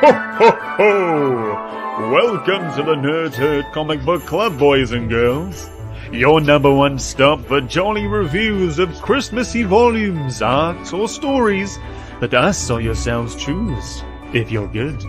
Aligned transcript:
Ho, 0.00 0.12
ho, 0.12 0.50
ho! 0.52 2.10
Welcome 2.12 2.72
to 2.76 2.84
the 2.84 2.94
Nerd 2.94 3.34
Herd 3.34 3.64
Comic 3.72 4.04
Book 4.04 4.24
Club, 4.26 4.56
boys 4.56 4.92
and 4.92 5.10
girls. 5.10 5.68
Your 6.12 6.40
number 6.40 6.72
one 6.72 7.00
stop 7.00 7.40
for 7.46 7.60
jolly 7.60 8.06
reviews 8.06 8.78
of 8.78 8.94
Christmassy 9.02 9.64
volumes, 9.64 10.40
arcs, 10.40 10.92
or 10.92 11.08
stories 11.08 11.80
that 12.20 12.32
us 12.32 12.70
or 12.70 12.80
yourselves 12.80 13.34
choose, 13.34 14.04
if 14.32 14.52
you're 14.52 14.68
good. 14.68 15.02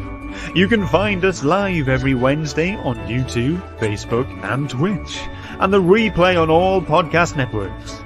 You 0.55 0.67
can 0.67 0.87
find 0.87 1.23
us 1.23 1.43
live 1.43 1.87
every 1.87 2.15
Wednesday 2.15 2.75
on 2.77 2.95
YouTube, 3.07 3.61
Facebook, 3.77 4.27
and 4.43 4.67
Twitch, 4.67 5.19
and 5.59 5.71
the 5.71 5.79
replay 5.79 6.41
on 6.41 6.49
all 6.49 6.81
podcast 6.81 7.37
networks. 7.37 8.01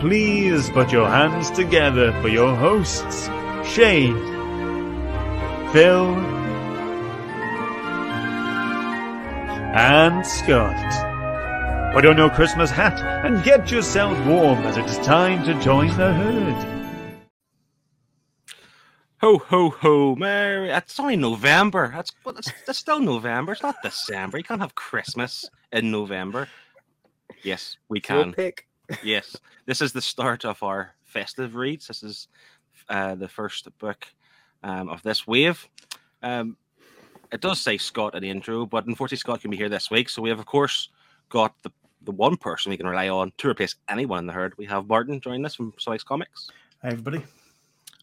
Please 0.00 0.68
put 0.68 0.92
your 0.92 1.08
hands 1.08 1.50
together 1.50 2.12
for 2.20 2.28
your 2.28 2.54
hosts, 2.54 3.30
Shane, 3.64 4.35
Phil, 5.72 6.16
and 9.74 10.26
Scott. 10.26 11.92
Put 11.92 12.06
on 12.06 12.16
your 12.16 12.30
Christmas 12.30 12.70
hat 12.70 13.00
and 13.24 13.42
get 13.42 13.70
yourself 13.70 14.18
warm 14.26 14.58
as 14.60 14.76
it's 14.76 14.96
time 14.98 15.44
to 15.44 15.58
join 15.62 15.88
the 15.96 16.12
herd. 16.12 16.76
Ho 19.20 19.38
ho 19.38 19.70
ho, 19.70 20.14
Merry! 20.14 20.70
It's 20.70 21.00
only 21.00 21.16
November. 21.16 21.90
That's 21.94 22.12
well, 22.24 22.34
that's, 22.34 22.52
that's 22.66 22.78
still 22.78 23.00
November. 23.00 23.52
It's 23.52 23.62
not 23.62 23.76
December. 23.82 24.38
You 24.38 24.44
can't 24.44 24.60
have 24.60 24.74
Christmas 24.74 25.48
in 25.72 25.90
November. 25.90 26.48
Yes, 27.42 27.78
we 27.88 27.98
Your 27.98 28.24
can. 28.24 28.32
pick. 28.32 28.66
Yes, 29.02 29.36
this 29.64 29.80
is 29.80 29.92
the 29.92 30.02
start 30.02 30.44
of 30.44 30.62
our 30.62 30.94
festive 31.04 31.54
reads. 31.54 31.88
This 31.88 32.02
is 32.02 32.28
uh, 32.88 33.14
the 33.14 33.28
first 33.28 33.66
book 33.78 34.06
um, 34.62 34.88
of 34.88 35.02
this 35.02 35.26
wave. 35.26 35.68
Um, 36.22 36.56
it 37.32 37.40
does 37.40 37.60
say 37.60 37.76
Scott 37.78 38.14
in 38.14 38.22
the 38.22 38.30
intro, 38.30 38.66
but 38.66 38.86
unfortunately, 38.86 39.18
Scott 39.18 39.40
can 39.40 39.50
be 39.50 39.56
here 39.56 39.68
this 39.68 39.90
week. 39.90 40.08
So 40.08 40.22
we 40.22 40.28
have, 40.30 40.38
of 40.38 40.46
course, 40.46 40.88
got 41.28 41.54
the 41.62 41.70
the 42.02 42.12
one 42.12 42.36
person 42.36 42.70
we 42.70 42.76
can 42.76 42.86
rely 42.86 43.08
on 43.08 43.32
to 43.38 43.48
replace 43.48 43.74
anyone 43.88 44.20
in 44.20 44.26
the 44.26 44.32
herd. 44.32 44.54
We 44.56 44.66
have 44.66 44.86
Martin 44.86 45.20
joining 45.20 45.44
us 45.44 45.56
from 45.56 45.72
Slice 45.76 46.04
Comics, 46.04 46.50
Hi, 46.82 46.88
everybody. 46.90 47.16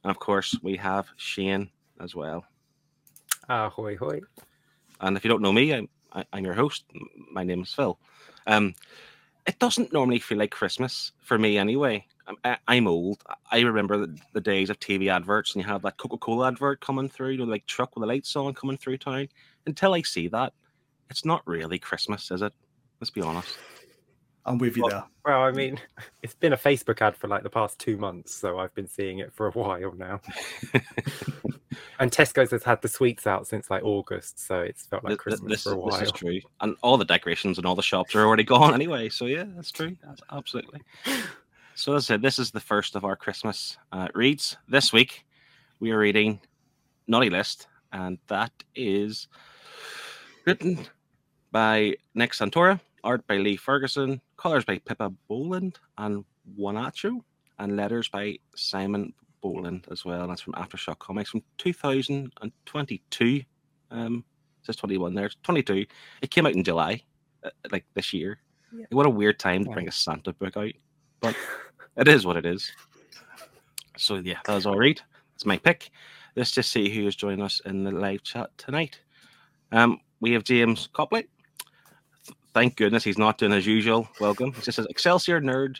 and 0.04 0.12
of 0.12 0.20
course, 0.20 0.58
we 0.62 0.76
have 0.76 1.08
Shane 1.16 1.70
as 2.02 2.14
well. 2.14 2.44
Ahoy 3.48 3.96
hoy. 3.96 4.20
And 5.00 5.16
if 5.16 5.24
you 5.24 5.30
don't 5.30 5.42
know 5.42 5.54
me, 5.54 5.74
I'm, 5.74 5.88
I- 6.12 6.26
I'm 6.34 6.44
your 6.44 6.54
host. 6.54 6.84
My 7.32 7.44
name 7.44 7.62
is 7.62 7.74
Phil. 7.74 7.98
Um, 8.48 8.76
it 9.48 9.58
doesn't 9.60 9.94
normally 9.94 10.20
feel 10.20 10.38
like 10.38 10.52
Christmas 10.52 11.14
for 11.22 11.38
me 11.38 11.58
anyway. 11.58 12.06
I'm, 12.68 12.88
old. 12.88 13.22
I 13.52 13.60
remember 13.62 13.98
the, 13.98 14.18
the 14.34 14.42
days 14.42 14.70
of 14.70 14.80
TV 14.80 15.12
adverts 15.12 15.56
and 15.56 15.64
you 15.64 15.70
have 15.70 15.82
that 15.82 15.98
Coca 15.98 16.18
Cola 16.18 16.48
advert 16.48 16.82
coming 16.82 17.10
through, 17.10 17.32
you 17.32 17.38
know, 17.40 17.44
like 17.44 17.66
truck 17.66 17.96
with 17.96 18.02
the 18.02 18.08
lights 18.08 18.36
on 18.36 18.54
coming 18.54 18.78
through 18.78 18.98
town. 18.98 19.28
Until 19.66 19.94
I 19.94 20.02
see 20.02 20.28
that, 20.30 20.54
it's 21.10 21.26
not 21.26 21.46
really 21.46 21.80
Christmas, 21.80 22.32
is 22.32 22.42
it? 22.42 22.54
Let's 23.00 23.12
be 23.12 23.22
honest. 23.22 23.58
I'm 24.46 24.58
with 24.58 24.76
you 24.76 24.84
Well, 24.84 24.90
there. 24.92 25.04
Well, 25.26 25.42
I 25.44 25.52
mean, 25.52 25.80
it's 26.22 26.36
been 26.36 26.54
a 26.54 26.58
Facebook 26.58 27.02
ad 27.02 27.16
for 27.16 27.28
like 27.28 27.44
the 27.44 27.50
past 27.50 27.80
two 27.80 27.98
months, 27.98 28.34
so 28.36 28.60
I've 28.60 28.74
been 28.76 28.88
seeing 28.88 29.20
it 29.20 29.34
for 29.34 29.48
a 29.48 29.52
while 29.52 29.94
now. 29.94 30.20
and 32.00 32.12
Tesco's 32.12 32.52
has 32.52 32.64
had 32.64 32.82
the 32.82 32.90
sweets 32.90 33.26
out 33.26 33.48
since 33.48 33.70
like 33.70 33.84
August, 33.84 34.46
so 34.46 34.60
it's 34.60 34.86
felt 34.86 35.04
like 35.04 35.12
Th- 35.12 35.20
th- 35.20 35.24
Christmas 35.40 35.52
this, 35.52 35.64
for 35.64 35.74
a 35.74 35.78
while. 35.78 35.92
this 35.92 36.02
is 36.02 36.12
true. 36.12 36.40
And 36.60 36.76
all 36.82 36.98
the 36.98 37.06
decorations 37.06 37.58
and 37.58 37.66
all 37.66 37.76
the 37.76 37.82
shops 37.82 38.16
are 38.16 38.26
already 38.26 38.44
gone 38.56 38.74
anyway. 38.74 39.08
So, 39.10 39.26
yeah, 39.26 39.46
that's 39.56 39.72
true. 39.72 39.96
That's 40.04 40.22
absolutely. 40.32 40.82
So, 41.76 41.96
as 41.96 42.06
I 42.06 42.14
said, 42.14 42.22
this 42.22 42.38
is 42.38 42.52
the 42.52 42.60
first 42.60 42.96
of 42.96 43.04
our 43.04 43.16
Christmas 43.16 43.78
uh, 43.92 44.08
reads. 44.14 44.58
This 44.68 44.94
week, 44.94 45.26
we 45.80 45.90
are 45.90 45.98
reading 45.98 46.40
Naughty 47.08 47.32
List, 47.32 47.68
and 47.92 48.20
that 48.28 48.52
is 48.76 49.28
written 50.46 50.86
by 51.52 51.96
Nick 52.14 52.34
Santora, 52.34 52.80
art 53.04 53.26
by 53.26 53.38
Lee 53.38 53.56
Ferguson, 53.56 54.22
colors 54.38 54.66
by 54.66 54.78
Pippa 54.78 55.12
Bowland 55.28 55.80
and 55.98 56.24
Wanacho, 56.60 57.22
and 57.58 57.76
letters 57.76 58.08
by 58.08 58.38
Simon 58.56 59.12
Bowland 59.42 59.88
as 59.90 60.06
well. 60.06 60.28
That's 60.28 60.42
from 60.42 60.54
Aftershock 60.54 61.00
Comics 61.00 61.32
from 61.32 61.42
2022. 61.58 63.42
Um, 63.90 64.24
it 64.62 64.66
says 64.68 64.76
21 64.76 65.16
there. 65.16 65.26
It's 65.26 65.38
22. 65.42 65.88
It 66.22 66.30
came 66.30 66.46
out 66.46 66.54
in 66.54 66.64
July, 66.64 67.02
uh, 67.44 67.50
like 67.72 67.86
this 67.96 68.14
year. 68.14 68.40
Yeah. 68.72 68.86
What 68.92 69.08
a 69.08 69.10
weird 69.10 69.40
time 69.40 69.66
to 69.66 69.72
bring 69.72 69.88
a 69.88 69.92
Santa 69.92 70.34
book 70.34 70.56
out, 70.56 70.72
but 71.20 71.36
it 71.98 72.08
is 72.08 72.26
what 72.26 72.38
it 72.38 72.46
is. 72.46 72.72
So 73.98 74.16
yeah, 74.16 74.40
that 74.46 74.56
was 74.56 74.66
all 74.66 74.78
right. 74.78 75.02
It's 75.36 75.46
my 75.46 75.58
pick. 75.58 75.92
Let's 76.36 76.52
just 76.52 76.72
see 76.72 76.90
who 76.90 77.08
is 77.08 77.16
joining 77.16 77.42
us 77.42 77.62
in 77.66 77.84
the 77.84 77.92
live 77.92 78.24
chat 78.24 78.50
tonight. 78.58 79.00
Um, 79.72 80.00
we 80.20 80.32
have 80.32 80.44
James 80.44 80.90
Copley. 80.94 81.28
Thank 82.54 82.76
goodness 82.76 83.04
he's 83.04 83.18
not 83.18 83.38
doing 83.38 83.54
as 83.54 83.66
usual. 83.66 84.08
Welcome. 84.20 84.54
It 84.58 84.64
just 84.64 84.76
says 84.76 84.88
Excelsior 84.90 85.42
nerd, 85.42 85.78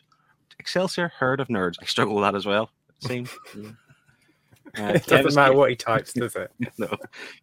Excelsior 0.60 1.12
herd 1.18 1.40
of 1.40 1.48
nerds. 1.48 1.76
I 1.82 1.86
struggle 1.86 2.16
with 2.16 2.24
that 2.24 2.36
as 2.36 2.46
well. 2.46 2.70
Same. 3.00 3.28
Yeah. 3.60 3.72
Uh, 4.76 4.94
it 4.96 5.06
doesn't 5.06 5.36
matter 5.36 5.52
here. 5.52 5.60
what 5.60 5.70
he 5.70 5.76
types, 5.76 6.14
does 6.14 6.36
it? 6.36 6.52
no. 6.80 6.88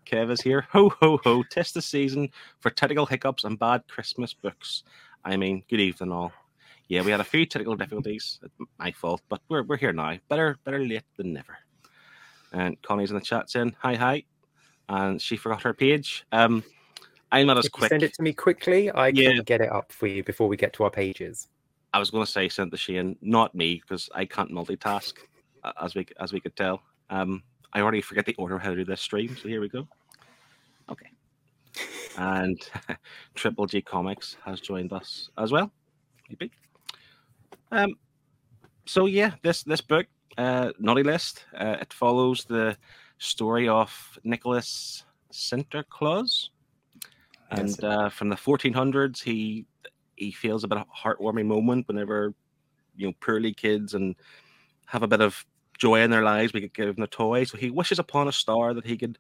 Kev 0.05 0.33
is 0.33 0.41
here. 0.41 0.67
Ho 0.73 0.89
ho 1.01 1.21
ho. 1.23 1.45
Test 1.49 1.75
the 1.75 1.81
season 1.81 2.29
for 2.59 2.71
technical 2.71 3.07
hiccups 3.07 3.45
and 3.45 3.57
bad 3.57 3.87
Christmas 3.87 4.35
books. 4.35 4.83
I 5.25 5.37
mean, 5.37 5.63
good 5.71 5.79
evening 5.79 6.11
all. 6.11 6.33
Yeah, 6.91 7.03
we 7.03 7.13
had 7.13 7.21
a 7.21 7.25
few 7.25 7.47
technical 7.47 7.77
difficulties. 7.77 8.41
My 8.81 8.91
fault, 8.91 9.23
but 9.29 9.41
we're 9.49 9.63
we're 9.63 9.77
here 9.77 9.93
now. 9.93 10.19
Better 10.29 10.59
better 10.65 10.81
late 10.85 11.05
than 11.17 11.33
never. 11.33 11.57
And 12.53 12.83
Connie's 12.83 13.13
in 13.13 13.15
the 13.15 13.23
chat 13.23 13.49
saying 13.49 13.77
hi 13.79 13.95
hi, 13.95 14.25
and 14.89 15.23
she 15.23 15.37
forgot 15.37 15.63
her 15.63 15.73
page. 15.73 16.27
Um, 16.33 16.65
I'm 17.31 17.47
not 17.47 17.59
as 17.59 17.67
If 17.67 17.73
you 17.77 17.79
quick. 17.79 17.91
send 17.91 18.03
it 18.03 18.13
to 18.15 18.23
me 18.25 18.33
quickly, 18.33 18.91
I 18.93 19.13
Yeah. 19.13 19.31
can 19.35 19.45
get 19.45 19.61
it 19.61 19.71
up 19.71 19.93
for 19.93 20.09
you 20.09 20.25
before 20.25 20.49
we 20.49 20.57
get 20.57 20.73
to 20.75 20.83
our 20.83 20.91
pages. 20.91 21.47
I 21.93 22.01
was 22.01 22.11
going 22.11 22.25
to 22.25 22.31
say 22.31 22.49
send 22.49 22.73
the 22.73 22.77
Shane, 22.77 23.17
not 23.23 23.55
me, 23.55 23.77
because 23.77 24.11
I 24.13 24.25
can't 24.25 24.51
multitask, 24.51 25.13
uh, 25.63 25.73
as 25.81 25.95
we 25.95 26.07
as 26.19 26.33
we 26.33 26.41
could 26.41 26.57
tell. 26.57 26.83
Um, 27.09 27.45
I 27.73 27.83
already 27.83 28.01
forget 28.01 28.27
the 28.27 28.35
order 28.35 28.57
of 28.57 28.63
how 28.63 28.71
to 28.71 28.77
do 28.77 28.85
this 28.85 29.01
stream, 29.01 29.37
so 29.37 29.49
here 29.49 29.61
we 29.61 29.69
go. 29.69 29.87
Okay. 30.91 31.07
And 32.17 32.61
Triple 33.37 33.67
G 33.67 33.81
Comics 33.81 34.37
has 34.45 34.61
joined 34.61 34.93
us 34.93 35.31
as 35.39 35.53
well. 35.53 35.71
Maybe. 36.29 36.51
Um. 37.71 37.95
So 38.87 39.07
yeah, 39.07 39.33
this 39.43 39.63
this 39.63 39.81
book, 39.81 40.07
uh, 40.37 40.73
Naughty 40.79 41.03
List, 41.03 41.45
uh, 41.57 41.77
it 41.81 41.93
follows 41.93 42.45
the 42.45 42.77
story 43.19 43.69
of 43.69 44.19
Nicholas 44.25 45.05
Sinterklass, 45.33 46.49
and 47.51 47.85
uh, 47.85 48.09
from 48.09 48.29
the 48.29 48.37
1400s, 48.37 49.23
he 49.23 49.67
he 50.17 50.33
feels 50.33 50.65
a 50.65 50.69
bit 50.69 50.79
of 50.79 50.87
a 50.87 51.09
heartwarming 51.09 51.47
moment 51.47 51.89
whenever 51.89 52.35
you 52.97 53.07
know 53.07 53.15
poorly 53.21 53.55
kids 53.55 53.95
and 53.95 54.17
have 54.87 55.03
a 55.03 55.09
bit 55.09 55.21
of 55.21 55.45
joy 55.79 56.01
in 56.01 56.11
their 56.11 56.23
lives. 56.23 56.53
We 56.53 56.61
could 56.61 56.75
give 56.75 56.95
them 56.95 57.05
a 57.05 57.09
toy, 57.09 57.45
so 57.45 57.57
he 57.57 57.71
wishes 57.71 57.99
upon 57.99 58.29
a 58.29 58.33
star 58.33 58.75
that 58.75 58.87
he 58.87 58.97
could 58.97 59.19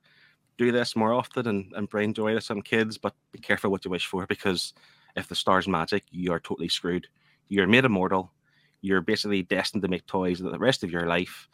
do 0.58 0.72
this 0.72 0.94
more 0.94 1.12
often 1.12 1.46
and, 1.48 1.72
and 1.74 1.88
bring 1.88 2.12
joy 2.12 2.34
to 2.34 2.40
some 2.40 2.60
kids. 2.60 2.98
But 2.98 3.14
be 3.32 3.38
careful 3.38 3.70
what 3.70 3.84
you 3.84 3.90
wish 3.90 4.06
for 4.06 4.26
because 4.26 4.74
if 5.16 5.28
the 5.28 5.34
star's 5.34 5.66
magic, 5.66 6.04
you 6.10 6.32
are 6.32 6.40
totally 6.40 6.68
screwed. 6.68 7.06
You're 7.48 7.66
made 7.66 7.84
immortal. 7.84 8.32
You're 8.80 9.02
basically 9.02 9.42
destined 9.42 9.82
to 9.82 9.88
make 9.88 10.06
toys 10.06 10.38
the 10.38 10.58
rest 10.58 10.84
of 10.84 10.90
your 10.90 11.06
life, 11.06 11.48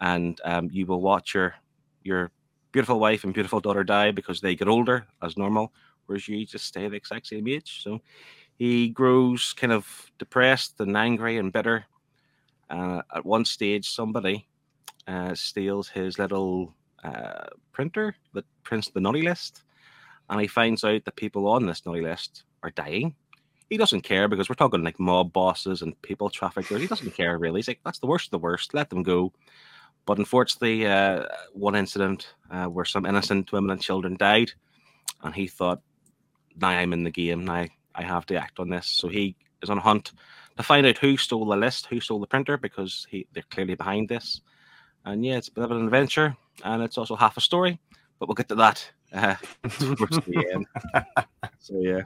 and 0.00 0.40
um, 0.44 0.68
you 0.72 0.86
will 0.86 1.00
watch 1.00 1.34
your 1.34 1.54
your 2.02 2.30
beautiful 2.72 3.00
wife 3.00 3.24
and 3.24 3.34
beautiful 3.34 3.60
daughter 3.60 3.84
die 3.84 4.12
because 4.12 4.40
they 4.40 4.54
get 4.54 4.68
older 4.68 5.06
as 5.22 5.36
normal, 5.36 5.72
whereas 6.06 6.28
you 6.28 6.46
just 6.46 6.64
stay 6.64 6.88
the 6.88 6.96
exact 6.96 7.26
same 7.26 7.46
age. 7.48 7.82
So 7.82 8.00
he 8.56 8.88
grows 8.88 9.52
kind 9.52 9.72
of 9.72 10.10
depressed 10.18 10.80
and 10.80 10.96
angry 10.96 11.38
and 11.38 11.52
bitter. 11.52 11.86
Uh, 12.68 13.02
at 13.14 13.26
one 13.26 13.44
stage, 13.44 13.90
somebody 13.90 14.46
uh, 15.08 15.34
steals 15.34 15.88
his 15.88 16.18
little 16.18 16.74
uh, 17.02 17.46
printer 17.72 18.14
that 18.34 18.44
prints 18.62 18.88
the 18.90 19.00
naughty 19.00 19.22
list, 19.22 19.64
and 20.28 20.40
he 20.40 20.46
finds 20.46 20.84
out 20.84 21.04
that 21.04 21.16
people 21.16 21.48
on 21.48 21.66
this 21.66 21.84
naughty 21.84 22.02
list 22.02 22.44
are 22.62 22.70
dying. 22.70 23.14
He 23.70 23.76
doesn't 23.76 24.02
care 24.02 24.28
because 24.28 24.48
we're 24.48 24.56
talking 24.56 24.82
like 24.82 25.00
mob 25.00 25.32
bosses 25.32 25.80
and 25.80 26.00
people 26.02 26.28
traffickers. 26.28 26.80
He 26.80 26.88
doesn't 26.88 27.14
care 27.14 27.38
really. 27.38 27.60
He's 27.60 27.68
like, 27.68 27.80
that's 27.84 28.00
the 28.00 28.06
worst 28.06 28.26
of 28.26 28.32
the 28.32 28.38
worst. 28.38 28.74
Let 28.74 28.90
them 28.90 29.02
go. 29.02 29.32
But 30.06 30.18
unfortunately, 30.18 30.86
uh, 30.86 31.26
one 31.52 31.76
incident 31.76 32.34
uh, 32.50 32.66
where 32.66 32.84
some 32.84 33.06
innocent 33.06 33.52
women 33.52 33.70
and 33.70 33.80
children 33.80 34.16
died, 34.16 34.50
and 35.22 35.34
he 35.34 35.46
thought, 35.46 35.82
now 36.56 36.68
I'm 36.68 36.92
in 36.92 37.04
the 37.04 37.10
game. 37.10 37.44
Now 37.44 37.66
I 37.94 38.02
have 38.02 38.26
to 38.26 38.36
act 38.36 38.58
on 38.58 38.68
this. 38.68 38.86
So 38.88 39.08
he 39.08 39.36
is 39.62 39.70
on 39.70 39.78
a 39.78 39.82
hunt 39.82 40.12
to 40.56 40.62
find 40.62 40.86
out 40.86 40.98
who 40.98 41.16
stole 41.16 41.46
the 41.46 41.56
list, 41.56 41.86
who 41.86 42.00
stole 42.00 42.18
the 42.18 42.26
printer, 42.26 42.56
because 42.56 43.06
he 43.08 43.26
they're 43.32 43.44
clearly 43.50 43.74
behind 43.76 44.08
this. 44.08 44.40
And 45.04 45.24
yeah, 45.24 45.36
it's 45.36 45.48
a 45.48 45.52
bit 45.52 45.64
of 45.64 45.70
an 45.70 45.84
adventure, 45.84 46.36
and 46.64 46.82
it's 46.82 46.98
also 46.98 47.16
half 47.16 47.36
a 47.36 47.40
story. 47.40 47.78
But 48.18 48.28
we'll 48.28 48.34
get 48.34 48.48
to 48.48 48.54
that 48.56 48.90
uh, 49.12 49.36
towards 49.68 50.16
the 50.18 50.50
end. 50.52 50.66
So 51.62 51.78
yeah, 51.78 52.02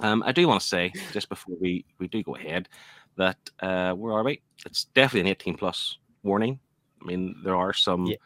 um, 0.00 0.22
I 0.24 0.32
do 0.32 0.46
want 0.46 0.60
to 0.60 0.66
say 0.66 0.92
just 1.12 1.28
before 1.28 1.56
we 1.60 1.84
we 1.98 2.08
do 2.08 2.22
go 2.22 2.36
ahead 2.36 2.68
that 3.16 3.38
uh, 3.60 3.92
where 3.92 4.14
are 4.14 4.22
we? 4.24 4.40
It's 4.64 4.84
definitely 4.94 5.22
an 5.30 5.36
18 5.36 5.56
plus 5.56 5.98
warning. 6.22 6.58
I 7.02 7.06
mean, 7.06 7.34
there 7.44 7.56
are 7.56 7.72
some 7.72 8.06
Yeah. 8.06 8.16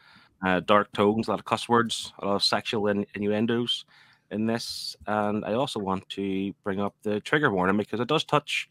uh, 0.45 0.59
dark 0.61 0.91
tones, 0.91 1.27
a 1.27 1.31
lot 1.31 1.39
of 1.39 1.45
cuss 1.45 1.67
words, 1.67 2.13
a 2.19 2.25
lot 2.27 2.35
of 2.35 2.43
sexual 2.43 2.87
in- 2.87 3.05
innuendos 3.15 3.85
in 4.31 4.45
this. 4.45 4.95
And 5.07 5.43
I 5.45 5.53
also 5.53 5.79
want 5.79 6.07
to 6.09 6.53
bring 6.63 6.79
up 6.79 6.93
the 7.03 7.19
trigger 7.21 7.51
warning 7.51 7.77
because 7.77 7.99
it 7.99 8.07
does 8.07 8.23
touch 8.23 8.69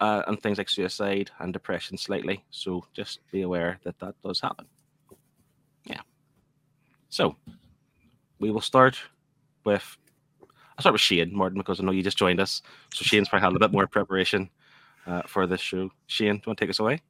uh, 0.00 0.22
on 0.26 0.36
things 0.38 0.58
like 0.58 0.68
suicide 0.68 1.30
and 1.38 1.52
depression 1.52 1.96
slightly. 1.98 2.44
So 2.50 2.84
just 2.92 3.20
be 3.30 3.42
aware 3.42 3.78
that 3.84 3.98
that 4.00 4.14
does 4.24 4.40
happen. 4.40 4.66
Yeah. 5.84 6.00
So 7.10 7.36
we 8.38 8.50
will 8.50 8.60
start 8.60 8.98
with. 9.64 9.96
I'll 10.78 10.82
start 10.82 10.92
with 10.92 11.00
Shane 11.00 11.34
Martin 11.34 11.58
because 11.58 11.80
I 11.80 11.82
know 11.82 11.90
you 11.90 12.04
just 12.04 12.16
joined 12.16 12.38
us. 12.38 12.62
So 12.94 13.02
Shane's 13.02 13.28
probably 13.28 13.46
had 13.46 13.56
a 13.56 13.58
bit 13.58 13.72
more 13.72 13.88
preparation 13.88 14.48
uh, 15.08 15.22
for 15.26 15.44
this 15.44 15.60
show. 15.60 15.90
Shane, 16.06 16.34
do 16.34 16.36
you 16.36 16.42
want 16.46 16.58
to 16.58 16.64
take 16.64 16.70
us 16.70 16.78
away? 16.78 17.02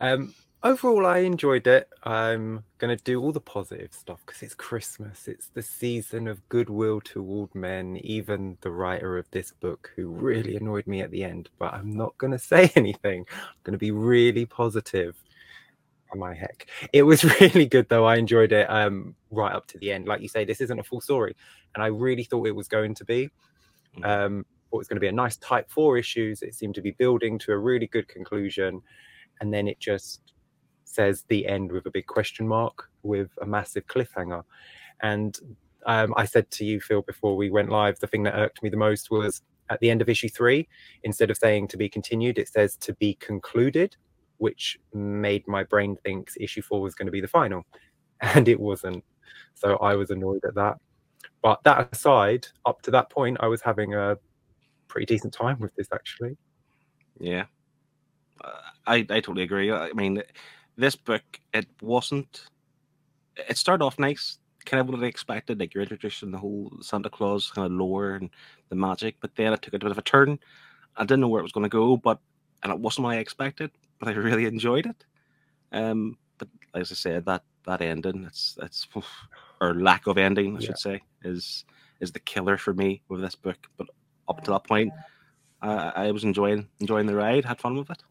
Um, 0.00 0.34
overall, 0.62 1.04
I 1.04 1.18
enjoyed 1.18 1.66
it. 1.66 1.86
I'm 2.02 2.64
going 2.78 2.96
to 2.96 3.04
do 3.04 3.20
all 3.20 3.30
the 3.30 3.42
positive 3.42 3.92
stuff 3.92 4.22
because 4.24 4.42
it's 4.42 4.54
Christmas. 4.54 5.28
It's 5.28 5.48
the 5.48 5.60
season 5.60 6.26
of 6.26 6.48
goodwill 6.48 7.02
toward 7.02 7.54
men, 7.54 7.98
even 7.98 8.56
the 8.62 8.70
writer 8.70 9.18
of 9.18 9.30
this 9.30 9.52
book, 9.52 9.92
who 9.94 10.08
really 10.08 10.56
annoyed 10.56 10.86
me 10.86 11.02
at 11.02 11.10
the 11.10 11.24
end. 11.24 11.50
But 11.58 11.74
I'm 11.74 11.94
not 11.94 12.16
going 12.16 12.32
to 12.32 12.38
say 12.38 12.72
anything. 12.74 13.26
I'm 13.30 13.58
going 13.64 13.72
to 13.72 13.78
be 13.78 13.90
really 13.90 14.46
positive. 14.46 15.22
My 16.14 16.34
heck. 16.34 16.66
It 16.92 17.02
was 17.02 17.24
really 17.40 17.66
good, 17.66 17.88
though. 17.88 18.04
I 18.04 18.16
enjoyed 18.16 18.52
it 18.52 18.70
um, 18.70 19.14
right 19.30 19.52
up 19.52 19.66
to 19.68 19.78
the 19.78 19.92
end. 19.92 20.06
Like 20.06 20.20
you 20.20 20.28
say, 20.28 20.44
this 20.44 20.60
isn't 20.60 20.78
a 20.78 20.84
full 20.84 21.00
story. 21.00 21.36
And 21.74 21.82
I 21.82 21.88
really 21.88 22.24
thought 22.24 22.46
it 22.46 22.54
was 22.54 22.68
going 22.68 22.94
to 22.94 23.04
be. 23.04 23.30
Mm. 23.98 24.04
Um, 24.04 24.46
thought 24.70 24.76
it 24.76 24.78
was 24.78 24.88
going 24.88 24.96
to 24.96 25.00
be 25.00 25.08
a 25.08 25.12
nice 25.12 25.36
type 25.38 25.70
four 25.70 25.98
issues. 25.98 26.42
It 26.42 26.54
seemed 26.54 26.74
to 26.76 26.82
be 26.82 26.92
building 26.92 27.38
to 27.40 27.52
a 27.52 27.58
really 27.58 27.86
good 27.86 28.08
conclusion. 28.08 28.82
And 29.40 29.52
then 29.52 29.68
it 29.68 29.78
just 29.78 30.20
says 30.84 31.24
the 31.28 31.46
end 31.46 31.72
with 31.72 31.86
a 31.86 31.90
big 31.90 32.06
question 32.06 32.46
mark 32.46 32.90
with 33.02 33.30
a 33.42 33.46
massive 33.46 33.86
cliffhanger. 33.86 34.42
And 35.02 35.38
um, 35.86 36.14
I 36.16 36.24
said 36.24 36.50
to 36.52 36.64
you, 36.64 36.80
Phil, 36.80 37.02
before 37.02 37.36
we 37.36 37.50
went 37.50 37.68
live, 37.68 37.98
the 37.98 38.06
thing 38.06 38.22
that 38.24 38.34
irked 38.34 38.62
me 38.62 38.70
the 38.70 38.76
most 38.76 39.10
was 39.10 39.42
at 39.70 39.80
the 39.80 39.90
end 39.90 40.02
of 40.02 40.08
issue 40.08 40.28
three, 40.28 40.68
instead 41.02 41.30
of 41.30 41.36
saying 41.36 41.68
to 41.68 41.76
be 41.76 41.88
continued, 41.88 42.38
it 42.38 42.48
says 42.48 42.76
to 42.76 42.94
be 42.94 43.14
concluded, 43.14 43.96
which 44.44 44.78
made 44.92 45.48
my 45.48 45.62
brain 45.64 45.96
think 46.04 46.30
issue 46.38 46.60
four 46.60 46.82
was 46.82 46.94
going 46.94 47.06
to 47.06 47.18
be 47.18 47.22
the 47.22 47.36
final. 47.40 47.64
And 48.34 48.46
it 48.46 48.60
wasn't. 48.60 49.02
So 49.54 49.76
I 49.78 49.96
was 49.96 50.10
annoyed 50.10 50.44
at 50.44 50.54
that. 50.54 50.76
But 51.42 51.62
that 51.64 51.88
aside, 51.92 52.46
up 52.64 52.80
to 52.82 52.90
that 52.92 53.10
point, 53.10 53.38
I 53.40 53.48
was 53.48 53.60
having 53.60 53.94
a 53.94 54.16
pretty 54.88 55.06
decent 55.06 55.32
time 55.32 55.58
with 55.60 55.74
this 55.76 55.88
actually. 55.92 56.36
Yeah, 57.18 57.46
uh, 58.42 58.68
I 58.86 58.96
I 59.16 59.20
totally 59.20 59.42
agree. 59.42 59.72
I 59.72 59.92
mean, 59.94 60.22
this 60.76 60.96
book 60.96 61.24
it 61.52 61.66
wasn't. 61.82 62.32
It 63.48 63.56
started 63.58 63.84
off 63.84 63.98
nice, 63.98 64.38
kind 64.64 64.80
of 64.80 64.88
what 64.88 65.02
I 65.02 65.06
expected. 65.06 65.58
Like 65.60 65.74
you're 65.74 65.84
the 65.86 66.38
whole 66.44 66.70
Santa 66.80 67.10
Claus 67.10 67.50
kind 67.50 67.66
of 67.66 67.72
lore 67.72 68.10
and 68.14 68.30
the 68.68 68.76
magic, 68.76 69.16
but 69.20 69.34
then 69.36 69.52
it 69.52 69.60
took 69.62 69.74
a 69.74 69.78
bit 69.78 69.90
of 69.90 69.98
a 69.98 70.02
turn. 70.12 70.38
I 70.96 71.02
didn't 71.02 71.20
know 71.20 71.28
where 71.28 71.40
it 71.40 71.48
was 71.48 71.56
going 71.58 71.70
to 71.70 71.78
go, 71.82 71.96
but 71.96 72.18
and 72.62 72.72
it 72.72 72.78
wasn't 72.78 73.04
what 73.04 73.16
I 73.16 73.18
expected. 73.18 73.70
But 74.04 74.14
I 74.14 74.18
really 74.18 74.46
enjoyed 74.46 74.86
it. 74.86 75.04
Um, 75.72 76.18
but 76.38 76.48
as 76.74 76.92
I 76.92 76.94
said, 76.94 77.24
that 77.26 77.42
that 77.66 77.80
ending, 77.80 78.24
it's 78.24 78.58
it's 78.62 78.86
or 79.60 79.74
lack 79.74 80.06
of 80.06 80.18
ending, 80.18 80.56
I 80.56 80.60
Yeah. 80.60 80.66
should 80.66 80.78
say, 80.78 81.02
is 81.22 81.64
is 82.00 82.12
the 82.12 82.20
killer 82.20 82.58
for 82.58 82.74
me 82.74 83.02
with 83.08 83.20
this 83.20 83.34
book. 83.34 83.66
But 83.76 83.88
up 84.28 84.42
to 84.44 84.50
that 84.52 84.64
point, 84.66 84.92
I, 85.62 85.92
I 86.08 86.10
was 86.10 86.24
enjoying 86.24 86.68
enjoying 86.80 87.06
the 87.06 87.14
ride, 87.16 87.44
had 87.44 87.60
fun 87.60 87.76
with 87.76 87.90
it. 87.90 88.02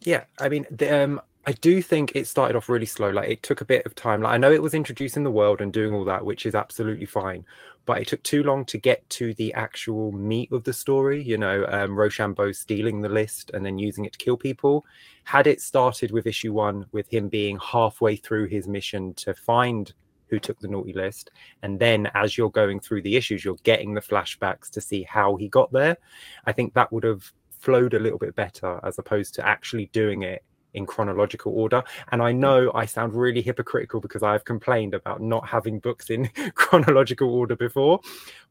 Yeah, 0.00 0.24
I 0.40 0.48
mean, 0.48 0.66
the, 0.70 1.04
um, 1.04 1.20
I 1.46 1.52
do 1.52 1.80
think 1.80 2.12
it 2.14 2.26
started 2.26 2.56
off 2.56 2.68
really 2.68 2.86
slow. 2.86 3.10
Like 3.10 3.30
it 3.30 3.42
took 3.42 3.60
a 3.60 3.64
bit 3.64 3.86
of 3.86 3.94
time. 3.94 4.22
Like 4.22 4.34
I 4.34 4.38
know 4.38 4.52
it 4.52 4.62
was 4.62 4.74
introducing 4.74 5.24
the 5.24 5.30
world 5.30 5.60
and 5.60 5.72
doing 5.72 5.94
all 5.94 6.04
that, 6.04 6.24
which 6.24 6.44
is 6.44 6.54
absolutely 6.54 7.06
fine, 7.06 7.44
but 7.86 7.98
it 7.98 8.08
took 8.08 8.22
too 8.22 8.42
long 8.42 8.64
to 8.66 8.76
get 8.76 9.08
to 9.10 9.32
the 9.34 9.54
actual 9.54 10.12
meat 10.12 10.52
of 10.52 10.64
the 10.64 10.72
story. 10.72 11.22
You 11.22 11.38
know, 11.38 11.64
um, 11.68 11.96
Rochambeau 11.98 12.52
stealing 12.52 13.00
the 13.00 13.08
list 13.08 13.50
and 13.54 13.64
then 13.64 13.78
using 13.78 14.04
it 14.04 14.12
to 14.12 14.18
kill 14.18 14.36
people. 14.36 14.84
Had 15.24 15.46
it 15.46 15.62
started 15.62 16.10
with 16.10 16.26
issue 16.26 16.52
one, 16.52 16.84
with 16.92 17.08
him 17.08 17.28
being 17.28 17.58
halfway 17.58 18.16
through 18.16 18.48
his 18.48 18.68
mission 18.68 19.14
to 19.14 19.32
find 19.32 19.92
who 20.26 20.38
took 20.38 20.60
the 20.60 20.68
naughty 20.68 20.92
list, 20.92 21.30
and 21.62 21.80
then 21.80 22.10
as 22.12 22.36
you're 22.36 22.50
going 22.50 22.78
through 22.78 23.00
the 23.00 23.16
issues, 23.16 23.42
you're 23.42 23.56
getting 23.62 23.94
the 23.94 24.02
flashbacks 24.02 24.68
to 24.68 24.82
see 24.82 25.02
how 25.04 25.36
he 25.36 25.48
got 25.48 25.72
there. 25.72 25.96
I 26.44 26.52
think 26.52 26.74
that 26.74 26.92
would 26.92 27.04
have 27.04 27.32
flowed 27.58 27.94
a 27.94 27.98
little 27.98 28.18
bit 28.18 28.36
better 28.36 28.78
as 28.82 28.98
opposed 28.98 29.34
to 29.34 29.46
actually 29.46 29.86
doing 29.94 30.24
it 30.24 30.42
in 30.78 30.86
chronological 30.86 31.52
order. 31.52 31.84
And 32.10 32.22
I 32.22 32.32
hmm. 32.32 32.40
know 32.40 32.72
I 32.74 32.86
sound 32.86 33.12
really 33.12 33.42
hypocritical 33.42 34.00
because 34.00 34.22
I've 34.22 34.44
complained 34.44 34.94
about 34.94 35.20
not 35.20 35.46
having 35.46 35.78
books 35.78 36.08
in 36.08 36.30
chronological 36.54 37.28
order 37.28 37.56
before. 37.56 38.00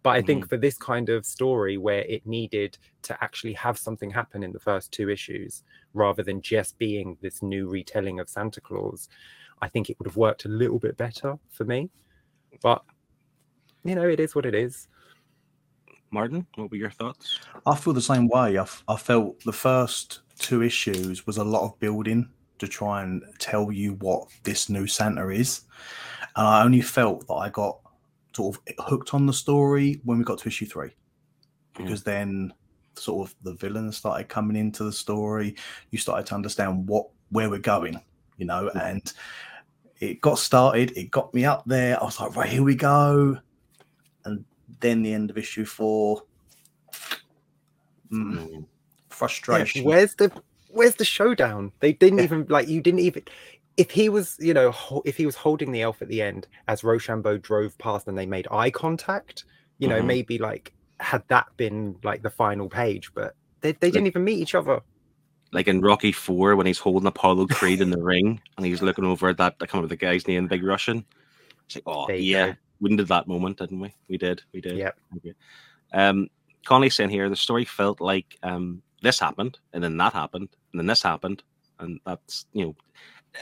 But 0.03 0.11
I 0.11 0.21
think 0.21 0.43
hmm. 0.43 0.49
for 0.49 0.57
this 0.57 0.77
kind 0.77 1.09
of 1.09 1.25
story 1.25 1.77
where 1.77 2.01
it 2.01 2.27
needed 2.27 2.77
to 3.03 3.17
actually 3.23 3.53
have 3.53 3.79
something 3.79 4.11
happen 4.11 4.43
in 4.43 4.51
the 4.51 4.59
first 4.59 4.91
two 4.91 5.09
issues 5.09 5.63
rather 5.93 6.21
than 6.21 6.41
just 6.41 6.77
being 6.77 7.17
this 7.21 7.41
new 7.41 7.67
retelling 7.67 8.19
of 8.19 8.29
Santa 8.29 8.61
Claus, 8.61 9.09
I 9.61 9.67
think 9.67 9.89
it 9.89 9.97
would 9.97 10.07
have 10.07 10.17
worked 10.17 10.45
a 10.45 10.49
little 10.49 10.77
bit 10.77 10.97
better 10.97 11.39
for 11.49 11.65
me. 11.65 11.89
But 12.61 12.83
you 13.83 13.95
know, 13.95 14.07
it 14.07 14.19
is 14.19 14.35
what 14.35 14.45
it 14.45 14.53
is. 14.53 14.87
Martin, 16.11 16.45
what 16.55 16.71
were 16.71 16.77
your 16.77 16.89
thoughts? 16.89 17.39
I 17.65 17.75
feel 17.75 17.93
the 17.93 18.01
same 18.01 18.27
way. 18.27 18.57
I, 18.57 18.61
f- 18.61 18.83
I 18.87 18.95
felt 18.95 19.43
the 19.43 19.53
first 19.53 20.21
two 20.39 20.63
issues 20.63 21.25
was 21.25 21.37
a 21.37 21.43
lot 21.43 21.63
of 21.63 21.79
building 21.79 22.29
to 22.59 22.67
try 22.67 23.03
and 23.03 23.23
tell 23.39 23.71
you 23.71 23.93
what 23.95 24.27
this 24.43 24.69
new 24.69 24.87
Santa 24.87 25.29
is. 25.29 25.61
And 26.35 26.47
I 26.47 26.63
only 26.63 26.81
felt 26.81 27.27
that 27.27 27.33
I 27.33 27.49
got 27.49 27.79
sort 28.35 28.55
of 28.55 28.75
hooked 28.85 29.13
on 29.13 29.25
the 29.25 29.33
story 29.33 30.01
when 30.03 30.17
we 30.17 30.23
got 30.23 30.39
to 30.39 30.47
issue 30.47 30.65
three. 30.65 30.95
Hmm. 31.75 31.83
Because 31.83 32.03
then 32.03 32.53
sort 32.95 33.27
of 33.27 33.35
the 33.43 33.53
villains 33.53 33.97
started 33.97 34.29
coming 34.29 34.57
into 34.57 34.83
the 34.83 34.91
story. 34.91 35.55
You 35.91 35.97
started 35.97 36.25
to 36.27 36.35
understand 36.35 36.87
what 36.87 37.07
where 37.29 37.49
we're 37.49 37.59
going, 37.59 37.99
you 38.37 38.45
know, 38.45 38.69
hmm. 38.71 38.77
and 38.77 39.13
it 39.99 40.21
got 40.21 40.37
started, 40.37 40.95
it 40.95 41.11
got 41.11 41.33
me 41.33 41.45
up 41.45 41.63
there. 41.65 41.99
I 41.99 42.05
was 42.05 42.19
like, 42.19 42.35
right, 42.35 42.49
here 42.49 42.63
we 42.63 42.75
go. 42.75 43.37
And 44.25 44.45
then 44.79 45.01
the 45.01 45.13
end 45.13 45.29
of 45.29 45.37
issue 45.37 45.65
four. 45.65 46.23
Mm, 48.11 48.65
Mm. 49.17 49.21
Yeah, 49.21 49.27
frustration. 49.27 49.83
where's 49.83 50.15
the 50.15 50.31
where's 50.69 50.95
the 50.95 51.05
showdown? 51.05 51.71
They 51.79 51.93
didn't 51.93 52.19
even 52.19 52.45
like 52.49 52.67
you 52.67 52.81
didn't 52.81 52.99
even 53.01 53.23
if 53.77 53.91
he 53.91 54.09
was 54.09 54.37
you 54.39 54.53
know 54.53 54.71
ho- 54.71 55.01
if 55.05 55.17
he 55.17 55.25
was 55.25 55.35
holding 55.35 55.71
the 55.71 55.81
elf 55.81 56.01
at 56.01 56.07
the 56.07 56.21
end 56.21 56.47
as 56.67 56.83
Rochambeau 56.83 57.37
drove 57.37 57.77
past 57.77 58.07
and 58.07 58.17
they 58.17 58.25
made 58.25 58.47
eye 58.51 58.71
contact, 58.71 59.45
you 59.79 59.87
know 59.87 60.01
Mhm. 60.01 60.05
maybe 60.05 60.37
like 60.37 60.73
had 60.99 61.23
that 61.27 61.45
been 61.57 61.95
like 62.03 62.21
the 62.23 62.29
final 62.29 62.69
page, 62.69 63.11
but 63.13 63.35
they 63.61 63.71
they 63.73 63.91
didn't 63.91 64.07
even 64.07 64.23
meet 64.23 64.39
each 64.39 64.55
other. 64.55 64.81
Like 65.53 65.67
in 65.67 65.79
Rocky 65.81 66.11
Four 66.11 66.55
when 66.55 66.65
he's 66.67 66.79
holding 66.79 67.07
Apollo 67.07 67.47
Creed 67.47 67.79
in 67.81 67.89
the 67.89 68.01
ring 68.03 68.41
and 68.57 68.65
he's 68.65 68.81
looking 68.81 69.05
over 69.05 69.29
at 69.29 69.37
that 69.37 69.53
I 69.61 69.65
can't 69.65 69.75
remember 69.75 69.89
the 69.89 69.95
guy's 69.95 70.27
name, 70.27 70.43
the 70.43 70.49
big 70.49 70.63
Russian. 70.63 71.05
It's 71.65 71.75
like, 71.75 71.83
oh 71.87 72.11
yeah, 72.11 72.47
go. 72.47 72.55
we 72.81 72.95
did 72.95 73.07
that 73.07 73.27
moment, 73.27 73.57
didn't 73.59 73.79
we? 73.79 73.93
We 74.09 74.17
did, 74.17 74.41
we 74.53 74.59
did. 74.61 74.77
Yeah. 74.77 74.91
Okay. 75.15 75.33
Um, 75.93 76.27
Connie's 76.65 76.95
saying 76.95 77.11
here 77.11 77.29
the 77.29 77.35
story 77.37 77.63
felt 77.63 78.01
like 78.01 78.37
um 78.43 78.81
this 79.01 79.19
happened 79.19 79.59
and 79.73 79.83
then 79.83 79.97
that 79.97 80.13
happened 80.13 80.49
and 80.71 80.79
then 80.79 80.87
this 80.87 81.01
happened 81.01 81.43
and 81.79 81.99
that's 82.05 82.45
you 82.53 82.65
know 82.65 82.75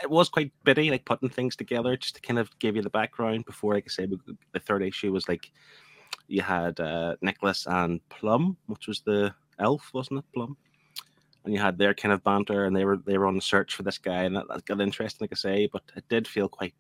it 0.04 0.10
was 0.10 0.30
quite 0.30 0.52
bitty 0.64 0.90
like 0.92 1.06
putting 1.06 1.30
things 1.30 1.56
together 1.56 1.96
just 1.96 2.16
to 2.16 2.22
kind 2.22 2.40
of 2.40 2.50
give 2.60 2.76
you 2.76 2.82
the 2.82 2.90
background 2.90 3.46
before 3.46 3.74
like 3.74 3.88
I 4.00 4.06
we- 4.06 4.36
the 4.52 4.60
third 4.60 4.84
issue 4.84 5.12
was 5.12 5.30
like 5.30 5.52
you 6.28 6.42
had 6.42 6.80
uh 6.80 7.16
Nicholas 7.22 7.68
and 7.68 8.08
Plum 8.10 8.58
which 8.68 8.88
was 8.88 9.02
the 9.02 9.34
elf 9.60 9.90
wasn't 9.94 10.20
it 10.20 10.26
Plum 10.34 10.58
and 11.46 11.54
you 11.54 11.60
had 11.60 11.78
their 11.78 11.94
kind 11.94 12.14
of 12.14 12.24
banter 12.24 12.66
and 12.66 12.76
they 12.76 12.84
were 12.86 12.98
they 12.98 13.18
were 13.18 13.28
on 13.28 13.36
the 13.36 13.42
search 13.42 13.76
for 13.76 13.84
this 13.84 13.98
guy 13.98 14.24
and 14.24 14.36
that, 14.36 14.48
that 14.48 14.66
got 14.66 14.82
interesting 14.82 15.24
like 15.26 15.34
I 15.34 15.36
say 15.36 15.70
but 15.72 15.84
it 15.96 16.04
did 16.10 16.28
feel 16.28 16.50
quite 16.50 16.74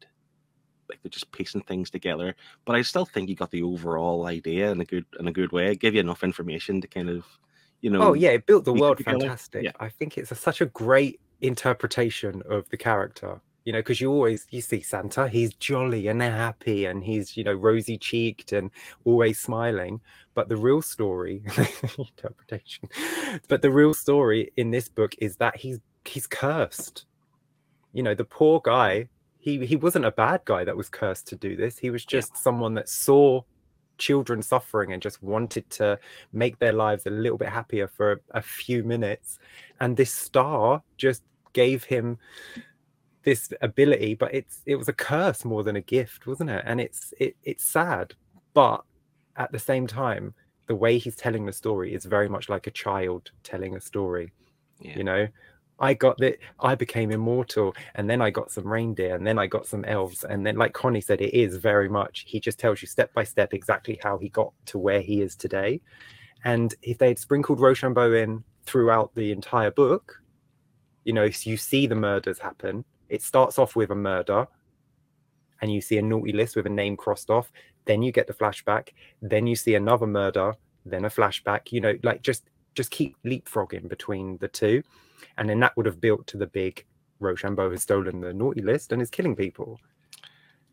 like 0.89 1.01
they're 1.01 1.09
just 1.09 1.31
piecing 1.31 1.61
things 1.61 1.89
together 1.89 2.35
but 2.65 2.75
I 2.75 2.81
still 2.81 3.05
think 3.05 3.29
you 3.29 3.35
got 3.35 3.51
the 3.51 3.63
overall 3.63 4.25
idea 4.25 4.71
in 4.71 4.81
a 4.81 4.85
good 4.85 5.05
in 5.19 5.27
a 5.27 5.31
good 5.31 5.51
way. 5.51 5.71
It 5.71 5.79
gave 5.79 5.93
you 5.93 5.99
enough 6.01 6.23
information 6.23 6.81
to 6.81 6.87
kind 6.87 7.09
of, 7.09 7.25
you 7.85 7.91
know. 7.91 8.01
Oh 8.01 8.13
yeah, 8.13 8.31
it 8.31 8.47
built 8.47 8.65
the 8.65 8.73
world 8.73 8.97
fantastic. 9.03 9.63
Yeah. 9.63 9.71
I 9.79 9.89
think 9.89 10.17
it's 10.17 10.31
a, 10.31 10.35
such 10.35 10.59
a 10.59 10.65
great 10.65 11.19
interpretation 11.41 12.41
of 12.49 12.67
the 12.69 12.77
character. 12.77 13.39
You 13.63 13.73
know, 13.73 13.79
because 13.79 14.01
you 14.01 14.11
always 14.11 14.47
you 14.49 14.61
see 14.61 14.81
Santa, 14.81 15.27
he's 15.27 15.53
jolly 15.53 16.07
and 16.07 16.19
happy, 16.19 16.85
and 16.85 17.03
he's 17.03 17.37
you 17.37 17.43
know 17.43 17.53
rosy 17.53 17.99
cheeked 17.99 18.53
and 18.53 18.71
always 19.03 19.39
smiling. 19.39 20.01
But 20.33 20.49
the 20.49 20.57
real 20.57 20.81
story, 20.81 21.43
interpretation, 21.99 22.89
but 23.47 23.61
the 23.61 23.69
real 23.69 23.93
story 23.93 24.51
in 24.57 24.71
this 24.71 24.89
book 24.89 25.13
is 25.19 25.35
that 25.37 25.55
he's 25.55 25.79
he's 26.05 26.25
cursed. 26.25 27.05
You 27.93 28.01
know, 28.01 28.15
the 28.15 28.25
poor 28.25 28.61
guy. 28.63 29.09
He 29.37 29.63
he 29.63 29.75
wasn't 29.75 30.05
a 30.05 30.11
bad 30.11 30.41
guy 30.45 30.63
that 30.63 30.75
was 30.75 30.89
cursed 30.89 31.27
to 31.27 31.35
do 31.35 31.55
this. 31.55 31.77
He 31.77 31.91
was 31.91 32.03
Yeah. 32.05 32.17
just 32.17 32.35
someone 32.35 32.73
that 32.73 32.89
saw 32.89 33.43
children 33.97 34.41
suffering 34.41 34.93
and 34.93 35.01
just 35.01 35.21
wanted 35.23 35.69
to 35.69 35.97
make 36.33 36.59
their 36.59 36.73
lives 36.73 37.05
a 37.05 37.09
little 37.09 37.37
bit 37.37 37.49
happier 37.49 37.87
for 37.87 38.13
a, 38.13 38.17
a 38.31 38.41
few 38.41 38.83
minutes 38.83 39.39
and 39.79 39.97
this 39.97 40.11
star 40.11 40.81
just 40.97 41.23
gave 41.53 41.83
him 41.85 42.17
this 43.25 43.51
ability, 43.61 44.13
but 44.13 44.33
it's 44.33 44.61
it 44.65 44.75
was 44.75 44.87
a 44.87 44.93
curse 44.93 45.43
more 45.43 45.63
than 45.63 45.75
a 45.75 45.81
gift, 45.81 46.27
wasn't 46.27 46.51
it? 46.51 46.63
And 46.65 46.79
it's 46.79 47.13
it 47.19 47.35
it's 47.43 47.65
sad, 47.65 48.13
but 48.53 48.83
at 49.35 49.51
the 49.51 49.59
same 49.59 49.87
time, 49.87 50.33
the 50.67 50.75
way 50.75 50.97
he's 50.97 51.15
telling 51.15 51.45
the 51.45 51.51
story 51.51 51.93
is 51.93 52.05
very 52.05 52.29
much 52.29 52.47
like 52.47 52.67
a 52.67 52.71
child 52.71 53.31
telling 53.43 53.75
a 53.75 53.81
story. 53.81 54.31
Yeah. 54.79 54.97
You 54.97 55.03
know, 55.03 55.27
I 55.79 55.93
got 55.93 56.17
that 56.19 56.37
I 56.59 56.75
became 56.75 57.11
immortal, 57.11 57.75
and 57.95 58.09
then 58.09 58.21
I 58.21 58.29
got 58.29 58.51
some 58.51 58.67
reindeer, 58.67 59.15
and 59.15 59.27
then 59.27 59.37
I 59.37 59.47
got 59.47 59.65
some 59.65 59.83
elves, 59.85 60.23
and 60.23 60.45
then 60.45 60.55
like 60.55 60.73
Connie 60.73 61.01
said, 61.01 61.21
it 61.21 61.33
is 61.33 61.57
very 61.57 61.89
much 61.89 62.23
he 62.27 62.39
just 62.39 62.59
tells 62.59 62.81
you 62.81 62.87
step 62.87 63.13
by 63.13 63.23
step 63.23 63.53
exactly 63.53 63.99
how 64.01 64.17
he 64.17 64.29
got 64.29 64.53
to 64.67 64.77
where 64.77 65.01
he 65.01 65.21
is 65.21 65.35
today. 65.35 65.81
And 66.45 66.73
if 66.81 66.97
they 66.97 67.09
had 67.09 67.19
sprinkled 67.19 67.59
Rochambeau 67.59 68.13
in 68.13 68.43
throughout 68.65 69.13
the 69.15 69.31
entire 69.31 69.71
book, 69.71 70.21
you 71.03 71.13
know, 71.13 71.23
you 71.23 71.57
see 71.57 71.87
the 71.87 71.95
murders 71.95 72.39
happen. 72.39 72.85
It 73.09 73.21
starts 73.21 73.59
off 73.59 73.75
with 73.75 73.91
a 73.91 73.95
murder, 73.95 74.47
and 75.61 75.71
you 75.73 75.81
see 75.81 75.97
a 75.97 76.01
naughty 76.01 76.31
list 76.31 76.55
with 76.55 76.67
a 76.67 76.69
name 76.69 76.95
crossed 76.95 77.29
off. 77.29 77.51
Then 77.85 78.01
you 78.01 78.11
get 78.11 78.27
the 78.27 78.33
flashback. 78.33 78.89
Then 79.21 79.45
you 79.45 79.55
see 79.55 79.75
another 79.75 80.07
murder. 80.07 80.53
Then 80.85 81.05
a 81.05 81.09
flashback. 81.09 81.71
You 81.71 81.81
know, 81.81 81.93
like 82.03 82.21
just 82.21 82.49
just 82.75 82.91
keep 82.91 83.15
leapfrogging 83.25 83.87
between 83.89 84.37
the 84.37 84.47
two, 84.47 84.83
and 85.37 85.49
then 85.49 85.59
that 85.61 85.75
would 85.77 85.85
have 85.85 85.99
built 86.01 86.27
to 86.27 86.37
the 86.37 86.47
big. 86.47 86.85
Rochambeau 87.19 87.71
has 87.71 87.81
stolen 87.81 88.19
the 88.21 88.33
naughty 88.33 88.61
list 88.61 88.91
and 88.91 89.01
is 89.01 89.09
killing 89.09 89.35
people. 89.35 89.79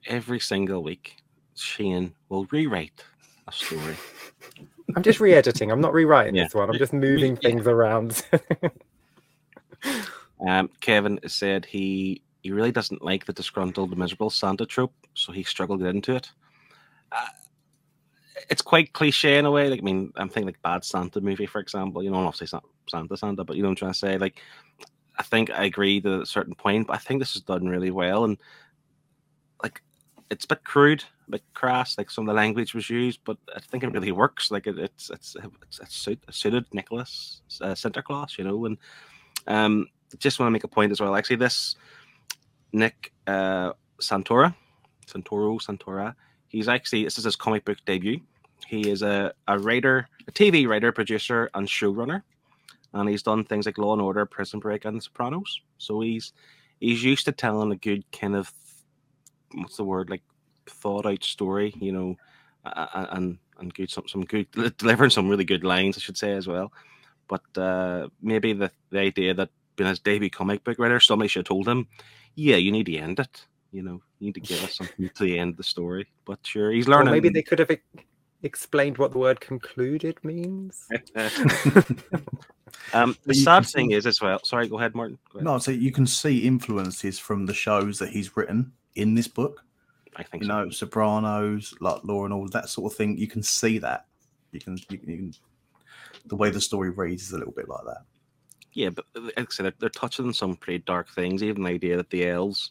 Every 0.06 0.40
single 0.40 0.82
week, 0.82 1.16
Shane 1.54 2.12
will 2.28 2.46
rewrite 2.50 3.04
a 3.48 3.52
story. 3.52 3.96
I'm 4.96 5.02
just 5.04 5.20
re-editing. 5.20 5.70
I'm 5.70 5.80
not 5.80 5.94
rewriting 5.94 6.34
Yeah. 6.34 6.44
this 6.44 6.54
one. 6.54 6.68
I'm 6.68 6.76
just 6.78 6.92
moving 6.92 7.38
Yeah. 7.40 7.48
things 7.50 7.66
around. 7.66 8.26
Um, 10.46 10.70
Kevin 10.80 11.20
said 11.26 11.64
he 11.64 12.20
he 12.42 12.50
really 12.50 12.72
doesn't 12.72 13.02
like 13.02 13.24
the 13.24 13.32
disgruntled, 13.32 13.96
miserable 13.96 14.30
Santa 14.30 14.66
trope, 14.66 14.92
so 15.14 15.30
he 15.32 15.44
struggled 15.44 15.78
to 15.78 15.84
get 15.84 15.94
into 15.94 16.16
it. 16.16 16.32
Uh, 17.12 17.26
it's 18.50 18.62
quite 18.62 18.92
cliche 18.92 19.38
in 19.38 19.46
a 19.46 19.50
way. 19.50 19.68
Like, 19.68 19.80
I 19.80 19.82
mean, 19.82 20.12
I'm 20.16 20.28
thinking 20.28 20.46
like 20.46 20.62
Bad 20.62 20.84
Santa 20.84 21.20
movie, 21.20 21.46
for 21.46 21.60
example. 21.60 22.02
You 22.02 22.10
know, 22.10 22.18
obviously 22.18 22.44
it's 22.44 22.52
not 22.52 22.64
Santa 22.88 23.16
Santa, 23.16 23.44
but 23.44 23.56
you 23.56 23.62
know 23.62 23.68
I'm 23.68 23.76
trying 23.76 23.92
to 23.92 23.98
say. 23.98 24.18
Like, 24.18 24.40
I 25.18 25.22
think 25.22 25.50
I 25.50 25.64
agree 25.64 26.00
to 26.00 26.22
a 26.22 26.26
certain 26.26 26.54
point, 26.54 26.86
but 26.86 26.94
I 26.94 26.98
think 26.98 27.20
this 27.20 27.36
is 27.36 27.42
done 27.42 27.68
really 27.68 27.90
well, 27.90 28.24
and 28.24 28.38
like, 29.62 29.82
it's 30.30 30.44
a 30.44 30.48
bit 30.48 30.64
crude, 30.64 31.04
a 31.28 31.32
bit 31.32 31.42
crass. 31.54 31.98
Like 31.98 32.10
some 32.10 32.28
of 32.28 32.34
the 32.34 32.40
language 32.40 32.74
was 32.74 32.88
used, 32.88 33.20
but 33.24 33.36
I 33.54 33.60
think 33.60 33.84
it 33.84 33.92
really 33.92 34.12
works. 34.12 34.50
Like, 34.50 34.66
it, 34.66 34.78
it's 34.78 35.10
it's 35.10 35.36
it's, 35.36 35.80
it's 35.80 35.94
suit, 35.94 36.20
suited 36.30 36.64
Nicholas 36.72 37.42
uh, 37.60 37.74
Santa 37.74 38.02
Claus, 38.02 38.36
you 38.38 38.44
know, 38.44 38.64
and 38.64 38.78
um 39.46 39.86
just 40.18 40.38
want 40.38 40.48
to 40.48 40.52
make 40.52 40.64
a 40.64 40.68
point 40.68 40.92
as 40.92 41.00
well. 41.00 41.14
Actually, 41.14 41.36
this 41.36 41.76
Nick 42.72 43.12
uh, 43.26 43.72
Santora, 44.00 44.54
Santoro, 45.06 45.60
Santora, 45.62 46.14
he's 46.48 46.68
actually 46.68 47.04
this 47.04 47.18
is 47.18 47.24
his 47.24 47.36
comic 47.36 47.64
book 47.64 47.78
debut. 47.86 48.20
He 48.72 48.90
is 48.90 49.02
a, 49.02 49.34
a 49.48 49.58
writer, 49.58 50.08
a 50.26 50.32
TV 50.32 50.66
writer, 50.66 50.92
producer, 50.92 51.50
and 51.52 51.68
showrunner, 51.68 52.22
and 52.94 53.06
he's 53.06 53.22
done 53.22 53.44
things 53.44 53.66
like 53.66 53.76
Law 53.76 53.92
and 53.92 54.00
Order, 54.00 54.24
Prison 54.24 54.60
Break, 54.60 54.86
and 54.86 54.96
The 54.96 55.02
Sopranos. 55.02 55.60
So 55.76 56.00
he's 56.00 56.32
he's 56.80 57.04
used 57.04 57.26
to 57.26 57.32
telling 57.32 57.70
a 57.70 57.76
good 57.76 58.10
kind 58.12 58.34
of 58.34 58.50
what's 59.52 59.76
the 59.76 59.84
word 59.84 60.08
like 60.08 60.22
thought 60.64 61.04
out 61.04 61.22
story, 61.22 61.74
you 61.80 61.92
know, 61.92 62.16
and 62.64 63.36
and 63.58 63.74
good 63.74 63.90
some 63.90 64.08
some 64.08 64.24
good 64.24 64.46
delivering 64.78 65.10
some 65.10 65.28
really 65.28 65.44
good 65.44 65.64
lines, 65.64 65.98
I 65.98 66.00
should 66.00 66.16
say 66.16 66.32
as 66.32 66.48
well. 66.48 66.72
But 67.28 67.42
uh, 67.58 68.08
maybe 68.22 68.54
the 68.54 68.70
the 68.88 69.00
idea 69.00 69.34
that 69.34 69.50
being 69.76 69.90
his 69.90 70.00
debut 70.00 70.30
comic 70.30 70.64
book 70.64 70.78
writer, 70.78 70.98
somebody 70.98 71.28
should 71.28 71.40
have 71.40 71.48
told 71.48 71.68
him, 71.68 71.88
yeah, 72.36 72.56
you 72.56 72.72
need 72.72 72.86
to 72.86 72.96
end 72.96 73.20
it. 73.20 73.44
You 73.70 73.82
know, 73.82 74.00
you 74.18 74.28
need 74.28 74.34
to 74.36 74.40
give 74.40 74.64
us 74.64 74.76
something 74.76 75.10
to 75.14 75.24
the 75.24 75.38
end 75.38 75.50
of 75.50 75.56
the 75.58 75.62
story. 75.62 76.08
But 76.24 76.38
sure, 76.42 76.72
he's 76.72 76.88
learning. 76.88 77.12
maybe 77.12 77.28
they 77.28 77.42
could 77.42 77.58
have 77.58 77.68
explained 78.42 78.98
what 78.98 79.12
the 79.12 79.18
word 79.18 79.40
concluded 79.40 80.22
means. 80.24 80.88
um, 82.92 83.16
the 83.24 83.34
you 83.34 83.42
sad 83.42 83.66
thing 83.66 83.90
see- 83.90 83.96
is 83.96 84.06
as 84.06 84.20
well. 84.20 84.40
Sorry, 84.44 84.68
go 84.68 84.78
ahead, 84.78 84.94
Martin. 84.94 85.18
Go 85.32 85.38
ahead. 85.38 85.44
No, 85.44 85.58
so 85.58 85.70
you 85.70 85.92
can 85.92 86.06
see 86.06 86.46
influences 86.46 87.18
from 87.18 87.46
the 87.46 87.54
shows 87.54 87.98
that 87.98 88.10
he's 88.10 88.36
written 88.36 88.72
in 88.94 89.14
this 89.14 89.28
book. 89.28 89.64
I 90.16 90.22
think 90.22 90.42
You 90.42 90.48
so. 90.48 90.64
know, 90.64 90.70
Sopranos, 90.70 91.74
like 91.80 92.04
Law 92.04 92.24
and 92.24 92.34
all 92.34 92.46
that 92.48 92.68
sort 92.68 92.92
of 92.92 92.96
thing. 92.96 93.16
You 93.16 93.26
can 93.28 93.42
see 93.42 93.78
that. 93.78 94.06
You 94.50 94.60
can, 94.60 94.76
you 94.90 94.98
can, 94.98 95.10
you 95.10 95.16
can 95.16 95.34
the 96.26 96.36
way 96.36 96.50
the 96.50 96.60
story 96.60 96.90
reads 96.90 97.22
is 97.22 97.32
a 97.32 97.38
little 97.38 97.52
bit 97.54 97.68
like 97.68 97.84
that. 97.86 98.02
Yeah, 98.74 98.90
but 98.90 99.06
uh, 99.16 99.20
like 99.20 99.38
I 99.38 99.46
said, 99.50 99.64
they're, 99.64 99.74
they're 99.80 99.88
touching 99.88 100.26
on 100.26 100.34
some 100.34 100.56
pretty 100.56 100.82
dark 100.86 101.08
things. 101.10 101.42
Even 101.42 101.62
the 101.62 101.70
idea 101.70 101.96
that 101.96 102.10
the 102.10 102.28
elves, 102.28 102.70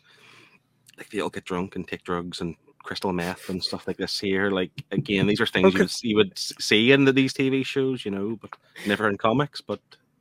like 0.97 1.09
they 1.09 1.19
all 1.19 1.29
get 1.29 1.45
drunk 1.45 1.75
and 1.75 1.87
take 1.87 2.03
drugs 2.03 2.41
and 2.41 2.55
crystal 2.83 3.13
meth 3.13 3.49
and 3.49 3.63
stuff 3.63 3.87
like 3.87 3.97
this 3.97 4.19
here. 4.19 4.49
Like 4.49 4.71
again, 4.91 5.27
these 5.27 5.41
are 5.41 5.45
things 5.45 5.73
you 5.73 5.79
would, 5.79 5.91
you 6.01 6.15
would 6.15 6.37
see 6.37 6.91
in 6.91 7.05
the, 7.05 7.13
these 7.13 7.33
TV 7.33 7.65
shows, 7.65 8.05
you 8.05 8.11
know, 8.11 8.37
but 8.41 8.51
never 8.85 9.07
in 9.09 9.17
comics. 9.17 9.61
But 9.61 9.79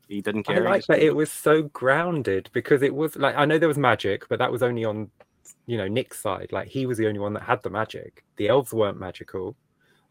he 0.08 0.20
didn't 0.20 0.42
care. 0.42 0.62
he 0.62 0.68
like 0.68 0.86
that 0.86 1.00
it 1.00 1.14
was 1.14 1.30
so 1.30 1.62
grounded 1.62 2.50
because 2.52 2.82
it 2.82 2.94
was 2.94 3.16
like 3.16 3.36
I 3.36 3.44
know 3.44 3.58
there 3.58 3.68
was 3.68 3.78
magic, 3.78 4.28
but 4.28 4.38
that 4.38 4.50
was 4.50 4.62
only 4.62 4.84
on 4.84 5.10
you 5.66 5.78
know 5.78 5.88
Nick's 5.88 6.20
side. 6.20 6.48
Like 6.52 6.68
he 6.68 6.86
was 6.86 6.98
the 6.98 7.06
only 7.06 7.20
one 7.20 7.32
that 7.34 7.42
had 7.42 7.62
the 7.62 7.70
magic. 7.70 8.24
The 8.36 8.48
elves 8.48 8.72
weren't 8.72 8.98
magical. 8.98 9.56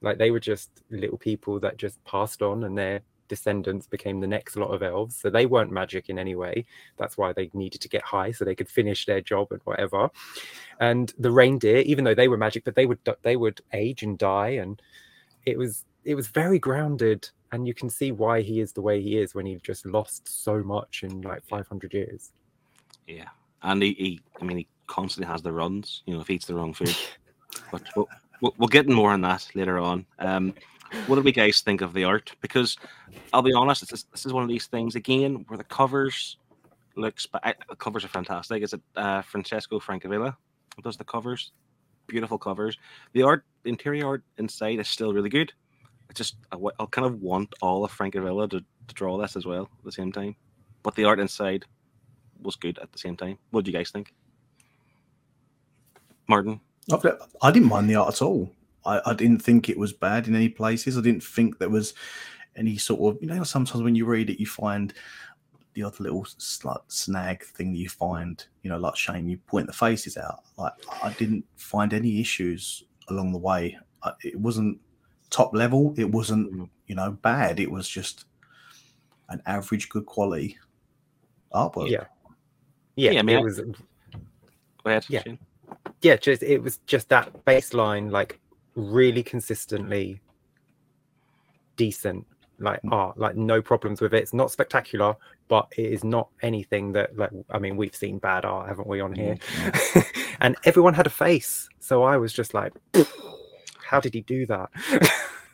Like 0.01 0.17
they 0.17 0.31
were 0.31 0.39
just 0.39 0.69
little 0.89 1.17
people 1.17 1.59
that 1.59 1.77
just 1.77 2.03
passed 2.05 2.41
on 2.41 2.63
and 2.63 2.77
their 2.77 3.01
descendants 3.29 3.87
became 3.87 4.19
the 4.19 4.27
next 4.27 4.57
lot 4.57 4.71
of 4.71 4.83
elves. 4.83 5.15
So 5.15 5.29
they 5.29 5.45
weren't 5.45 5.71
magic 5.71 6.09
in 6.09 6.19
any 6.19 6.35
way. 6.35 6.65
That's 6.97 7.17
why 7.17 7.31
they 7.31 7.49
needed 7.53 7.79
to 7.81 7.89
get 7.89 8.01
high 8.01 8.31
so 8.31 8.43
they 8.43 8.55
could 8.55 8.69
finish 8.69 9.05
their 9.05 9.21
job 9.21 9.47
and 9.51 9.61
whatever. 9.63 10.09
And 10.81 11.13
the 11.17 11.31
reindeer, 11.31 11.77
even 11.77 12.03
though 12.03 12.15
they 12.15 12.27
were 12.27 12.37
magic, 12.37 12.65
but 12.65 12.75
they 12.75 12.85
would 12.85 12.99
they 13.21 13.37
would 13.37 13.61
age 13.71 14.03
and 14.03 14.17
die 14.17 14.49
and 14.49 14.81
it 15.45 15.57
was 15.57 15.85
it 16.03 16.15
was 16.15 16.27
very 16.27 16.59
grounded 16.59 17.29
and 17.51 17.67
you 17.67 17.73
can 17.73 17.89
see 17.89 18.11
why 18.11 18.41
he 18.41 18.59
is 18.59 18.73
the 18.73 18.81
way 18.81 19.01
he 19.01 19.17
is 19.17 19.33
when 19.33 19.45
he 19.45 19.55
just 19.63 19.85
lost 19.85 20.43
so 20.43 20.61
much 20.63 21.03
in 21.03 21.21
like 21.21 21.43
500 21.45 21.93
years 21.93 22.31
Yeah, 23.07 23.29
and 23.63 23.81
he, 23.81 23.93
he, 23.93 24.21
I 24.39 24.45
mean, 24.45 24.57
he 24.57 24.67
constantly 24.87 25.31
has 25.31 25.41
the 25.41 25.51
runs. 25.51 26.03
You 26.05 26.13
know, 26.13 26.21
if 26.21 26.27
he 26.27 26.35
eats 26.35 26.45
the 26.45 26.55
wrong 26.55 26.73
food. 26.73 26.95
but 27.71 27.81
we'll, 27.95 28.07
we'll, 28.41 28.53
we'll 28.57 28.67
get 28.67 28.87
more 28.87 29.11
on 29.11 29.21
that 29.21 29.47
later 29.55 29.79
on. 29.79 30.05
Um, 30.19 30.53
what 31.07 31.15
do 31.15 31.21
we 31.21 31.31
guys 31.31 31.61
think 31.61 31.81
of 31.81 31.93
the 31.93 32.03
art? 32.03 32.33
Because 32.41 32.77
I'll 33.33 33.41
be 33.41 33.53
honest, 33.53 33.81
this 33.81 33.91
is, 33.91 34.05
this 34.11 34.25
is 34.25 34.33
one 34.33 34.43
of 34.43 34.49
these 34.49 34.67
things 34.67 34.95
again 34.95 35.45
where 35.47 35.57
the 35.57 35.63
covers 35.63 36.37
looks, 36.95 37.25
but 37.25 37.45
I, 37.45 37.53
the 37.69 37.75
covers 37.75 38.03
are 38.05 38.09
fantastic. 38.09 38.63
Is 38.63 38.73
it 38.73 38.81
uh, 38.95 39.21
Francesco 39.21 39.79
Francavilla 39.79 40.35
who 40.75 40.81
does 40.81 40.97
the 40.97 41.03
covers? 41.03 41.51
Beautiful 42.07 42.37
covers. 42.37 42.77
The 43.13 43.23
art, 43.23 43.45
the 43.63 43.69
interior 43.69 44.07
art 44.07 44.23
inside 44.37 44.79
is 44.79 44.87
still 44.87 45.13
really 45.13 45.29
good. 45.29 45.53
I 46.09 46.13
just, 46.13 46.37
I, 46.51 46.57
I 46.79 46.85
kind 46.89 47.05
of 47.05 47.21
want 47.21 47.53
all 47.61 47.85
of 47.85 47.91
Francavilla 47.91 48.49
to, 48.49 48.59
to 48.59 48.95
draw 48.95 49.17
this 49.17 49.35
as 49.35 49.45
well 49.45 49.63
at 49.63 49.85
the 49.85 49.91
same 49.91 50.11
time. 50.11 50.35
But 50.81 50.95
the 50.95 51.05
art 51.05 51.19
inside 51.19 51.65
was 52.41 52.55
good 52.55 52.79
at 52.79 52.91
the 52.91 52.97
same 52.97 53.15
time. 53.15 53.37
What 53.51 53.65
do 53.65 53.71
you 53.71 53.77
guys 53.77 53.91
think? 53.91 54.13
Martin? 56.27 56.61
I 57.41 57.51
didn't 57.51 57.69
mind 57.69 57.89
the 57.89 57.95
art 57.95 58.15
at 58.15 58.21
all. 58.21 58.51
I, 58.85 59.01
I 59.05 59.13
didn't 59.13 59.39
think 59.41 59.69
it 59.69 59.77
was 59.77 59.93
bad 59.93 60.27
in 60.27 60.35
any 60.35 60.49
places. 60.49 60.97
I 60.97 61.01
didn't 61.01 61.23
think 61.23 61.57
there 61.59 61.69
was 61.69 61.93
any 62.55 62.77
sort 62.77 63.15
of 63.15 63.21
you 63.21 63.27
know 63.27 63.43
sometimes 63.43 63.83
when 63.83 63.95
you 63.95 64.05
read 64.05 64.29
it 64.29 64.39
you 64.39 64.45
find 64.47 64.93
the 65.75 65.83
other 65.83 66.03
little 66.03 66.23
s- 66.25 66.59
like 66.63 66.79
snag 66.87 67.43
thing 67.43 67.71
that 67.71 67.77
you 67.77 67.87
find 67.87 68.43
you 68.63 68.69
know 68.69 68.77
like 68.77 68.95
Shane 68.95 69.29
you 69.29 69.37
point 69.37 69.67
the 69.67 69.73
faces 69.73 70.17
out 70.17 70.39
like 70.57 70.73
I 71.03 71.13
didn't 71.13 71.45
find 71.57 71.93
any 71.93 72.19
issues 72.19 72.83
along 73.09 73.31
the 73.31 73.37
way. 73.37 73.77
I, 74.03 74.11
it 74.23 74.39
wasn't 74.39 74.79
top 75.29 75.53
level. 75.53 75.93
It 75.97 76.09
wasn't 76.11 76.51
Mhm. 76.53 76.69
you 76.87 76.95
know 76.95 77.11
bad. 77.11 77.59
It 77.59 77.69
was 77.71 77.87
just 77.87 78.25
an 79.29 79.41
average 79.45 79.89
good 79.89 80.05
quality 80.05 80.57
artwork. 81.53 81.89
yeah 81.89 82.05
yeah, 82.95 83.11
Yeah, 83.11 83.19
I 83.19 83.23
mean, 83.23 83.37
it 83.39 83.43
was 83.43 83.59
Go 83.59 83.71
ahead. 84.85 85.05
Yeah. 85.09 85.21
Shane. 85.23 85.39
yeah 86.01 86.15
just 86.17 86.41
it 86.43 86.61
was 86.61 86.77
just 86.87 87.09
that 87.09 87.45
baseline 87.45 88.09
like 88.11 88.39
really 88.75 89.23
consistently 89.23 90.21
decent 91.75 92.25
like 92.59 92.81
mm. 92.81 92.91
art 92.91 93.17
like 93.17 93.35
no 93.35 93.61
problems 93.61 94.01
with 94.01 94.13
it. 94.13 94.21
It's 94.21 94.33
not 94.33 94.51
spectacular 94.51 95.15
but 95.47 95.67
it 95.77 95.91
is 95.91 96.03
not 96.03 96.29
anything 96.41 96.91
that 96.91 97.17
like 97.17 97.31
i 97.49 97.57
mean 97.57 97.75
we've 97.75 97.95
seen 97.95 98.19
bad 98.19 98.45
art 98.45 98.67
haven't 98.67 98.87
we 98.87 98.99
on 98.99 99.13
here? 99.13 99.35
Mm, 99.35 100.05
and 100.41 100.55
everyone 100.65 100.93
had 100.93 101.07
a 101.07 101.09
face 101.09 101.67
so 101.79 102.03
i 102.03 102.17
was 102.17 102.33
just 102.33 102.53
like 102.53 102.73
how 103.89 103.99
did 103.99 104.13
he 104.13 104.21
do 104.21 104.45
that? 104.45 104.69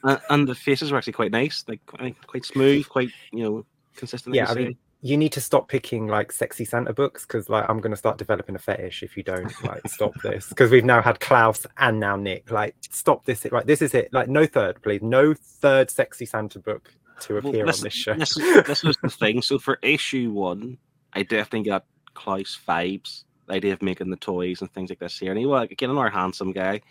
And, 0.04 0.20
and 0.30 0.48
the 0.48 0.54
faces 0.54 0.92
were 0.92 0.98
actually 0.98 1.14
quite 1.14 1.32
nice, 1.32 1.64
like 1.68 1.84
quite, 1.88 2.16
quite 2.28 2.46
smooth, 2.46 2.88
quite 2.88 3.10
you 3.32 3.44
know 3.44 3.66
consistent. 3.96 4.36
like 4.36 4.46
yeah 4.46 4.52
i 4.52 4.54
mean 4.54 4.78
you 5.06 5.18
need 5.18 5.32
to 5.32 5.40
stop 5.42 5.68
picking 5.68 6.08
like 6.08 6.32
sexy 6.32 6.66
santa 6.66 6.92
books 6.94 7.26
because 7.26 7.48
like 7.48 7.66
i'm 7.70 7.80
going 7.80 7.92
to 7.92 7.98
start 7.98 8.18
developing 8.18 8.56
a 8.56 8.60
fetish 8.60 9.04
if 9.04 9.16
you 9.16 9.22
don't 9.24 9.54
like 9.64 9.88
stop 9.88 10.14
this 10.24 10.50
because 10.50 10.72
we've 10.72 10.84
now 10.86 11.02
had 11.02 11.20
klaus 11.20 11.68
and 11.78 12.00
now 12.00 12.16
nick 12.16 12.50
like 12.50 12.76
stop 12.90 13.24
this 13.26 13.46
right 13.52 13.68
this 13.68 13.82
is 13.82 13.94
it 13.94 14.12
like 14.14 14.28
no 14.28 14.46
third 14.48 14.82
please 14.82 15.02
no 15.04 15.34
third 15.36 15.92
sexy 15.92 16.26
santa 16.26 16.60
book 16.60 16.92
to 17.20 17.36
Well, 17.36 17.48
appear 17.48 17.66
this, 17.66 17.80
on 17.80 17.84
this 17.84 17.94
show 17.94 18.14
This, 18.18 18.36
this 18.36 18.84
was 18.84 18.98
the 19.02 19.10
thing. 19.10 19.42
So 19.42 19.58
for 19.60 19.80
issue 19.82 20.32
one, 20.32 20.78
I 21.14 21.24
definitely 21.24 21.70
got 21.70 21.86
Klaus 22.14 22.60
vibes. 22.68 23.24
the 23.48 23.54
idea 23.54 23.74
of 23.74 23.82
making 23.82 24.10
the 24.10 24.18
toys 24.18 24.62
and 24.62 24.72
things 24.74 24.90
like 24.90 25.00
this 25.00 25.18
here. 25.20 25.32
And 25.32 25.40
he 25.40 25.46
was 25.46 25.60
like, 25.62 25.72
again 25.72 25.90
another 25.90 26.10
handsome 26.10 26.52
guy, 26.52 26.82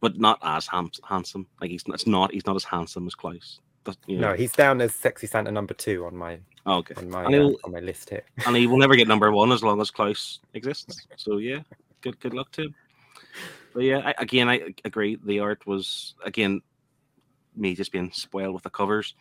but 0.00 0.18
not 0.18 0.38
as 0.42 0.66
ham- 0.66 0.90
handsome. 1.08 1.46
Like 1.60 1.70
he's 1.70 1.84
it's 1.88 2.06
not 2.06 2.32
he's 2.32 2.46
not 2.46 2.56
as 2.56 2.64
handsome 2.64 3.06
as 3.06 3.14
Klaus. 3.14 3.60
But, 3.86 3.96
you 4.06 4.18
know, 4.18 4.30
No, 4.30 4.34
he's 4.36 4.52
down 4.52 4.80
as 4.82 4.94
sexy 4.94 5.26
Santa 5.26 5.50
number 5.50 5.72
two 5.72 6.04
on 6.04 6.14
my 6.16 6.38
okay. 6.66 6.94
on 6.98 7.08
my 7.08 7.24
And 7.24 7.34
uh, 7.34 7.52
on 7.64 7.72
my 7.72 7.80
list 7.80 8.10
here. 8.10 8.24
and 8.46 8.54
he 8.56 8.66
will 8.66 8.78
never 8.84 8.96
get 8.96 9.08
number 9.08 9.30
one 9.32 9.52
as 9.52 9.62
long 9.62 9.80
as 9.80 9.90
Klaus 9.90 10.40
exists. 10.54 11.06
So 11.16 11.38
yeah, 11.38 11.60
good 12.02 12.18
good 12.20 12.34
luck 12.34 12.50
to 12.52 12.62
him. 12.64 12.74
But 13.72 13.84
yeah, 13.84 14.00
I, 14.04 14.14
again, 14.18 14.48
I 14.48 14.74
agree. 14.84 15.16
The 15.24 15.38
art 15.40 15.66
was 15.66 16.14
again 16.24 16.60
me 17.54 17.74
just 17.74 17.92
being 17.92 18.10
spoiled 18.12 18.52
with 18.54 18.64
the 18.64 18.70
covers. 18.70 19.14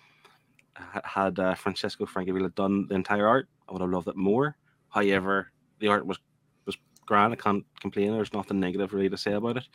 Ha- 0.76 1.02
Had 1.06 1.40
uh, 1.40 1.56
Francesco 1.56 2.06
Francavilla 2.06 2.54
done 2.56 2.88
the 2.88 2.96
entire 2.96 3.28
art, 3.28 3.48
I 3.70 3.72
would 3.72 3.82
have 3.82 3.92
loved 3.92 4.08
it 4.10 4.18
more. 4.18 4.58
However, 4.90 5.52
the 5.80 5.88
art 5.90 6.06
was 6.06 6.18
was 6.66 6.76
grand. 7.06 7.34
I 7.34 7.36
can't 7.38 7.64
complain. 7.80 8.12
There's 8.12 8.34
nothing 8.34 8.60
negative 8.60 8.94
really 8.94 9.10
to 9.10 9.18
say 9.18 9.34
about 9.34 9.58
it. 9.58 9.68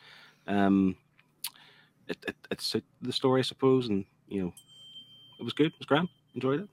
Um, 0.47 0.97
it 2.09 2.19
it, 2.27 2.37
it 2.51 2.61
suited 2.61 2.89
the 3.03 3.13
story, 3.13 3.41
I 3.41 3.43
suppose, 3.45 3.89
and 3.89 4.05
you 4.29 4.43
know, 4.43 4.53
it 5.41 5.45
was 5.45 5.53
good. 5.55 5.67
It 5.69 5.79
was 5.79 5.87
grand. 5.87 6.09
Enjoyed 6.35 6.61
it. 6.61 6.69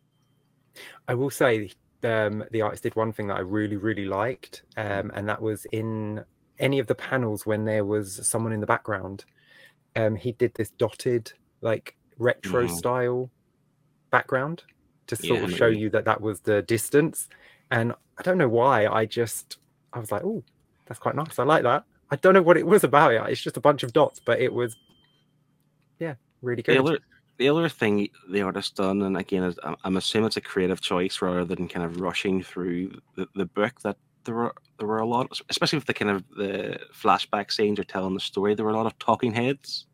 I 1.08 1.16
will 1.16 1.30
say 1.30 1.72
um, 2.04 2.44
the 2.52 2.62
artist 2.62 2.84
did 2.84 2.96
one 2.96 3.12
thing 3.12 3.28
that 3.28 3.38
I 3.38 3.42
really, 3.42 3.78
really 3.78 4.06
liked, 4.06 4.64
um, 4.76 5.12
and 5.16 5.28
that 5.30 5.42
was 5.42 5.66
in 5.72 6.24
any 6.60 6.80
of 6.80 6.88
the 6.88 6.96
panels 6.96 7.46
when 7.46 7.66
there 7.66 7.86
was 7.86 8.28
someone 8.28 8.54
in 8.54 8.60
the 8.60 8.68
background. 8.68 9.26
Um, 9.96 10.16
he 10.16 10.34
did 10.34 10.54
this 10.54 10.70
dotted, 10.72 11.32
like 11.62 11.96
retro 12.18 12.66
Mhm. 12.66 12.70
style 12.70 13.32
background 14.12 14.64
to 15.08 15.16
sort 15.16 15.40
I 15.40 15.44
of 15.46 15.52
show 15.56 15.68
what 15.70 15.78
you 15.78 15.90
that 15.92 16.06
that 16.06 16.22
was 16.22 16.42
the 16.42 16.62
distance. 16.62 17.28
And 17.72 17.94
I 18.18 18.24
don't 18.24 18.38
know 18.38 18.50
why. 18.50 18.88
I 18.88 19.06
just, 19.06 19.58
I 19.94 20.00
was 20.00 20.12
like, 20.12 20.24
oh, 20.24 20.44
that's 20.86 21.00
quite 21.00 21.16
nice. 21.16 21.40
I 21.40 21.44
like 21.44 21.64
that. 21.64 21.84
I 22.10 22.16
don't 22.16 22.34
know 22.34 22.42
what 22.42 22.58
it 22.58 22.66
was 22.66 22.84
about 22.84 23.14
it. 23.14 23.22
It's 23.28 23.42
just 23.42 23.58
a 23.58 23.62
bunch 23.62 23.84
of 23.84 23.94
dots, 23.94 24.22
but 24.26 24.40
it 24.40 24.54
was, 24.54 24.76
yeah, 26.00 26.16
really 26.42 26.62
good. 26.62 26.78
other 26.78 27.00
the 27.38 27.50
other 27.50 27.70
thing 27.70 28.10
the 28.30 28.42
artist 28.42 28.76
done, 28.76 29.02
and 29.02 29.18
again, 29.18 29.44
I'm- 29.64 29.76
I'm 29.84 29.98
assuming 29.98 30.28
it's 30.28 30.38
a 30.38 30.42
creative 30.42 30.82
choice 30.82 31.22
rather 31.22 31.46
than 31.46 31.68
kind 31.68 31.86
of 31.86 32.00
rushing 32.02 32.42
through 32.44 33.00
the, 33.16 33.28
the 33.36 33.46
book. 33.46 33.82
That 33.82 33.98
there 34.24 34.36
were 34.36 34.54
there 34.80 34.88
were 34.88 35.00
a 35.00 35.06
lot, 35.06 35.32
especially 35.50 35.78
with 35.78 35.86
the 35.88 35.94
kind 35.94 36.12
of 36.12 36.24
the 36.36 36.80
flashback 36.94 37.52
scenes 37.52 37.80
or 37.80 37.84
telling 37.84 38.14
the 38.14 38.20
story. 38.20 38.56
There 38.56 38.66
were 38.66 38.72
a 38.72 38.78
lot 38.78 38.86
of 38.86 38.98
talking 39.00 39.34
heads. 39.34 39.86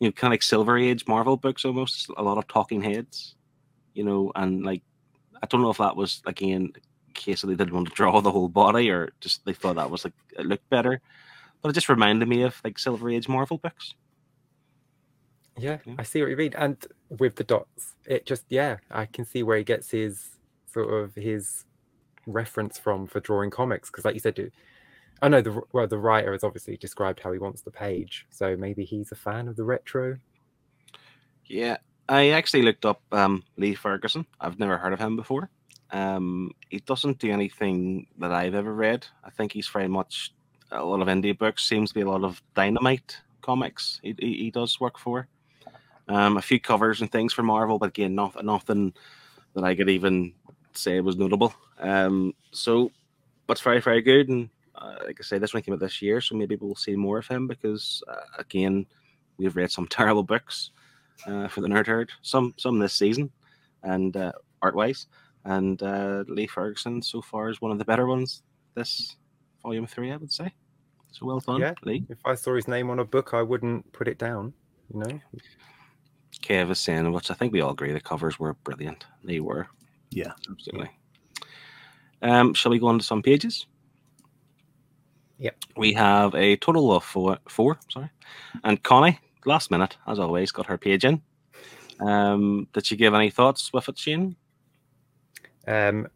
You 0.00 0.08
know, 0.08 0.12
kind 0.12 0.30
of 0.30 0.34
like 0.34 0.42
Silver 0.42 0.76
Age 0.78 1.06
Marvel 1.06 1.36
books 1.36 1.64
almost. 1.64 2.08
A 2.16 2.22
lot 2.22 2.38
of 2.38 2.46
talking 2.48 2.82
heads. 2.82 3.34
You 3.94 4.04
know, 4.04 4.32
and 4.36 4.64
like 4.64 4.82
I 5.42 5.46
don't 5.46 5.62
know 5.62 5.70
if 5.70 5.78
that 5.78 5.96
was 5.96 6.22
again 6.26 6.72
a 7.08 7.12
case 7.12 7.40
that 7.40 7.46
they 7.48 7.54
didn't 7.54 7.74
want 7.74 7.88
to 7.88 7.94
draw 7.94 8.20
the 8.20 8.30
whole 8.30 8.48
body 8.48 8.90
or 8.90 9.10
just 9.20 9.44
they 9.44 9.52
thought 9.52 9.76
that 9.76 9.90
was 9.90 10.04
like 10.04 10.14
it 10.38 10.46
looked 10.46 10.68
better. 10.70 11.00
But 11.62 11.70
it 11.70 11.74
just 11.74 11.88
reminded 11.88 12.28
me 12.28 12.42
of 12.42 12.60
like 12.62 12.78
Silver 12.78 13.10
Age 13.10 13.28
Marvel 13.28 13.58
books. 13.58 13.94
Yeah, 15.58 15.78
Yeah. 15.84 15.94
I 15.98 16.02
see 16.02 16.20
what 16.20 16.30
you 16.30 16.36
mean. 16.36 16.54
And 16.56 16.76
with 17.08 17.36
the 17.36 17.44
dots, 17.44 17.94
it 18.06 18.26
just 18.26 18.44
yeah, 18.48 18.78
I 18.90 19.06
can 19.06 19.24
see 19.24 19.42
where 19.42 19.58
he 19.58 19.64
gets 19.64 19.90
his 19.90 20.30
sort 20.66 20.92
of 20.92 21.14
his 21.14 21.64
reference 22.26 22.78
from 22.78 23.06
for 23.06 23.20
drawing 23.20 23.50
comics. 23.50 23.90
Because 23.90 24.04
like 24.04 24.14
you 24.14 24.20
said, 24.20 24.52
I 25.22 25.28
know 25.28 25.40
the 25.40 25.62
well 25.72 25.86
the 25.86 25.98
writer 25.98 26.32
has 26.32 26.44
obviously 26.44 26.76
described 26.76 27.20
how 27.20 27.32
he 27.32 27.38
wants 27.38 27.62
the 27.62 27.70
page, 27.70 28.26
so 28.30 28.56
maybe 28.56 28.84
he's 28.84 29.12
a 29.12 29.16
fan 29.16 29.48
of 29.48 29.56
the 29.56 29.64
retro. 29.64 30.18
Yeah, 31.46 31.78
I 32.08 32.30
actually 32.30 32.62
looked 32.62 32.84
up 32.84 33.02
um, 33.12 33.44
Lee 33.56 33.74
Ferguson. 33.74 34.26
I've 34.40 34.58
never 34.58 34.76
heard 34.76 34.92
of 34.92 35.00
him 35.00 35.16
before. 35.16 35.50
Um, 35.90 36.50
he 36.68 36.80
doesn't 36.80 37.18
do 37.18 37.30
anything 37.30 38.08
that 38.18 38.32
I've 38.32 38.54
ever 38.54 38.74
read. 38.74 39.06
I 39.24 39.30
think 39.30 39.52
he's 39.52 39.68
very 39.68 39.88
much 39.88 40.32
a 40.72 40.84
lot 40.84 41.00
of 41.00 41.08
indie 41.08 41.36
books. 41.36 41.64
Seems 41.64 41.90
to 41.90 41.94
be 41.94 42.00
a 42.00 42.08
lot 42.08 42.24
of 42.24 42.42
Dynamite 42.54 43.18
comics. 43.40 44.00
He, 44.02 44.14
he, 44.18 44.34
he 44.38 44.50
does 44.50 44.80
work 44.80 44.98
for. 44.98 45.28
Um, 46.08 46.36
a 46.36 46.42
few 46.42 46.60
covers 46.60 47.00
and 47.00 47.10
things 47.10 47.32
for 47.32 47.42
Marvel, 47.42 47.78
but 47.78 47.88
again, 47.88 48.14
not, 48.14 48.44
nothing 48.44 48.92
that 49.54 49.64
I 49.64 49.74
could 49.74 49.88
even 49.90 50.32
say 50.72 51.00
was 51.00 51.16
notable. 51.16 51.52
Um, 51.80 52.32
so, 52.52 52.90
but 53.46 53.54
it's 53.54 53.62
very 53.62 53.80
very 53.80 54.02
good. 54.02 54.28
And 54.28 54.48
uh, 54.76 54.96
like 55.04 55.18
I 55.20 55.22
say, 55.22 55.38
this 55.38 55.52
one 55.54 55.62
came 55.62 55.74
out 55.74 55.80
this 55.80 56.00
year, 56.02 56.20
so 56.20 56.36
maybe 56.36 56.56
we'll 56.60 56.74
see 56.76 56.94
more 56.94 57.18
of 57.18 57.26
him 57.26 57.46
because 57.48 58.02
uh, 58.08 58.20
again, 58.38 58.86
we've 59.36 59.56
read 59.56 59.70
some 59.70 59.86
terrible 59.90 60.22
books 60.22 60.70
uh, 61.26 61.48
for 61.48 61.60
the 61.60 61.68
Nerd 61.68 61.86
Herd. 61.86 62.10
Some 62.22 62.54
some 62.56 62.78
this 62.78 62.94
season, 62.94 63.30
and 63.82 64.16
uh, 64.16 64.32
art 64.62 64.76
wise, 64.76 65.06
and 65.44 65.82
uh, 65.82 66.24
Lee 66.28 66.46
Ferguson 66.46 67.02
so 67.02 67.20
far 67.20 67.50
is 67.50 67.60
one 67.60 67.72
of 67.72 67.78
the 67.78 67.84
better 67.84 68.06
ones. 68.06 68.42
This 68.74 69.16
volume 69.62 69.86
three, 69.86 70.12
I 70.12 70.16
would 70.16 70.32
say. 70.32 70.52
So 71.10 71.26
well 71.26 71.40
done, 71.40 71.60
Yeah. 71.60 71.74
Lee. 71.82 72.04
If 72.10 72.18
I 72.24 72.34
saw 72.34 72.54
his 72.54 72.68
name 72.68 72.90
on 72.90 72.98
a 72.98 73.04
book, 73.04 73.32
I 73.32 73.42
wouldn't 73.42 73.90
put 73.92 74.06
it 74.06 74.18
down. 74.18 74.52
You 74.92 75.00
know, 75.00 75.20
Kev 76.46 76.70
is 76.70 76.78
saying, 76.78 77.10
which 77.12 77.30
I 77.30 77.34
think 77.34 77.52
we 77.52 77.60
all 77.60 77.72
agree, 77.72 77.92
the 77.92 78.00
covers 78.00 78.38
were 78.38 78.54
brilliant. 78.64 79.04
They 79.24 79.40
were. 79.40 79.66
Yeah. 80.10 80.32
absolutely. 80.50 80.90
Um, 82.22 82.54
shall 82.54 82.70
we 82.70 82.78
go 82.78 82.86
on 82.86 82.98
to 82.98 83.04
some 83.04 83.22
pages? 83.22 83.66
Yep. 85.38 85.56
We 85.76 85.92
have 85.94 86.34
a 86.34 86.56
total 86.56 86.92
of 86.92 87.04
four. 87.04 87.38
Four, 87.48 87.78
sorry. 87.90 88.10
And 88.64 88.82
Connie, 88.82 89.18
last 89.44 89.70
minute, 89.70 89.96
as 90.06 90.18
always, 90.18 90.52
got 90.52 90.66
her 90.66 90.78
page 90.78 91.04
in. 91.04 91.20
Um, 92.00 92.68
did 92.72 92.86
she 92.86 92.96
give 92.96 93.12
any 93.14 93.30
thoughts 93.30 93.72
with 93.72 93.88
it, 93.88 93.98
Shane? 93.98 94.36
um, 95.66 96.06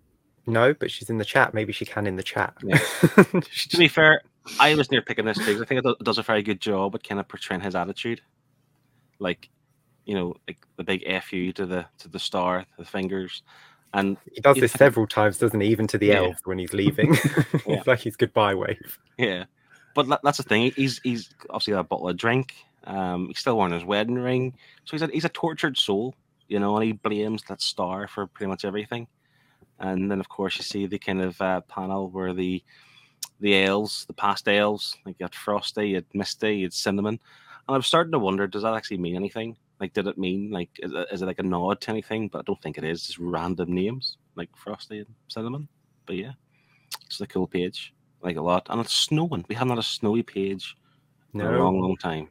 no, 0.46 0.72
but 0.74 0.90
she's 0.90 1.10
in 1.10 1.18
the 1.18 1.24
chat. 1.24 1.52
Maybe 1.54 1.72
she 1.72 1.84
can 1.84 2.06
in 2.06 2.16
the 2.16 2.22
chat. 2.22 2.54
Yeah. 2.64 2.78
She 3.50 3.68
To 3.70 3.76
be 3.76 3.88
fair, 3.88 4.22
I 4.58 4.74
was 4.74 4.90
near 4.90 5.02
picking 5.02 5.24
this 5.26 5.36
too. 5.38 5.52
'cause 5.54 5.60
I 5.62 5.64
think 5.64 5.84
it 5.84 6.04
does 6.04 6.18
a 6.18 6.22
very 6.22 6.42
good 6.42 6.60
job 6.60 6.94
at 6.94 7.02
kind 7.06 7.20
of 7.20 7.28
portraying 7.28 7.60
his 7.62 7.74
attitude, 7.74 8.20
like 9.18 9.48
you 10.10 10.14
know, 10.18 10.34
like 10.48 10.58
the 10.76 10.84
big 10.84 11.02
fu 11.22 11.52
to 11.52 11.64
the 11.66 11.82
to 11.98 12.08
the 12.08 12.18
star, 12.18 12.64
the 12.78 12.84
fingers, 12.84 13.42
and 13.94 14.16
He 14.34 14.40
does 14.40 14.56
this 14.56 14.72
think- 14.72 14.78
several 14.78 15.06
times, 15.06 15.38
doesn't 15.38 15.60
he? 15.60 15.68
Even 15.68 15.86
to 15.88 15.98
the 15.98 16.06
Yeah. 16.08 16.22
elves 16.24 16.40
when 16.44 16.58
he's 16.58 16.72
leaving. 16.72 17.10
Yeah. 17.66 17.76
it's 17.78 17.86
like 17.86 18.00
his 18.00 18.16
goodbye 18.16 18.54
wave. 18.54 18.98
yeah. 19.18 19.44
But 19.94 20.08
that, 20.08 20.20
that's 20.24 20.38
the 20.38 20.44
thing. 20.44 20.72
He's 20.76 21.00
he's 21.02 21.22
obviously 21.50 21.72
got 21.74 21.80
a 21.80 21.84
bottle 21.92 22.08
of 22.08 22.16
drink. 22.16 22.54
Um, 22.84 23.26
he's 23.28 23.38
still 23.38 23.56
wearing 23.58 23.74
his 23.74 23.84
wedding 23.84 24.14
ring, 24.30 24.54
so 24.84 24.92
he's 24.92 25.02
a 25.02 25.08
he's 25.08 25.24
a 25.24 25.28
tortured 25.42 25.76
soul, 25.76 26.14
you 26.48 26.58
know, 26.60 26.76
and 26.76 26.84
he 26.84 26.92
blames 26.92 27.42
that 27.48 27.60
star 27.60 28.06
for 28.08 28.26
pretty 28.26 28.48
much 28.48 28.64
everything. 28.64 29.06
And 29.78 30.10
then, 30.10 30.20
of 30.20 30.28
course, 30.28 30.56
you 30.58 30.62
see 30.64 30.86
the 30.86 30.98
kind 30.98 31.20
of 31.22 31.40
uh, 31.40 31.60
panel 31.62 32.08
where 32.10 32.32
the 32.32 32.62
the 33.40 33.52
ales, 33.54 34.04
the 34.06 34.12
past 34.14 34.48
ales, 34.48 34.96
like 35.04 35.16
you 35.18 35.24
had 35.24 35.34
Frosty, 35.34 35.88
you 35.90 35.94
had 35.96 36.04
Misty, 36.14 36.58
you 36.58 36.64
had 36.66 36.72
Cinnamon, 36.72 37.18
and 37.66 37.74
I'm 37.76 37.82
starting 37.82 38.12
to 38.12 38.18
wonder, 38.18 38.46
does 38.46 38.62
that 38.62 38.74
actually 38.74 38.98
mean 38.98 39.16
anything? 39.16 39.56
Like, 39.80 39.94
did 39.94 40.06
it 40.06 40.18
mean 40.18 40.50
like 40.50 40.70
is 40.78 40.92
it, 40.92 41.08
is 41.10 41.22
it 41.22 41.26
like 41.26 41.38
a 41.38 41.42
nod 41.42 41.80
to 41.82 41.90
anything? 41.90 42.28
But 42.28 42.40
I 42.40 42.42
don't 42.42 42.60
think 42.62 42.78
it 42.78 42.84
is. 42.84 43.06
Just 43.06 43.18
random 43.18 43.72
names 43.72 44.18
like 44.36 44.50
Frosty 44.56 44.98
and 44.98 45.14
Cinnamon. 45.28 45.68
But 46.06 46.16
yeah, 46.16 46.32
it's 47.06 47.20
a 47.20 47.26
cool 47.26 47.46
page, 47.46 47.94
I 48.22 48.28
like 48.28 48.36
a 48.36 48.42
lot, 48.42 48.66
and 48.70 48.80
it's 48.80 48.92
snowing. 48.92 49.44
We 49.48 49.54
haven't 49.54 49.70
had 49.70 49.78
a 49.78 49.82
snowy 49.82 50.22
page 50.22 50.76
in 51.34 51.40
a 51.40 51.50
long, 51.50 51.80
long 51.80 51.96
time. 51.96 52.28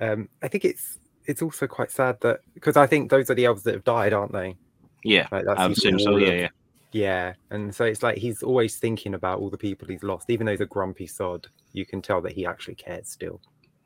um, 0.00 0.28
I 0.42 0.48
think 0.48 0.64
it's 0.64 0.98
it's 1.26 1.42
also 1.42 1.66
quite 1.66 1.90
sad 1.90 2.20
that 2.20 2.40
because 2.54 2.76
I 2.76 2.86
think 2.86 3.10
those 3.10 3.30
are 3.30 3.34
the 3.34 3.46
elves 3.46 3.62
that 3.64 3.74
have 3.74 3.84
died, 3.84 4.12
aren't 4.12 4.32
they? 4.32 4.56
Yeah, 5.02 5.28
Like, 5.30 5.46
I 5.46 5.66
assume 5.66 5.98
so. 5.98 6.16
Yeah, 6.16 6.32
yeah. 6.32 6.48
Yeah, 6.92 7.34
and 7.50 7.74
so 7.74 7.84
it's 7.84 8.04
like 8.04 8.18
he's 8.18 8.42
always 8.42 8.76
thinking 8.76 9.14
about 9.14 9.40
all 9.40 9.50
the 9.50 9.58
people 9.58 9.88
he's 9.88 10.04
lost, 10.04 10.30
even 10.30 10.46
though 10.46 10.52
he's 10.52 10.60
a 10.60 10.66
grumpy 10.66 11.08
sod. 11.08 11.48
You 11.72 11.84
can 11.84 12.00
tell 12.00 12.20
that 12.20 12.32
he 12.32 12.46
actually 12.46 12.76
cares 12.76 13.08
still. 13.08 13.40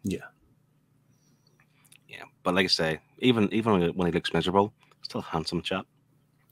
Yeah, 0.05 0.27
but 2.49 2.55
like 2.55 2.65
I 2.65 2.69
say, 2.69 2.99
even 3.19 3.53
even 3.53 3.93
when 3.95 4.07
he- 4.07 4.13
looks 4.13 4.33
miserable, 4.33 4.73
still 5.03 5.21
a 5.21 5.25
handsome 5.25 5.61
chap. 5.61 5.85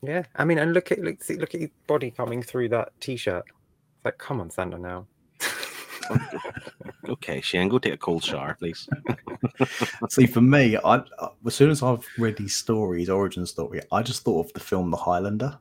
Yeah, 0.03 0.25
I 0.35 0.45
mean, 0.45 0.59
and 0.59 0.75
look 0.75 0.93
at 0.93 0.99
look 0.99 1.25
see, 1.25 1.37
look 1.37 1.55
at 1.55 1.63
his 1.63 1.71
body 1.87 2.11
coming 2.11 2.43
through 2.43 2.69
that 2.69 2.93
t-shirt. 3.01 3.45
It's 3.47 4.05
like, 4.05 4.19
come 4.19 4.43
on, 4.43 4.51
Santa 4.51 4.77
now. 4.77 5.07
Okay, 7.09 7.41
Shane, 7.41 7.69
go 7.69 7.79
take 7.79 7.95
a 7.95 7.97
cold 7.97 8.23
shower, 8.23 8.57
please. 8.59 8.87
See, 10.11 10.27
for 10.27 10.43
me, 10.43 10.77
I 10.77 11.01
as 11.47 11.55
soon 11.55 11.71
as 11.71 11.83
I've 11.83 12.07
read 12.19 12.39
his 12.39 12.55
story, 12.55 13.01
his 13.01 13.09
origin 13.09 13.47
story, 13.47 13.81
I 13.91 14.03
just 14.03 14.23
thought 14.23 14.45
of 14.47 14.53
the 14.53 14.61
film 14.61 14.91
The 14.91 14.99
Highlander. 14.99 15.59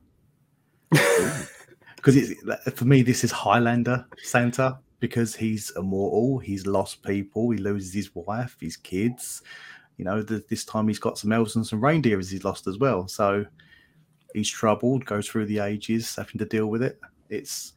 Because 1.96 2.16
it's 2.16 2.70
for 2.78 2.84
me, 2.84 3.02
this 3.02 3.24
is 3.24 3.30
Highlander 3.32 4.06
Santa 4.22 4.78
because 5.00 5.34
he's 5.34 5.72
immortal. 5.76 6.38
He's 6.38 6.66
lost 6.66 7.02
people. 7.02 7.50
He 7.50 7.58
loses 7.58 7.94
his 7.94 8.14
wife, 8.14 8.56
his 8.60 8.76
kids. 8.76 9.42
You 9.96 10.04
know, 10.04 10.22
th 10.22 10.46
this 10.48 10.64
time 10.64 10.88
he's 10.88 10.98
got 10.98 11.18
some 11.18 11.32
elves 11.32 11.56
and 11.56 11.66
some 11.66 11.82
reindeer 11.82 12.18
as 12.18 12.30
he's 12.30 12.44
lost 12.44 12.66
as 12.66 12.78
well. 12.78 13.08
So 13.08 13.46
he's 14.34 14.50
troubled, 14.50 15.04
goes 15.06 15.26
through 15.28 15.46
the 15.46 15.60
ages, 15.60 16.14
having 16.16 16.38
to 16.38 16.44
deal 16.44 16.66
with 16.66 16.82
it. 16.82 17.00
It's 17.30 17.72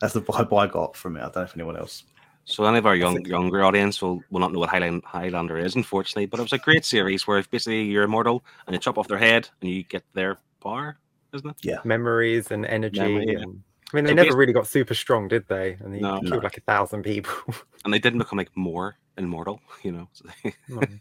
that's 0.00 0.12
the 0.14 0.20
vibe 0.20 0.56
I 0.56 0.66
got 0.66 0.94
from 0.96 1.16
it. 1.16 1.20
I 1.20 1.24
don't 1.24 1.36
know 1.36 1.42
if 1.42 1.54
anyone 1.56 1.76
else. 1.76 2.04
So 2.44 2.64
any 2.64 2.78
of 2.78 2.86
our 2.86 2.94
young 2.94 3.24
younger 3.24 3.64
audience 3.64 4.00
will, 4.00 4.22
will 4.30 4.38
not 4.40 4.52
know 4.52 4.60
what 4.60 4.68
Highland, 4.68 5.02
Highlander 5.04 5.58
is, 5.58 5.74
unfortunately. 5.74 6.26
But 6.26 6.38
it 6.38 6.44
was 6.44 6.52
a 6.52 6.58
great 6.58 6.84
series 6.84 7.26
where 7.26 7.42
basically 7.50 7.82
you're 7.84 8.04
immortal 8.04 8.44
and 8.66 8.74
you 8.74 8.78
chop 8.78 8.98
off 8.98 9.08
their 9.08 9.18
head 9.18 9.48
and 9.60 9.70
you 9.70 9.82
get 9.82 10.04
their 10.12 10.38
power, 10.62 10.96
isn't 11.32 11.48
it? 11.48 11.56
Yeah, 11.62 11.78
Memories 11.84 12.52
and 12.52 12.64
energy, 12.66 13.00
Memory, 13.00 13.32
yeah. 13.32 13.38
I 13.40 13.96
mean, 13.96 14.04
they 14.04 14.10
So 14.10 14.14
never 14.14 14.30
basi- 14.30 14.36
really 14.36 14.52
got 14.52 14.66
super 14.68 14.94
strong, 14.94 15.26
did 15.26 15.48
they? 15.48 15.72
And 15.80 15.92
they 15.92 16.00
No. 16.00 16.20
killed 16.20 16.30
No. 16.30 16.36
like 16.38 16.58
a 16.58 16.60
thousand 16.60 17.02
people. 17.02 17.32
and 17.84 17.92
they 17.92 17.98
didn't 17.98 18.18
become 18.20 18.36
like 18.38 18.56
more 18.56 18.96
immortal, 19.16 19.60
you 19.82 19.92
know. 19.92 20.08
so 20.12 20.28
they- 20.44 21.00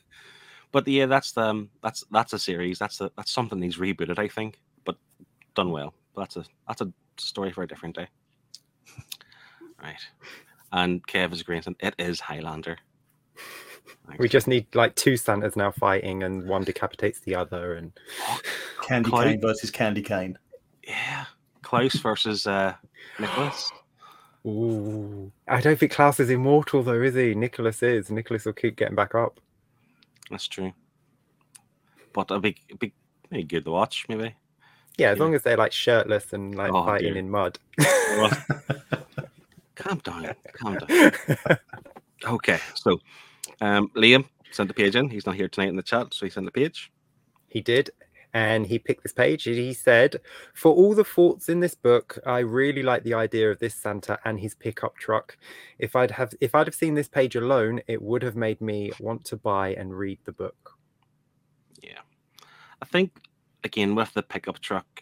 but 0.71 0.85
yeah, 0.89 1.05
that's 1.05 1.31
the 1.31 1.41
um, 1.41 1.69
that's 1.81 2.03
that's 2.11 2.33
a 2.33 2.39
series. 2.39 2.79
That's 2.79 2.99
a, 2.99 3.09
that's 3.15 3.31
something 3.31 3.61
he's 3.61 3.77
rebooted, 3.77 4.19
I 4.19 4.27
think, 4.27 4.59
but 4.83 4.97
done 5.55 5.71
well. 5.71 5.93
But 6.13 6.21
that's 6.23 6.35
a 6.37 6.45
that's 6.67 6.81
a 6.81 6.91
story 7.17 7.51
for 7.53 7.63
a 7.63 7.67
different 7.67 7.95
day. 7.95 8.07
right. 9.81 9.95
And 10.73 11.05
Kev 11.07 11.31
is 11.31 11.39
agreeing. 11.41 11.63
It 11.79 11.95
is 11.97 12.19
Highlander. 12.19 12.77
we 14.17 14.27
just 14.27 14.47
need 14.47 14.67
like 14.75 14.95
two 14.95 15.15
Santas 15.15 15.55
now 15.55 15.71
fighting, 15.71 16.23
and 16.23 16.45
one 16.45 16.65
decapitates 16.65 17.21
the 17.21 17.35
other. 17.35 17.75
And 17.75 17.93
Candy 18.81 19.09
Clyde- 19.09 19.27
cane 19.27 19.41
versus 19.41 19.71
candy 19.71 20.01
cane. 20.01 20.37
yeah, 20.85 21.25
Klaus 21.61 21.93
versus 21.95 22.47
uh, 22.47 22.73
Nicholas. 23.17 23.71
Ooh, 24.45 25.31
I 25.47 25.61
don't 25.61 25.77
think 25.79 25.91
Klaus 25.91 26.19
is 26.19 26.29
immortal 26.29 26.83
though, 26.83 27.01
is 27.01 27.15
he? 27.15 27.33
Nicholas 27.35 27.81
is. 27.83 28.09
Nicholas 28.11 28.45
will 28.45 28.53
keep 28.53 28.75
getting 28.75 28.95
back 28.95 29.15
up. 29.15 29.39
That's 30.29 30.47
true. 30.47 30.73
But 32.13 32.31
a 32.31 32.39
big, 32.39 32.57
big, 32.79 32.93
maybe 33.31 33.43
good 33.43 33.65
to 33.65 33.71
watch. 33.71 34.05
Maybe. 34.09 34.35
Yeah, 34.97 35.09
as 35.11 35.17
Yeah. 35.17 35.23
long 35.23 35.35
as 35.35 35.43
they're 35.43 35.57
like 35.57 35.71
shirtless 35.73 36.31
and 36.33 36.55
like 36.55 36.71
Oh, 36.73 36.85
fighting 36.85 37.13
dear. 37.13 37.17
in 37.19 37.29
mud. 37.29 37.59
Calm 39.75 39.97
down. 39.99 40.33
Calm 40.53 40.77
down. 40.77 41.11
Okay, 42.23 42.59
so 42.75 42.99
um, 43.61 43.89
Liam 43.95 44.25
sent 44.51 44.67
the 44.69 44.73
page 44.73 44.95
in. 44.95 45.09
He's 45.09 45.25
not 45.25 45.35
here 45.35 45.49
tonight 45.49 45.67
in 45.69 45.75
the 45.75 45.83
chat, 45.83 46.13
so 46.13 46.25
he 46.25 46.29
sent 46.29 46.45
the 46.45 46.51
page. 46.51 46.91
He 47.49 47.61
did. 47.61 47.89
And 48.35 48.67
he 48.67 48.79
picked 48.79 49.03
this 49.03 49.13
page 49.13 49.47
and 49.47 49.55
he 49.55 49.73
said, 49.73 50.17
For 50.53 50.73
all 50.73 50.93
the 50.93 51.05
faults 51.05 51.47
in 51.47 51.61
this 51.61 51.73
book, 51.73 52.19
I 52.25 52.39
really 52.39 52.83
like 52.83 53.03
the 53.03 53.13
idea 53.13 53.49
of 53.49 53.59
this 53.59 53.73
Santa 53.73 54.19
and 54.25 54.37
his 54.37 54.53
pickup 54.53 54.97
truck. 54.97 55.37
If 55.79 55.95
I'd 55.95 56.11
have 56.11 56.33
if 56.41 56.53
I'd 56.53 56.67
have 56.67 56.75
seen 56.75 56.95
this 56.95 57.07
page 57.07 57.37
alone, 57.37 57.79
it 57.87 58.01
would 58.01 58.23
have 58.23 58.35
made 58.35 58.59
me 58.59 58.91
want 58.99 59.23
to 59.25 59.37
buy 59.37 59.73
and 59.75 59.97
read 59.97 60.19
the 60.25 60.33
book. 60.33 60.73
Yeah, 61.81 62.01
I 62.81 62.85
think 62.85 63.21
again 63.63 63.95
with 63.95 64.13
the 64.13 64.21
pickup 64.21 64.59
truck, 64.59 65.01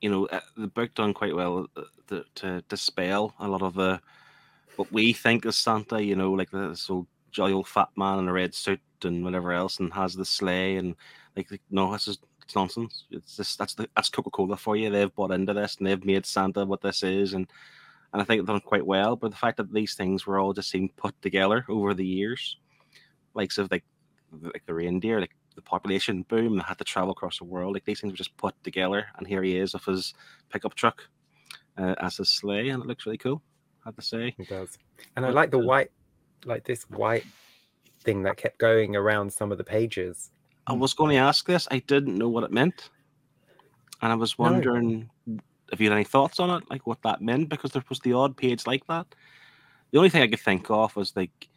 you 0.00 0.08
know, 0.08 0.24
uh, 0.28 0.40
the 0.56 0.68
book 0.68 0.94
done 0.94 1.12
quite 1.12 1.36
well 1.36 1.66
uh, 1.76 1.82
to, 2.06 2.24
to 2.36 2.62
dispel 2.70 3.34
a 3.40 3.46
lot 3.46 3.60
of 3.60 3.74
the 3.74 4.00
what 4.76 4.90
we 4.90 5.12
think 5.12 5.44
is 5.44 5.58
Santa. 5.58 6.02
You 6.02 6.16
know, 6.16 6.32
like 6.32 6.50
this 6.50 6.88
old 6.88 7.08
jolly 7.30 7.52
old 7.52 7.68
fat 7.68 7.90
man 7.94 8.20
in 8.20 8.28
a 8.28 8.32
red 8.32 8.54
suit 8.54 8.80
and 9.04 9.22
whatever 9.22 9.52
else, 9.52 9.80
and 9.80 9.92
has 9.92 10.14
the 10.14 10.24
sleigh 10.24 10.76
and 10.76 10.94
like 11.36 11.50
like, 11.50 11.60
no, 11.70 11.92
this 11.92 12.08
is 12.08 12.16
it's 12.48 12.56
nonsense. 12.56 13.04
It's 13.10 13.36
just 13.36 13.58
that's 13.58 13.74
the 13.74 13.90
that's 13.94 14.08
Coca 14.08 14.30
Cola 14.30 14.56
for 14.56 14.74
you. 14.74 14.88
They've 14.88 15.14
bought 15.14 15.32
into 15.32 15.52
this 15.52 15.76
and 15.76 15.86
they've 15.86 16.04
made 16.04 16.24
Santa 16.24 16.64
what 16.64 16.80
this 16.80 17.02
is, 17.02 17.34
and 17.34 17.46
and 18.14 18.22
I 18.22 18.24
think 18.24 18.40
they've 18.40 18.46
done 18.46 18.60
quite 18.60 18.86
well. 18.86 19.16
But 19.16 19.32
the 19.32 19.36
fact 19.36 19.58
that 19.58 19.70
these 19.70 19.94
things 19.94 20.26
were 20.26 20.38
all 20.38 20.54
just 20.54 20.70
seemed 20.70 20.96
put 20.96 21.20
together 21.20 21.66
over 21.68 21.92
the 21.92 22.06
years, 22.06 22.56
like 23.34 23.52
so 23.52 23.68
like 23.70 23.84
like 24.40 24.62
the 24.64 24.72
reindeer, 24.72 25.20
like 25.20 25.36
the 25.56 25.60
population 25.60 26.22
boom, 26.22 26.58
had 26.60 26.78
to 26.78 26.84
travel 26.84 27.10
across 27.10 27.36
the 27.36 27.44
world. 27.44 27.74
Like 27.74 27.84
these 27.84 28.00
things 28.00 28.14
were 28.14 28.16
just 28.16 28.34
put 28.38 28.54
together, 28.64 29.04
and 29.18 29.26
here 29.26 29.42
he 29.42 29.58
is 29.58 29.74
with 29.74 29.84
his 29.84 30.14
pickup 30.48 30.74
truck 30.74 31.02
uh, 31.76 31.96
as 32.00 32.16
his 32.16 32.30
sleigh, 32.30 32.70
and 32.70 32.82
it 32.82 32.86
looks 32.86 33.04
really 33.04 33.18
cool. 33.18 33.42
I 33.84 33.88
have 33.88 33.96
to 33.96 34.02
say, 34.02 34.34
It 34.38 34.48
does. 34.48 34.78
And 35.16 35.26
I 35.26 35.30
like 35.30 35.50
the 35.50 35.60
uh, 35.60 35.64
white 35.64 35.90
like 36.46 36.64
this 36.64 36.84
white 36.84 37.26
thing 38.04 38.22
that 38.22 38.38
kept 38.38 38.56
going 38.56 38.96
around 38.96 39.30
some 39.30 39.52
of 39.52 39.58
the 39.58 39.64
pages. 39.64 40.30
I 40.68 40.74
hmm. 40.74 40.80
was 40.80 40.94
going 40.94 41.10
to 41.10 41.16
ask 41.16 41.46
this. 41.46 41.66
I 41.70 41.78
didn't 41.80 42.16
know 42.18 42.28
what 42.28 42.44
it 42.44 42.52
meant, 42.52 42.90
and 44.02 44.12
I 44.12 44.14
was 44.14 44.38
No. 44.38 44.44
wondering 44.44 45.10
if 45.72 45.80
you 45.80 45.88
had 45.88 45.96
any 45.96 46.04
thoughts 46.04 46.38
on 46.38 46.50
it, 46.50 46.70
like 46.70 46.86
what 46.86 47.02
that 47.02 47.20
meant, 47.20 47.48
because 47.48 47.72
there 47.72 47.84
was 47.88 48.00
the 48.00 48.12
odd 48.12 48.36
page 48.36 48.66
like 48.66 48.86
that. 48.86 49.06
The 49.90 49.98
only 49.98 50.10
thing 50.10 50.22
I 50.22 50.28
could 50.28 50.40
think 50.40 50.70
of 50.70 50.94
was 50.96 51.16
like, 51.16 51.48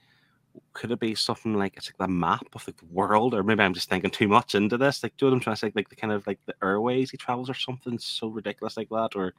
could 0.74 0.92
it 0.92 1.00
be 1.00 1.16
something 1.16 1.54
like 1.54 1.78
it's 1.78 1.88
like 1.88 1.98
the 1.98 2.08
map 2.08 2.46
of 2.54 2.66
like 2.68 2.78
the 2.78 2.86
world, 2.86 3.34
or 3.34 3.44
maybe 3.44 3.64
I'm 3.64 3.74
just 3.74 3.90
thinking 3.90 4.10
too 4.12 4.28
much 4.28 4.56
into 4.56 4.78
this. 4.78 5.04
Like, 5.04 5.16
do 5.18 5.26
you 5.26 5.30
know 5.30 5.36
what 5.36 5.38
I'm 5.38 5.44
trying 5.44 5.56
to 5.56 5.60
say? 5.60 5.72
Like 5.76 5.90
the 5.90 5.96
kind 5.96 6.14
of 6.14 6.26
like 6.28 6.40
the 6.46 6.56
airways 6.64 7.12
he 7.12 7.18
travels, 7.18 7.50
or 7.50 7.54
something 7.54 7.98
so 8.00 8.28
ridiculous 8.28 8.78
like 8.78 8.90
that, 8.90 9.16
or 9.16 9.34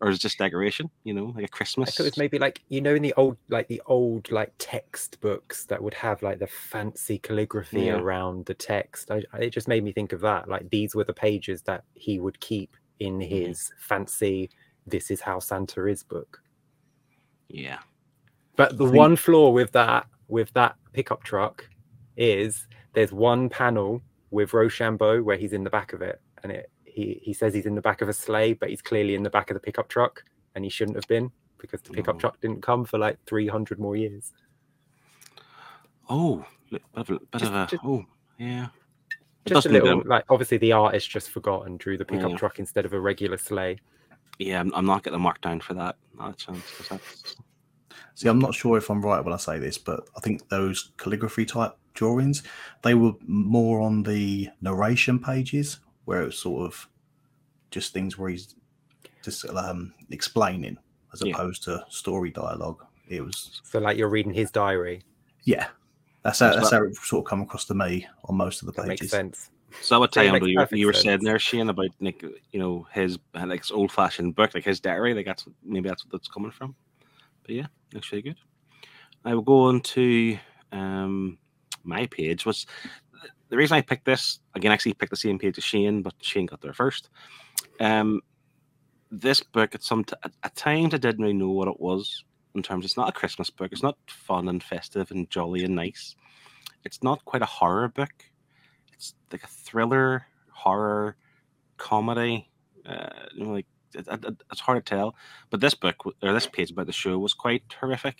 or 0.00 0.10
is 0.10 0.16
it 0.16 0.20
just 0.20 0.38
decoration? 0.38 0.90
You 1.04 1.14
know, 1.14 1.32
like 1.34 1.44
a 1.44 1.48
Christmas. 1.48 1.88
I 1.88 1.92
thought 1.92 2.02
it 2.04 2.10
was 2.12 2.16
maybe 2.18 2.38
like 2.38 2.62
you 2.68 2.80
know 2.80 2.94
in 2.94 3.02
the 3.02 3.14
old 3.16 3.36
like 3.48 3.68
the 3.68 3.82
old 3.86 4.30
like 4.30 4.52
textbooks 4.58 5.64
that 5.66 5.82
would 5.82 5.94
have 5.94 6.22
like 6.22 6.38
the 6.38 6.46
fancy 6.46 7.18
calligraphy 7.18 7.82
Yeah. 7.82 7.94
around 7.98 8.46
the 8.46 8.54
text. 8.54 9.10
I, 9.10 9.22
I- 9.32 9.38
it 9.42 9.50
just 9.50 9.68
made 9.68 9.84
me 9.84 9.92
think 9.92 10.12
of 10.12 10.20
that. 10.20 10.48
Like 10.48 10.68
these 10.70 10.94
were 10.94 11.04
the 11.04 11.12
pages 11.14 11.62
that 11.62 11.84
he 11.94 12.18
would 12.18 12.38
keep 12.40 12.76
in 13.00 13.18
Mm-hmm. 13.18 13.46
his 13.48 13.70
fancy 13.78 14.50
"This 14.86 15.10
is 15.10 15.20
how 15.20 15.38
Santa 15.38 15.86
is" 15.86 16.02
book. 16.02 16.40
yeah, 17.48 17.78
But 18.56 18.76
the 18.78 18.84
think- 18.86 18.96
one 18.96 19.16
flaw 19.16 19.50
with 19.50 19.72
that 19.72 20.06
with 20.28 20.52
that 20.54 20.76
pickup 20.92 21.22
truck 21.22 21.68
is 22.16 22.66
there's 22.94 23.12
one 23.12 23.48
panel 23.48 24.00
with 24.30 24.52
Rochambeau 24.52 25.22
where 25.22 25.36
he's 25.36 25.52
in 25.52 25.62
the 25.62 25.70
back 25.70 25.92
of 25.92 26.02
it, 26.02 26.20
and 26.42 26.50
it 26.50 26.70
he 26.96 27.20
he 27.22 27.32
says 27.32 27.52
he's 27.54 27.66
in 27.66 27.74
the 27.76 27.80
back 27.82 28.00
of 28.00 28.08
a 28.08 28.12
sleigh, 28.12 28.54
but 28.54 28.70
he's 28.70 28.82
clearly 28.82 29.14
in 29.14 29.22
the 29.22 29.30
back 29.30 29.50
of 29.50 29.54
the 29.54 29.60
pickup 29.60 29.88
truck, 29.88 30.24
and 30.54 30.64
he 30.64 30.70
shouldn't 30.70 30.96
have 30.96 31.06
been 31.06 31.30
because 31.58 31.80
the 31.82 31.90
pickup 31.90 32.16
No. 32.16 32.20
truck 32.20 32.40
didn't 32.40 32.62
come 32.62 32.84
for 32.84 32.98
like 32.98 33.18
300 33.26 33.78
more 33.78 33.96
years. 33.96 34.32
Oh, 36.08 36.44
li- 36.70 36.80
bit 36.94 37.00
of 37.00 37.10
a, 37.10 37.12
bit 37.18 37.28
Just- 37.32 37.44
of 37.44 37.54
a 37.54 37.66
just- 37.66 37.84
oh, 37.84 38.04
yeah. 38.38 38.68
It 39.44 39.50
Just 39.50 39.66
a 39.66 39.68
need 39.72 39.78
a- 39.82 39.84
little 39.84 40.02
like 40.06 40.24
obviously 40.28 40.56
the 40.58 40.72
artist 40.72 41.08
just 41.08 41.30
forgot 41.30 41.66
and 41.66 41.78
drew 41.78 41.96
the 41.96 42.04
pickup 42.04 42.30
Yeah. 42.32 42.36
truck 42.36 42.58
instead 42.58 42.84
of 42.84 42.92
a 42.92 43.00
regular 43.00 43.36
sleigh. 43.36 43.78
Yeah, 44.38 44.60
I'm, 44.60 44.72
I'm 44.74 44.86
not 44.86 45.02
getting 45.04 45.16
a 45.16 45.20
mark 45.20 45.40
down 45.40 45.60
for 45.60 45.74
that. 45.74 45.96
Not 46.18 46.34
a 46.34 46.36
chance. 46.36 46.62
'cause 46.76 46.88
that's, 46.88 47.36
See, 48.14 48.28
I'm 48.28 48.38
not 48.38 48.54
sure 48.54 48.76
if 48.78 48.90
I'm 48.90 49.02
right 49.02 49.22
when 49.22 49.32
I 49.34 49.36
say 49.36 49.58
this, 49.58 49.76
but 49.78 50.08
I 50.16 50.20
think 50.20 50.48
those 50.48 50.92
calligraphy 50.96 51.44
type 51.44 51.76
drawings, 51.94 52.42
they 52.82 52.94
were 52.94 53.12
more 53.26 53.80
on 53.82 54.02
the 54.02 54.48
narration 54.62 55.18
pages 55.18 55.78
where 56.06 56.22
it 56.22 56.26
was 56.26 56.38
sort 56.38 56.64
of 56.64 56.88
just 57.70 57.92
things 57.92 58.16
where 58.16 58.30
he's 58.30 58.54
just 59.22 59.44
um, 59.50 59.92
explaining 60.10 60.78
as 61.12 61.20
Yeah. 61.20 61.34
opposed 61.34 61.62
to 61.64 61.84
story 61.90 62.30
dialogue. 62.30 62.84
It 63.08 63.20
was, 63.22 63.60
So 63.64 63.78
like 63.78 63.96
you're 63.98 64.08
reading 64.08 64.32
his 64.32 64.50
diary. 64.50 65.02
yeah, 65.44 65.68
that's 66.22 66.38
how, 66.40 66.46
That's 66.46 66.56
that's 66.56 66.70
how 66.70 66.82
it 66.84 66.96
sort 66.96 67.24
of 67.24 67.28
come 67.28 67.42
across 67.42 67.66
to 67.66 67.74
me 67.74 68.06
on 68.24 68.36
most 68.36 68.62
of 68.62 68.66
the 68.66 68.72
That 68.72 68.86
makes 68.86 69.00
pages. 69.02 69.10
sense. 69.12 69.50
So 69.82 69.96
I 69.96 69.98
would 69.98 70.14
So 70.14 70.20
it 70.20 70.24
tie 70.24 70.28
on 70.28 70.32
makes 70.34 70.46
to 70.46 70.76
you, 70.76 70.78
you 70.80 70.86
were 70.86 70.92
saying 70.92 71.18
sense. 71.18 71.24
there, 71.24 71.38
Shane, 71.38 71.68
about 71.68 71.90
like 72.00 72.22
you 72.22 72.58
know 72.58 72.86
his 72.92 73.18
like 73.34 73.64
old 73.72 73.92
fashioned 73.92 74.34
book, 74.34 74.54
like 74.54 74.64
his 74.64 74.80
diary. 74.80 75.12
Like 75.14 75.26
that's 75.26 75.46
maybe 75.62 75.88
that's 75.88 76.04
what 76.04 76.12
that's 76.12 76.28
coming 76.28 76.50
from. 76.52 76.74
But 77.44 77.54
yeah, 77.54 77.66
looks 77.92 78.10
really 78.10 78.22
good. 78.22 78.36
I 79.24 79.34
will 79.34 79.42
go 79.42 79.64
on 79.64 79.80
to 79.80 80.38
um 80.72 81.38
my 81.84 82.06
page. 82.06 82.46
Was 82.46 82.66
the 83.48 83.56
reason 83.56 83.76
I 83.76 83.82
picked 83.82 84.04
this 84.04 84.40
again? 84.54 84.72
Actually, 84.72 84.94
picked 84.94 85.10
the 85.10 85.16
same 85.16 85.38
page 85.38 85.58
as 85.58 85.64
Shane, 85.64 86.02
but 86.02 86.14
Shane 86.20 86.46
got 86.46 86.60
there 86.60 86.72
first. 86.72 87.10
Um, 87.80 88.20
this 89.10 89.42
book 89.42 89.74
at 89.74 89.82
some 89.82 90.04
t- 90.04 90.14
at, 90.42 90.54
times 90.56 90.94
I 90.94 90.98
didn't 90.98 91.22
really 91.22 91.34
know 91.34 91.50
what 91.50 91.68
it 91.68 91.78
was 91.80 92.24
in 92.54 92.62
terms. 92.62 92.84
It's 92.84 92.96
not 92.96 93.08
a 93.08 93.12
Christmas 93.12 93.50
book. 93.50 93.70
It's 93.72 93.82
not 93.82 93.96
fun 94.08 94.48
and 94.48 94.62
festive 94.62 95.10
and 95.10 95.30
jolly 95.30 95.64
and 95.64 95.74
nice. 95.76 96.16
It's 96.84 97.02
not 97.02 97.24
quite 97.24 97.42
a 97.42 97.46
horror 97.46 97.88
book 97.88 98.12
it's 98.96 99.14
like 99.30 99.44
a 99.44 99.46
thriller, 99.48 100.26
horror, 100.50 101.16
comedy. 101.76 102.48
Uh, 102.84 103.08
you 103.34 103.44
know, 103.44 103.52
like 103.52 103.66
it, 103.94 104.06
it- 104.08 104.42
it's 104.50 104.60
hard 104.60 104.84
to 104.84 104.88
tell. 104.88 105.14
But 105.50 105.60
this 105.60 105.74
book 105.74 105.96
or 106.22 106.32
this 106.32 106.46
page 106.46 106.70
about 106.70 106.86
the 106.86 106.92
show 106.92 107.18
was 107.18 107.34
quite 107.34 107.62
horrific, 107.78 108.16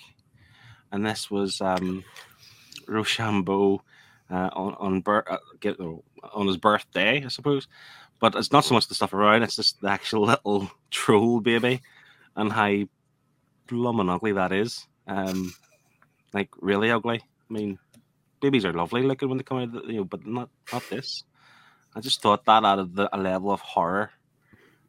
and 0.92 1.04
this 1.04 1.30
was 1.30 1.60
um, 1.60 2.04
Rochambeau 2.86 3.82
uh, 4.30 4.50
on 4.52 4.74
on 4.74 5.02
uh, 5.06 5.36
get, 5.60 5.80
oh, 5.80 6.02
on 6.32 6.46
his 6.46 6.56
birthday, 6.56 7.24
I 7.24 7.28
suppose. 7.28 7.68
But 8.18 8.34
it's 8.34 8.52
not 8.52 8.64
so 8.64 8.74
much 8.74 8.88
the 8.88 8.94
stuff 8.94 9.12
around; 9.12 9.42
it's 9.42 9.56
just 9.56 9.80
the 9.80 9.90
actual 9.90 10.22
little 10.22 10.70
troll 10.90 11.40
baby, 11.40 11.82
and 12.34 12.52
how 12.52 12.82
blooming 13.66 14.08
ugly 14.08 14.32
that 14.32 14.52
is. 14.52 14.86
Um, 15.06 15.54
like 16.32 16.50
really 16.60 16.90
ugly. 16.90 17.20
I 17.48 17.52
mean, 17.52 17.78
babies 18.40 18.64
are 18.64 18.72
lovely 18.72 19.02
looking 19.02 19.28
when 19.28 19.38
they 19.38 19.44
come 19.44 19.58
out, 19.58 19.72
the, 19.72 19.82
you 19.86 19.98
know, 19.98 20.04
but 20.04 20.26
not 20.26 20.50
not 20.72 20.88
this. 20.90 21.24
I 21.94 22.00
just 22.00 22.20
thought 22.20 22.44
that 22.44 22.64
added 22.64 22.94
the, 22.94 23.14
a 23.14 23.18
level 23.18 23.50
of 23.50 23.60
horror 23.60 24.10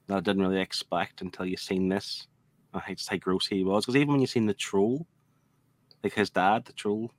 that 0.08 0.18
I 0.18 0.20
didn't 0.20 0.42
really 0.42 0.62
expect 0.62 1.22
until 1.22 1.46
you 1.46 1.56
seen 1.58 1.88
this. 1.88 2.28
I 2.74 2.80
hate 2.80 2.98
to 2.98 3.10
how 3.10 3.18
gross 3.18 3.48
he 3.48 3.64
was 3.64 3.86
because 3.86 3.96
even 3.96 4.14
when 4.14 4.22
you 4.22 4.28
seen 4.28 4.46
the 4.46 4.54
troll, 4.54 5.08
like 6.04 6.14
his 6.14 6.30
dad, 6.30 6.66
the 6.66 6.74
troll, 6.74 7.12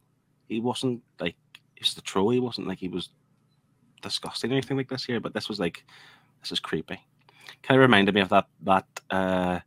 he 0.47 0.61
wasn't 0.61 1.03
like 1.19 1.37
he's 1.79 1.95
the 1.95 2.03
troll. 2.03 2.31
He 2.31 2.41
wasn't 2.41 2.67
like 2.67 2.79
he 2.79 2.89
was 2.89 3.11
disgusting 4.03 4.51
or 4.51 4.55
anything 4.55 4.77
like 4.77 4.89
this 4.89 5.05
here. 5.05 5.21
But 5.21 5.35
this 5.35 5.49
was 5.49 5.59
like 5.61 5.85
this 6.43 6.53
is 6.53 6.61
creepy. 6.61 7.01
Kind 7.63 7.79
of 7.79 7.83
reminded 7.83 8.15
me 8.15 8.21
of 8.21 8.29
that 8.31 8.47
that 8.63 8.87
uh, 9.11 9.61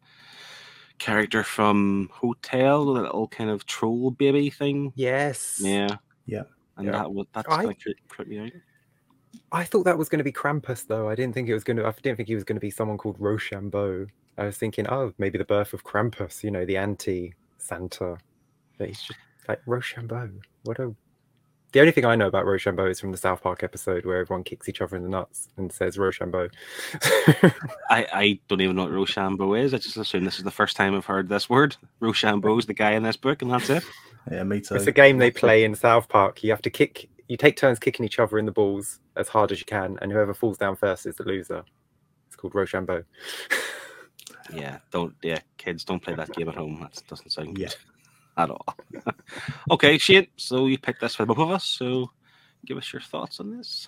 character 0.99 1.43
from 1.43 2.09
Hotel, 2.13 2.85
the 2.85 2.91
little 2.91 3.27
kind 3.27 3.49
of 3.49 3.65
troll 3.65 4.11
baby 4.11 4.49
thing. 4.49 4.93
Yes. 4.95 5.59
Yeah. 5.63 5.97
Yeah. 6.25 6.43
And 6.77 6.85
Yeah. 6.87 6.91
that 6.93 7.11
was 7.13 7.27
that's 7.33 7.47
I- 7.49 7.57
kind 7.57 7.71
of 7.71 7.79
creep, 7.79 7.97
creep 8.07 8.27
me 8.27 8.39
out. 8.39 8.51
I 9.53 9.63
thought 9.63 9.83
that 9.85 9.97
was 9.97 10.09
going 10.09 10.19
to 10.19 10.23
be 10.25 10.31
Krampus 10.31 10.85
though. 10.87 11.09
I 11.09 11.15
didn't 11.15 11.33
think 11.33 11.47
it 11.47 11.53
was 11.53 11.63
going 11.63 11.77
to. 11.77 11.85
I 11.85 11.91
didn't 12.01 12.17
think 12.17 12.27
he 12.27 12.35
was 12.35 12.43
going 12.43 12.57
to 12.57 12.61
be 12.61 12.69
someone 12.69 12.97
called 12.97 13.15
Rochambeau. 13.19 14.07
I 14.37 14.45
was 14.45 14.57
thinking, 14.57 14.87
oh, 14.87 15.13
maybe 15.17 15.37
the 15.37 15.45
birth 15.45 15.73
of 15.73 15.83
Krampus, 15.83 16.43
you 16.43 16.51
know, 16.51 16.65
the 16.65 16.77
anti 16.77 17.33
Santa. 17.57 18.17
But 18.77 18.87
he's 18.89 19.01
just 19.01 19.19
like 19.47 19.61
Rochambeau. 19.65 20.29
What 20.63 20.79
a. 20.79 20.93
The 21.71 21.79
only 21.79 21.93
thing 21.93 22.05
I 22.05 22.15
know 22.15 22.27
about 22.27 22.45
Rochambeau 22.45 22.87
is 22.87 22.99
from 22.99 23.11
the 23.11 23.17
South 23.17 23.41
Park 23.41 23.63
episode 23.63 24.05
where 24.05 24.17
everyone 24.17 24.43
kicks 24.43 24.67
each 24.67 24.81
other 24.81 24.97
in 24.97 25.03
the 25.03 25.09
nuts 25.09 25.47
and 25.55 25.71
says 25.71 25.97
Rochambeau. 25.97 26.49
I, 27.89 28.05
I 28.13 28.39
don't 28.49 28.59
even 28.59 28.75
know 28.75 28.83
what 28.83 28.91
Rochambeau 28.91 29.53
is. 29.53 29.73
I 29.73 29.77
just 29.77 29.95
assume 29.95 30.25
this 30.25 30.37
is 30.37 30.43
the 30.43 30.51
first 30.51 30.75
time 30.75 30.95
I've 30.95 31.05
heard 31.05 31.29
this 31.29 31.49
word. 31.49 31.77
Rochambeau 32.01 32.57
is 32.57 32.65
the 32.65 32.73
guy 32.73 32.91
in 32.91 33.03
this 33.03 33.15
book, 33.15 33.41
and 33.41 33.51
that's 33.51 33.69
it. 33.69 33.83
Yeah, 34.29 34.43
me 34.43 34.59
too. 34.59 34.75
it's 34.75 34.85
a 34.87 34.91
game 34.91 35.17
they 35.17 35.31
play 35.31 35.63
in 35.63 35.73
South 35.73 36.09
Park. 36.09 36.43
You 36.43 36.51
have 36.51 36.61
to 36.63 36.69
kick, 36.69 37.09
you 37.27 37.37
take 37.37 37.55
turns 37.55 37.79
kicking 37.79 38.05
each 38.05 38.19
other 38.19 38.37
in 38.37 38.45
the 38.45 38.51
balls 38.51 38.99
as 39.15 39.29
hard 39.29 39.51
as 39.51 39.59
you 39.59 39.65
can, 39.65 39.97
and 40.01 40.11
whoever 40.11 40.33
falls 40.33 40.57
down 40.57 40.75
first 40.75 41.05
is 41.05 41.15
the 41.15 41.23
loser. 41.23 41.63
It's 42.27 42.35
called 42.35 42.53
Rochambeau. 42.53 43.03
Yeah, 44.53 44.79
don't 44.91 45.15
yeah, 45.21 45.39
kids 45.57 45.83
don't 45.85 46.01
play 46.01 46.13
that 46.15 46.33
game 46.33 46.49
at 46.49 46.55
home. 46.55 46.79
That 46.81 47.01
doesn't 47.07 47.29
sound 47.29 47.55
good 47.55 47.61
Yeah. 47.61 47.90
At 48.43 48.49
all. 48.49 48.75
okay, 49.71 49.97
Shane. 49.97 50.27
So 50.37 50.65
you 50.67 50.77
picked 50.77 51.01
this 51.01 51.15
for 51.15 51.25
both 51.25 51.39
of 51.39 51.51
us. 51.51 51.65
So 51.65 52.11
give 52.65 52.77
us 52.77 52.91
your 52.93 53.01
thoughts 53.01 53.39
on 53.39 53.55
this. 53.57 53.87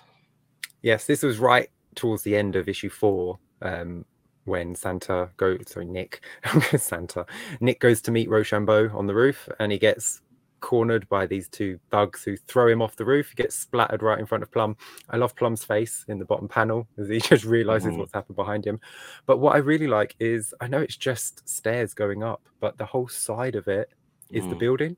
Yes, 0.82 1.06
this 1.06 1.22
was 1.22 1.38
right 1.38 1.68
towards 1.94 2.22
the 2.22 2.36
end 2.36 2.56
of 2.56 2.68
issue 2.68 2.90
four, 2.90 3.38
um, 3.62 4.04
when 4.44 4.74
Santa 4.74 5.30
goes. 5.36 5.60
Sorry, 5.66 5.86
Nick. 5.86 6.22
Santa. 6.76 7.24
Nick 7.60 7.80
goes 7.80 8.00
to 8.02 8.10
meet 8.10 8.28
Rochambeau 8.28 8.90
on 8.96 9.06
the 9.06 9.14
roof, 9.14 9.48
and 9.58 9.72
he 9.72 9.78
gets 9.78 10.20
cornered 10.60 11.06
by 11.10 11.26
these 11.26 11.46
two 11.48 11.78
thugs 11.90 12.22
who 12.24 12.36
throw 12.48 12.66
him 12.68 12.80
off 12.80 12.96
the 12.96 13.04
roof. 13.04 13.28
He 13.28 13.34
gets 13.34 13.54
splattered 13.54 14.02
right 14.02 14.18
in 14.18 14.24
front 14.24 14.42
of 14.42 14.50
Plum. 14.50 14.76
I 15.10 15.18
love 15.18 15.36
Plum's 15.36 15.62
face 15.62 16.06
in 16.08 16.18
the 16.18 16.24
bottom 16.24 16.48
panel 16.48 16.88
as 16.98 17.08
he 17.08 17.18
just 17.20 17.44
realizes 17.44 17.92
Mhm. 17.92 17.98
what's 17.98 18.14
happened 18.14 18.36
behind 18.36 18.66
him. 18.66 18.80
But 19.26 19.38
what 19.38 19.54
I 19.54 19.58
really 19.58 19.86
like 19.88 20.16
is 20.18 20.54
I 20.62 20.68
know 20.68 20.80
it's 20.80 20.96
just 20.96 21.46
stairs 21.46 21.92
going 21.92 22.22
up, 22.22 22.48
but 22.60 22.78
the 22.78 22.86
whole 22.86 23.08
side 23.08 23.56
of 23.56 23.68
it 23.68 23.90
is 24.30 24.46
the 24.48 24.54
Mm. 24.54 24.58
building, 24.58 24.96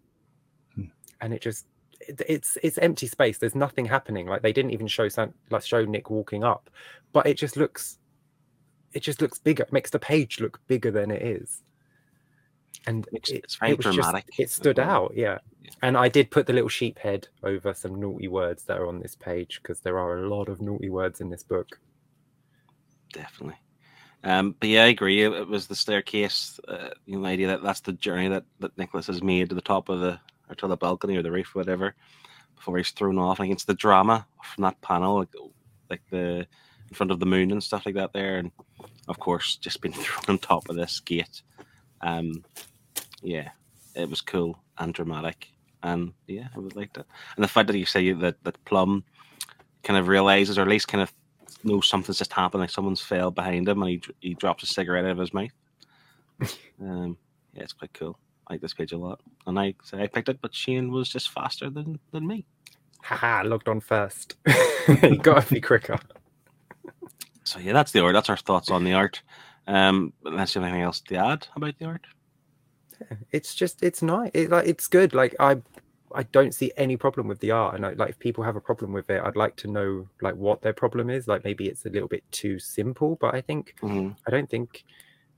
Hmm. 0.75 0.85
and 1.21 1.35
it 1.35 1.43
just 1.43 1.67
it, 2.01 2.21
it's 2.29 2.57
it's 2.63 2.79
empty 2.79 3.07
space. 3.07 3.39
There's 3.39 3.55
nothing 3.55 3.87
happening. 3.87 4.27
Like 4.27 4.43
they 4.43 4.53
didn't 4.53 4.73
even 4.73 4.87
show 4.87 5.09
San, 5.09 5.33
like 5.51 5.63
show 5.65 5.85
Nick 5.85 6.11
walking 6.11 6.45
up, 6.45 6.71
but 7.13 7.27
it 7.27 7.35
just 7.35 7.57
looks 7.57 7.99
it 8.93 9.01
just 9.01 9.21
looks 9.21 9.39
bigger. 9.39 9.65
It 9.65 9.73
makes 9.73 9.91
the 9.91 9.99
page 9.99 10.41
look 10.41 10.61
bigger 10.69 10.91
than 10.91 11.11
it 11.11 11.23
is. 11.23 11.63
And 12.87 13.07
It's- 13.13 13.31
it, 13.31 13.45
it's 13.45 13.57
very 13.57 13.73
it 13.73 13.85
was 13.85 13.97
Just, 13.97 14.15
it 14.39 14.49
stood 14.51 14.79
well. 14.79 14.89
out, 14.91 15.13
yeah. 15.17 15.39
Yeah. 15.63 15.71
And 15.83 15.97
I 15.97 16.09
did 16.09 16.31
put 16.31 16.47
the 16.47 16.53
little 16.53 16.69
sheep 16.69 16.99
head 17.01 17.27
over 17.43 17.75
some 17.75 17.99
naughty 17.99 18.29
words 18.29 18.63
that 18.65 18.79
are 18.79 18.87
on 18.87 19.01
this 19.01 19.17
page 19.17 19.61
because 19.61 19.81
there 19.81 19.99
are 19.99 20.19
a 20.19 20.29
lot 20.29 20.49
of 20.49 20.61
naughty 20.61 20.89
words 20.89 21.21
in 21.21 21.29
this 21.29 21.43
book. 21.43 21.81
Definitely. 23.13 23.57
Um, 24.25 24.57
but 24.59 24.69
yeah, 24.69 24.85
I 24.85 24.89
agree. 24.89 25.23
It, 25.23 25.33
it 25.33 25.49
was 25.49 25.67
the 25.67 25.77
staircase. 25.77 26.59
Uh, 26.67 26.91
you 27.05 27.17
know, 27.17 27.23
the 27.23 27.29
idea 27.29 27.47
that 27.49 27.63
that's 27.63 27.81
the 27.81 27.93
journey 27.93 28.29
that 28.29 28.45
that 28.61 28.77
Nicholas 28.77 29.07
has 29.07 29.23
made 29.23 29.49
to 29.49 29.55
the 29.55 29.61
top 29.61 29.89
of 29.89 30.01
the 30.01 30.19
or 30.49 30.55
to 30.57 30.67
the 30.67 30.77
balcony 30.77 31.17
or 31.17 31.23
the 31.23 31.31
roof, 31.31 31.55
whatever, 31.55 31.95
before 32.55 32.77
he's 32.77 32.91
thrown 32.91 33.19
off. 33.19 33.39
And 33.39 33.47
against 33.47 33.67
the 33.67 33.75
drama 33.75 34.27
from 34.43 34.63
that 34.63 34.81
panel, 34.81 35.19
like, 35.19 35.35
like 35.91 36.03
the 36.11 36.47
in 36.89 36.95
front 36.95 37.11
of 37.11 37.21
the 37.21 37.27
moon 37.27 37.51
and 37.51 37.63
stuff 37.63 37.85
like 37.85 37.97
that 37.97 38.13
there, 38.13 38.39
and 38.39 38.51
of 39.09 39.19
course, 39.19 39.57
just 39.57 39.81
being 39.81 39.93
thrown 39.95 40.25
on 40.29 40.39
top 40.39 40.69
of 40.69 40.77
this 40.77 41.01
gate. 41.01 41.43
Um, 42.01 42.45
yeah, 43.23 43.51
it 43.95 44.09
was 44.09 44.21
cool 44.21 44.59
and 44.79 44.95
dramatic, 44.95 45.49
and 45.83 46.13
yeah, 46.27 46.49
I 46.55 46.59
would 46.59 46.77
like 46.77 46.93
that. 46.95 47.07
And 47.37 47.45
the 47.45 47.49
fact 47.49 47.69
that 47.69 47.79
you 47.79 47.87
say 47.87 48.13
that 48.13 48.43
that 48.45 48.65
Plum 48.65 49.05
kind 49.83 49.99
of 49.99 50.09
realizes, 50.09 50.59
or 50.59 50.63
at 50.63 50.69
least 50.69 50.89
kind 50.89 51.03
of 51.03 51.13
knows 51.67 51.89
something's 51.89 52.19
just 52.19 52.33
happened, 52.33 52.61
like 52.61 52.71
someone's 52.71 53.01
fell 53.01 53.31
behind 53.31 53.69
him, 53.69 53.83
and 53.83 53.91
he 53.91 54.03
he 54.21 54.35
drops 54.35 54.63
a 54.63 54.67
cigarette 54.67 55.05
out 55.05 55.13
of 55.13 55.19
his 55.19 55.35
mouth. 55.35 55.51
um, 56.81 57.17
yeah, 57.53 57.63
it's 57.63 57.73
quite 57.73 57.93
cool. 57.93 58.19
I 58.47 58.55
like 58.55 58.61
this 58.61 58.75
page 58.75 58.93
a 58.93 58.99
lot, 58.99 59.21
and 59.47 59.59
I 59.59 59.75
say 59.83 60.03
I 60.03 60.07
picked 60.07 60.29
it, 60.29 60.41
but 60.41 60.55
Shane 60.55 60.91
was 60.91 61.09
just 61.09 61.31
faster 61.31 61.71
than 61.71 61.99
than 62.13 62.27
me. 62.27 62.47
Haha, 63.03 63.43
logged 63.45 63.69
on 63.69 63.81
first. 63.81 64.37
you 65.03 65.17
gotta 65.19 65.53
be 65.53 65.61
quicker. 65.61 65.99
So 67.45 67.61
yeah, 67.61 67.75
that's 67.75 67.93
the 67.93 68.01
art. 68.01 68.13
That's 68.13 68.29
our 68.29 68.37
thoughts 68.37 68.73
on 68.73 68.83
the 68.83 68.95
art. 68.95 69.23
Um, 69.69 70.13
unless 70.25 70.57
you 70.57 70.61
have 70.61 70.69
anything 70.69 70.83
else 70.83 71.01
to 71.03 71.15
add 71.15 71.47
about 71.55 71.79
the 71.79 71.85
art. 71.85 72.05
It's 73.31 73.55
just 73.55 73.85
it's 73.85 74.03
nice. 74.03 74.33
It, 74.35 74.51
like 74.51 74.67
it's 74.67 74.89
good. 74.89 75.15
Like 75.15 75.37
I 75.39 75.59
I 76.15 76.23
don't 76.25 76.55
see 76.55 76.73
any 76.77 76.97
problem 76.97 77.29
with 77.29 77.41
the 77.41 77.51
art. 77.51 77.75
And 77.75 77.85
I, 77.85 77.93
like 77.93 78.11
if 78.11 78.19
people 78.19 78.45
have 78.45 78.57
a 78.57 78.61
problem 78.61 78.93
with 78.93 79.11
it, 79.11 79.23
I'd 79.23 79.37
like 79.37 79.57
to 79.57 79.69
know 79.69 80.09
like 80.23 80.35
what 80.37 80.63
their 80.63 80.73
problem 80.73 81.11
is. 81.11 81.27
Like 81.29 81.45
maybe 81.45 81.67
it's 81.67 81.85
a 81.87 81.91
little 81.91 82.09
bit 82.09 82.25
too 82.31 82.59
simple, 82.59 83.17
but 83.21 83.35
I 83.35 83.41
think 83.41 83.75
Mhm. 83.81 84.17
I 84.27 84.31
don't 84.31 84.49
think 84.49 84.85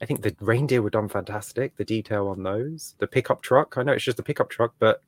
I 0.01 0.07
think 0.07 0.23
the 0.23 0.37
reindeer 0.41 0.81
were 0.81 0.91
done 0.91 1.09
fantastic. 1.09 1.77
The 1.77 1.85
detail 1.85 2.29
on 2.29 2.43
those, 2.45 2.95
the 2.99 3.07
pickup 3.09 3.43
truck. 3.43 3.77
I 3.77 3.83
know 3.83 3.93
it's 3.93 4.05
just 4.05 4.21
a 4.21 4.23
pickup 4.23 4.49
truck, 4.49 4.75
but 4.79 5.03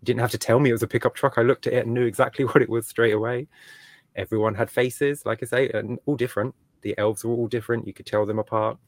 you 0.00 0.04
didn't 0.06 0.20
have 0.20 0.30
to 0.30 0.38
tell 0.38 0.60
me 0.60 0.70
it 0.70 0.74
was 0.74 0.84
a 0.84 0.88
pickup 0.88 1.14
truck. 1.14 1.34
I 1.36 1.42
looked 1.42 1.66
at 1.66 1.72
it 1.72 1.84
and 1.84 1.94
knew 1.94 2.06
exactly 2.06 2.44
what 2.46 2.62
it 2.62 2.68
was 2.68 2.86
straight 2.86 3.14
away. 3.14 3.48
Everyone 4.14 4.54
had 4.54 4.70
faces, 4.70 5.26
like 5.26 5.42
I 5.42 5.46
say, 5.46 5.68
and 5.70 5.98
all 6.06 6.16
different. 6.16 6.54
The 6.82 6.96
elves 6.98 7.24
were 7.24 7.34
all 7.34 7.48
different. 7.48 7.86
You 7.86 7.92
could 7.92 8.06
tell 8.06 8.24
them 8.26 8.38
apart. 8.38 8.78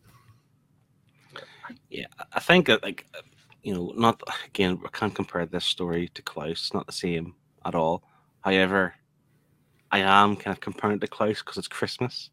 Yeah, 1.91 2.07
I 2.33 2.41
think 2.41 2.69
like 2.69 3.07
you 3.63 3.75
know, 3.75 3.93
not 3.97 4.21
again, 4.47 4.81
I 4.85 4.89
can't 4.89 5.15
compare 5.15 5.47
this 5.47 5.65
story 5.65 6.09
to 6.15 6.23
Klaus. 6.23 6.51
It's 6.51 6.75
not 6.75 6.87
the 6.87 6.93
same 6.93 7.35
at 7.65 7.75
all. 7.75 8.03
However, 8.41 8.95
I 9.91 10.01
am 10.01 10.37
kind 10.37 10.55
of 10.57 10.61
comparing 10.61 10.97
it 10.97 11.01
to 11.03 11.07
Klaus 11.07 11.39
because 11.39 11.59
it's 11.59 11.69
Christmas, 11.69 12.31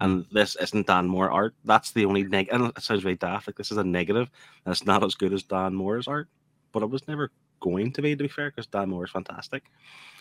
and 0.00 0.24
this 0.30 0.56
isn't 0.56 0.86
Dan 0.86 1.08
Mora 1.08 1.32
art. 1.32 1.54
That's 1.64 1.90
the 1.92 2.04
only 2.04 2.22
negative. 2.22 2.60
And 2.60 2.72
it 2.76 2.82
sounds 2.82 3.02
very 3.02 3.16
daft. 3.16 3.48
Like 3.48 3.56
this 3.56 3.72
is 3.72 3.78
a 3.78 3.84
negative, 3.84 4.30
and 4.64 4.72
it's 4.72 4.86
not 4.86 5.02
as 5.02 5.14
good 5.14 5.32
as 5.32 5.42
Dan 5.42 5.74
Mora's 5.74 6.08
art. 6.08 6.28
But 6.72 6.82
it 6.82 6.90
was 6.90 7.08
never 7.08 7.30
going 7.60 7.92
to 7.92 8.02
be, 8.02 8.14
to 8.14 8.24
be 8.24 8.28
fair, 8.28 8.50
because 8.50 8.66
Dan 8.66 8.90
Mora 8.90 9.06
is 9.06 9.10
fantastic. 9.10 9.64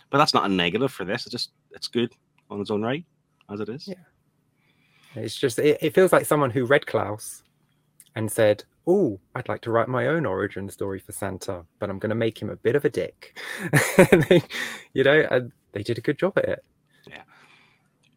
But 0.09 0.17
that's 0.17 0.33
not 0.33 0.45
a 0.45 0.53
negative 0.53 0.91
for 0.91 1.05
this. 1.05 1.25
It's 1.25 1.31
just 1.31 1.51
it's 1.71 1.87
good 1.87 2.11
on 2.49 2.61
its 2.61 2.71
own 2.71 2.81
right, 2.81 3.05
as 3.51 3.59
it 3.59 3.69
is. 3.69 3.87
Yeah. 3.87 3.95
It's 5.15 5.35
just 5.35 5.59
it, 5.59 5.77
it 5.81 5.93
feels 5.93 6.11
like 6.11 6.25
someone 6.25 6.51
who 6.51 6.65
read 6.65 6.87
Klaus 6.87 7.43
and 8.17 8.31
said, 8.31 8.63
"Oh, 8.85 9.19
I'd 9.35 9.47
like 9.47 9.61
to 9.61 9.71
write 9.71 9.87
my 9.87 10.07
own 10.07 10.25
origin 10.25 10.69
story 10.69 10.99
for 10.99 11.11
Santa, 11.11 11.63
but 11.79 11.89
I'm 11.89 11.99
going 11.99 12.09
to 12.09 12.15
make 12.15 12.41
him 12.41 12.49
a 12.49 12.55
bit 12.55 12.75
of 12.75 12.83
a 12.85 12.89
dick." 12.89 13.37
they, 14.29 14.41
you 14.93 15.03
know, 15.03 15.25
and 15.31 15.51
they 15.71 15.83
did 15.83 15.97
a 15.97 16.01
good 16.01 16.17
job 16.19 16.37
at 16.37 16.45
it. 16.49 16.65
Yeah. 17.07 17.23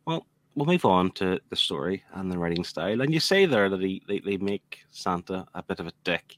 Well, 0.07 0.27
we'll 0.55 0.67
move 0.67 0.85
on 0.85 1.11
to 1.13 1.41
the 1.51 1.57
story 1.57 2.03
and 2.15 2.31
the 2.33 2.39
writing 2.39 2.65
style. 2.65 3.01
And 3.03 3.13
you 3.15 3.21
say 3.21 3.47
there 3.47 3.69
that 3.69 3.81
he, 3.81 4.03
they, 4.09 4.19
they 4.21 4.37
make 4.37 4.79
Santa 4.91 5.47
a 5.55 5.63
bit 5.63 5.79
of 5.81 5.87
a 5.87 5.93
dick, 6.05 6.37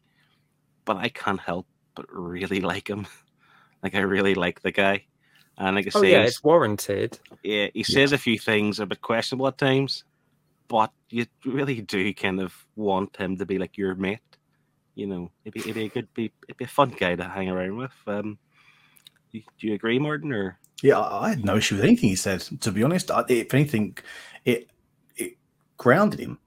but 0.85 0.96
I 0.96 1.09
can't 1.09 1.40
help 1.40 1.66
but 1.94 2.07
really 2.12 2.61
like 2.72 2.88
him. 2.90 3.07
like 3.83 3.94
I 3.94 4.01
really 4.01 4.35
like 4.35 4.61
the 4.62 4.72
guy. 4.72 5.05
And 5.59 5.77
like 5.77 5.87
I 5.87 5.90
Oh 5.94 6.01
say, 6.01 6.12
yeah, 6.12 6.22
it's 6.22 6.42
warranted. 6.42 7.18
yeah, 7.42 7.68
he 7.75 7.83
says 7.83 8.12
a 8.12 8.18
few 8.18 8.38
things 8.38 8.81
a 8.81 8.87
bit 8.87 9.03
questionable 9.03 9.48
at 9.48 9.59
times, 9.59 10.05
but 10.73 10.91
you 11.11 11.27
really 11.45 11.83
do 11.83 12.15
kind 12.15 12.41
of 12.41 12.55
want 12.77 13.15
him 13.17 13.37
to 13.37 13.45
be 13.45 13.59
like 13.59 13.77
your 13.77 13.95
mate. 13.95 14.21
You 14.95 15.07
know, 15.07 15.31
it'd 15.45 15.53
be, 15.53 15.61
it'd 15.61 15.75
be 15.75 15.85
a 15.85 15.89
good, 15.91 16.15
be, 16.15 16.33
it'd 16.49 16.57
be 16.57 16.65
a 16.65 16.69
fun 16.69 16.95
guy 16.99 17.15
to 17.15 17.25
hang 17.25 17.51
around 17.51 17.77
with. 17.77 17.93
Um, 18.07 18.39
do 19.33 19.43
you 19.59 19.75
agree, 19.75 19.99
Martin? 19.99 20.33
Or 20.33 20.59
Yeah, 20.83 20.99
I 20.99 21.29
had 21.29 21.45
no 21.45 21.57
issue 21.57 21.77
with 21.77 21.85
anything 21.85 22.09
he 22.09 22.17
said. 22.17 22.41
To 22.63 22.73
be 22.73 22.83
honest, 22.83 23.11
I, 23.11 23.23
if 23.29 23.53
anything, 23.53 23.99
it 24.47 24.71
it 25.15 25.35
grounded 25.77 26.21
him. 26.21 26.39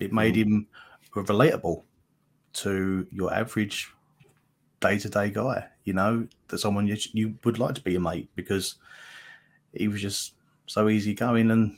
It 0.00 0.10
made 0.10 0.36
him 0.36 0.68
relatable 1.14 1.82
to 2.54 3.06
your 3.10 3.32
average 3.32 3.92
day 4.80 4.98
to 4.98 5.08
day 5.10 5.28
guy. 5.28 5.66
You 5.84 5.92
know, 5.92 6.28
that 6.48 6.58
someone 6.58 6.86
you, 6.86 6.96
you 7.12 7.34
would 7.44 7.58
like 7.58 7.74
to 7.74 7.82
be 7.82 7.94
a 7.94 8.00
mate 8.00 8.30
because 8.34 8.76
he 9.74 9.86
was 9.88 10.00
just 10.00 10.32
so 10.66 10.88
easygoing 10.88 11.50
and 11.50 11.76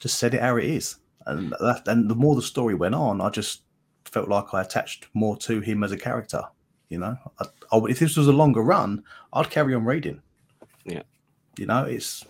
just 0.00 0.18
said 0.18 0.34
it 0.34 0.40
how 0.40 0.56
it 0.56 0.64
is. 0.64 0.96
And 1.26 1.52
that, 1.60 1.82
and 1.86 2.08
the 2.10 2.14
more 2.14 2.34
the 2.34 2.42
story 2.42 2.74
went 2.74 2.94
on, 2.94 3.20
I 3.20 3.28
just 3.30 3.62
felt 4.04 4.28
like 4.28 4.52
I 4.54 4.62
attached 4.62 5.06
more 5.14 5.36
to 5.38 5.60
him 5.60 5.84
as 5.84 5.92
a 5.92 5.96
character. 5.98 6.42
You 6.88 6.98
know, 6.98 7.16
I, 7.38 7.44
I, 7.72 7.78
if 7.88 7.98
this 8.00 8.16
was 8.16 8.26
a 8.26 8.32
longer 8.32 8.62
run, 8.62 9.04
I'd 9.32 9.50
carry 9.50 9.74
on 9.74 9.84
reading. 9.84 10.22
Yeah. 10.84 11.02
You 11.58 11.66
know, 11.66 11.84
it's 11.84 12.24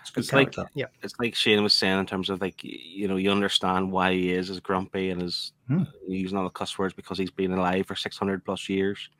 it's 0.00 0.10
a 0.10 0.12
good 0.12 0.20
It's 0.24 0.32
like- 0.32 0.52
character. 0.52 0.90
it's 1.02 1.14
like 1.18 1.34
Shane 1.34 1.62
was 1.62 1.74
saying 1.74 1.98
in 1.98 2.06
terms 2.06 2.30
of 2.30 2.40
like 2.40 2.62
you 2.62 3.08
know 3.08 3.16
you 3.16 3.30
understand 3.30 3.90
why 3.92 4.12
he 4.12 4.32
is 4.32 4.48
as 4.48 4.60
grumpy 4.60 5.10
and 5.10 5.22
is 5.22 5.52
Hmm. 5.68 5.82
using 6.06 6.38
all 6.38 6.44
the 6.44 6.50
cuss 6.50 6.78
words 6.78 6.94
because 6.94 7.18
he's 7.18 7.30
been 7.32 7.52
alive 7.52 7.86
for 7.86 7.96
six 7.96 8.16
hundred 8.16 8.44
plus 8.44 8.68
years, 8.68 9.10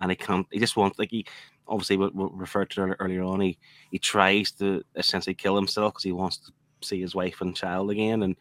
and 0.00 0.10
he 0.10 0.16
can't. 0.16 0.46
He 0.50 0.58
just 0.58 0.76
wants 0.76 0.98
like 0.98 1.10
he 1.12 1.24
obviously 1.68 1.96
what 1.96 2.14
what 2.14 2.36
referred 2.36 2.68
to 2.70 2.80
earlier 2.98 3.22
on. 3.22 3.40
He 3.40 3.56
he 3.92 3.98
tries 4.00 4.50
to 4.52 4.82
essentially 4.96 5.34
kill 5.34 5.54
himself 5.56 5.94
because 5.94 6.02
he 6.04 6.12
wants 6.12 6.38
to 6.38 6.52
see 6.84 7.00
his 7.00 7.14
wife 7.14 7.40
and 7.40 7.56
child 7.56 7.90
again, 7.90 8.22
and 8.22 8.36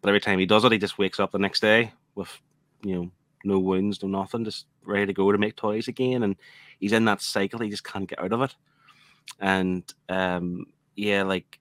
but 0.00 0.08
every 0.08 0.20
time 0.20 0.38
he 0.38 0.46
does 0.46 0.64
it, 0.64 0.72
he 0.72 0.78
just 0.78 0.98
wakes 0.98 1.20
up 1.20 1.32
the 1.32 1.38
next 1.38 1.60
day 1.60 1.92
with 2.14 2.30
you 2.82 2.94
know 2.94 3.10
no 3.44 3.58
wounds, 3.58 4.02
no 4.02 4.08
nothing, 4.08 4.44
just 4.44 4.66
ready 4.84 5.06
to 5.06 5.12
go 5.12 5.30
to 5.32 5.38
make 5.38 5.56
toys 5.56 5.88
again, 5.88 6.22
and 6.22 6.36
he's 6.78 6.92
in 6.92 7.04
that 7.06 7.22
cycle. 7.22 7.60
He 7.60 7.70
just 7.70 7.84
can't 7.84 8.08
get 8.08 8.20
out 8.20 8.32
of 8.32 8.42
it, 8.42 8.54
and 9.40 9.82
um 10.08 10.66
yeah, 10.96 11.22
like 11.22 11.60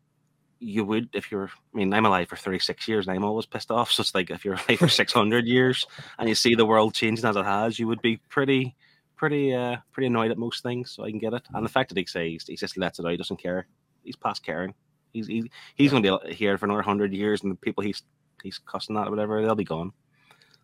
you 0.59 0.83
would 0.83 1.09
if 1.13 1.31
you're. 1.31 1.47
I 1.73 1.77
mean, 1.77 1.93
I'm 1.93 2.05
alive 2.05 2.27
for 2.27 2.35
36 2.35 2.87
years, 2.87 3.07
and 3.07 3.15
I'm 3.15 3.23
always 3.23 3.45
pissed 3.45 3.71
off. 3.71 3.91
So 3.99 4.01
it's 4.01 4.13
like 4.13 4.29
if 4.29 4.45
you're 4.45 4.55
alive 4.55 4.79
for 4.79 4.87
600 4.89 5.45
years 5.45 5.85
and 6.17 6.29
you 6.29 6.35
see 6.35 6.55
the 6.55 6.65
world 6.65 6.93
changing 6.93 7.25
as 7.25 7.35
it 7.35 7.45
has, 7.45 7.79
you 7.79 7.87
would 7.87 8.01
be 8.01 8.17
pretty, 8.29 8.75
pretty, 9.15 9.53
uh, 9.53 9.77
pretty 9.91 10.07
annoyed 10.07 10.31
at 10.31 10.37
most 10.37 10.63
things. 10.63 10.91
So 10.91 11.03
I 11.03 11.09
can 11.09 11.19
get 11.19 11.33
it. 11.33 11.43
And 11.53 11.65
the 11.65 11.69
fact 11.69 11.89
that 11.89 11.97
he 11.97 12.05
says 12.05 12.45
he 12.47 12.55
just 12.55 12.77
lets 12.77 12.99
it 12.99 13.05
out, 13.05 13.11
he 13.11 13.17
doesn't 13.17 13.41
care. 13.41 13.67
He's 14.03 14.15
past 14.15 14.43
caring. 14.43 14.73
He's 15.13 15.27
he's, 15.27 15.45
he's 15.75 15.91
going 15.91 16.03
to 16.03 16.19
be 16.25 16.33
here 16.33 16.57
for 16.57 16.65
another 16.65 16.81
hundred 16.81 17.13
years, 17.13 17.43
and 17.43 17.51
the 17.51 17.55
people 17.55 17.83
he's 17.83 18.03
he's 18.43 18.57
cussing 18.57 18.97
at 18.97 19.07
or 19.07 19.11
whatever, 19.11 19.41
they'll 19.41 19.55
be 19.55 19.63
gone. 19.63 19.91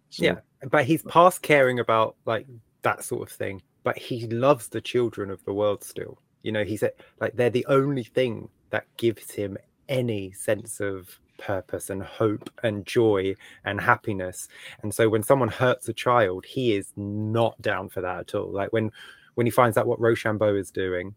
So, 0.10 0.24
Yeah, 0.24 0.36
but 0.70 0.86
he's 0.86 1.02
past 1.04 1.42
caring 1.42 1.80
about 1.80 2.16
like 2.26 2.48
that 2.82 3.04
sort 3.04 3.30
of 3.30 3.36
thing. 3.36 3.62
But 3.84 3.98
he 3.98 4.28
loves 4.28 4.68
the 4.68 4.82
children 4.82 5.30
of 5.30 5.44
the 5.46 5.54
world 5.54 5.84
still. 5.84 6.20
You 6.42 6.52
know, 6.52 6.64
he's 6.64 6.84
a, 6.84 6.92
like 7.20 7.36
they're 7.36 7.50
the 7.50 7.66
only 7.68 8.04
thing 8.04 8.50
that 8.70 8.86
gives 8.98 9.32
him 9.32 9.58
any 9.90 10.32
sense 10.32 10.80
of 10.80 11.20
purpose 11.38 11.90
and 11.90 12.02
hope 12.02 12.50
and 12.64 12.86
joy 12.86 13.36
and 13.64 13.80
happiness. 13.80 14.48
And 14.82 14.94
so 14.94 15.10
when 15.10 15.24
someone 15.24 15.50
hurts 15.50 15.90
a 15.90 15.94
child, 15.94 16.46
he 16.46 16.76
is 16.76 16.92
not 16.96 17.62
down 17.62 17.90
for 17.90 18.02
that 18.02 18.20
at 18.20 18.36
all. 18.36 18.52
Like 18.52 18.72
when 18.74 18.92
when 19.36 19.46
he 19.46 19.52
finds 19.52 19.78
out 19.78 19.88
what 19.88 20.00
Rochambeau 20.00 20.56
is 20.56 20.72
doing, 20.72 21.14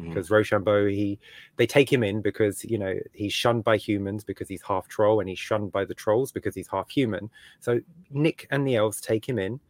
mhm. 0.00 0.08
because 0.08 0.30
Rochambeau 0.30 0.86
he 0.86 1.18
they 1.56 1.66
take 1.66 1.92
him 1.92 2.02
in 2.02 2.20
because 2.20 2.64
you 2.64 2.78
know 2.78 2.94
he's 3.12 3.32
shunned 3.32 3.64
by 3.64 3.76
humans 3.76 4.24
because 4.24 4.48
he's 4.48 4.62
half 4.62 4.88
troll 4.88 5.20
and 5.20 5.28
he's 5.28 5.38
shunned 5.38 5.72
by 5.72 5.84
the 5.84 5.94
trolls 5.94 6.32
because 6.32 6.54
he's 6.54 6.68
half 6.68 6.90
human. 6.90 7.30
So 7.60 7.80
Nick 8.10 8.46
and 8.50 8.66
the 8.66 8.76
elves 8.76 9.00
take 9.00 9.28
him 9.28 9.38
in. 9.38 9.60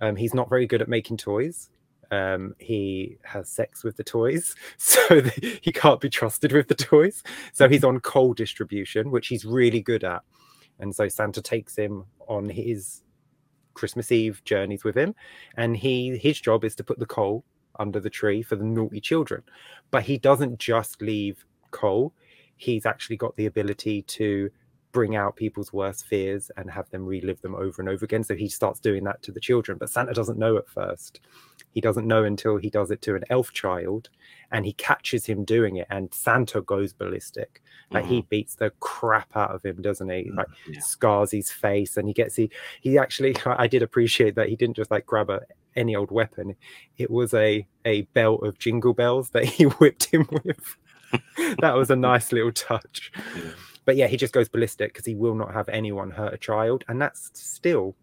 Um, 0.00 0.16
he's 0.16 0.34
not 0.34 0.48
very 0.48 0.66
good 0.66 0.82
at 0.82 0.88
making 0.88 1.18
toys. 1.18 1.70
Um, 2.10 2.54
he 2.58 3.18
has 3.22 3.48
sex 3.48 3.84
with 3.84 3.96
the 3.96 4.04
toys, 4.04 4.56
so 4.76 5.22
he 5.62 5.72
can't 5.72 6.00
be 6.00 6.10
trusted 6.10 6.52
with 6.52 6.68
the 6.68 6.74
toys. 6.74 7.22
So 7.52 7.68
he's 7.68 7.84
on 7.84 8.00
coal 8.00 8.34
distribution, 8.34 9.10
which 9.10 9.28
he's 9.28 9.44
really 9.44 9.80
good 9.80 10.04
at. 10.04 10.22
And 10.78 10.94
so 10.94 11.08
Santa 11.08 11.42
takes 11.42 11.76
him 11.76 12.04
on 12.26 12.48
his 12.48 13.02
Christmas 13.74 14.10
Eve 14.10 14.42
journeys 14.44 14.82
with 14.82 14.96
him, 14.96 15.14
and 15.56 15.76
he 15.76 16.16
his 16.18 16.40
job 16.40 16.64
is 16.64 16.74
to 16.76 16.84
put 16.84 16.98
the 16.98 17.06
coal 17.06 17.44
under 17.80 17.98
the 17.98 18.10
tree 18.10 18.42
for 18.42 18.54
the 18.54 18.64
naughty 18.64 19.00
children. 19.00 19.42
But 19.90 20.04
he 20.04 20.18
doesn't 20.18 20.58
just 20.58 21.02
leave 21.02 21.44
coal; 21.72 22.12
he's 22.56 22.86
actually 22.86 23.16
got 23.16 23.34
the 23.36 23.46
ability 23.46 24.02
to 24.02 24.50
bring 24.92 25.14
out 25.14 25.36
people's 25.36 25.72
worst 25.72 26.04
fears 26.06 26.50
and 26.56 26.70
have 26.70 26.90
them 26.90 27.06
relive 27.06 27.40
them 27.42 27.54
over 27.54 27.80
and 27.80 27.88
over 27.88 28.04
again. 28.04 28.24
So 28.24 28.34
he 28.34 28.48
starts 28.48 28.80
doing 28.80 29.04
that 29.04 29.22
to 29.22 29.32
the 29.32 29.40
children, 29.40 29.78
but 29.78 29.90
Santa 29.90 30.12
doesn't 30.12 30.38
know 30.38 30.56
at 30.56 30.68
first. 30.68 31.20
He 31.72 31.80
doesn't 31.80 32.06
know 32.06 32.24
until 32.24 32.56
he 32.56 32.70
does 32.70 32.90
it 32.90 33.00
to 33.02 33.14
an 33.14 33.22
elf 33.30 33.52
child 33.52 34.08
and 34.50 34.66
he 34.66 34.72
catches 34.72 35.26
him 35.26 35.44
doing 35.44 35.76
it, 35.76 35.86
and 35.90 36.12
Santa 36.12 36.60
goes 36.60 36.92
ballistic. 36.92 37.62
Like 37.92 38.04
he 38.04 38.22
mm. 38.22 38.28
beats 38.28 38.56
the 38.56 38.70
crap 38.80 39.36
out 39.36 39.54
of 39.54 39.64
him, 39.64 39.80
doesn't 39.80 40.08
he? 40.08 40.30
Mm, 40.30 40.36
like 40.36 40.48
Yeah. 40.68 40.80
scars 40.80 41.30
his 41.30 41.50
face, 41.52 41.96
and 41.96 42.08
he 42.08 42.14
gets 42.14 42.34
he 42.34 42.50
he 42.80 42.98
actually. 42.98 43.36
I 43.46 43.68
did 43.68 43.82
appreciate 43.82 44.34
that 44.34 44.48
he 44.48 44.56
didn't 44.56 44.76
just 44.76 44.90
like 44.90 45.06
grab 45.06 45.30
a 45.30 45.42
any 45.76 45.94
old 45.96 46.10
weapon. 46.10 46.56
It 46.98 47.10
was 47.10 47.34
a 47.34 47.66
a 47.84 48.02
belt 48.12 48.42
of 48.44 48.58
jingle 48.58 48.94
bells 48.94 49.30
that 49.30 49.44
he 49.44 49.64
whipped 49.80 50.06
him 50.06 50.28
with. 50.30 50.76
that 51.60 51.74
was 51.74 51.90
a 51.90 51.96
nice 51.96 52.32
little 52.32 52.52
touch. 52.52 53.12
Yeah. 53.36 53.50
But 53.84 53.96
yeah, 53.96 54.06
he 54.06 54.16
just 54.16 54.34
goes 54.34 54.48
ballistic 54.48 54.92
because 54.92 55.06
he 55.06 55.14
will 55.14 55.34
not 55.34 55.52
have 55.52 55.68
anyone 55.68 56.10
hurt 56.10 56.34
a 56.34 56.38
child, 56.38 56.84
and 56.88 57.00
that's 57.00 57.30
still 57.34 57.96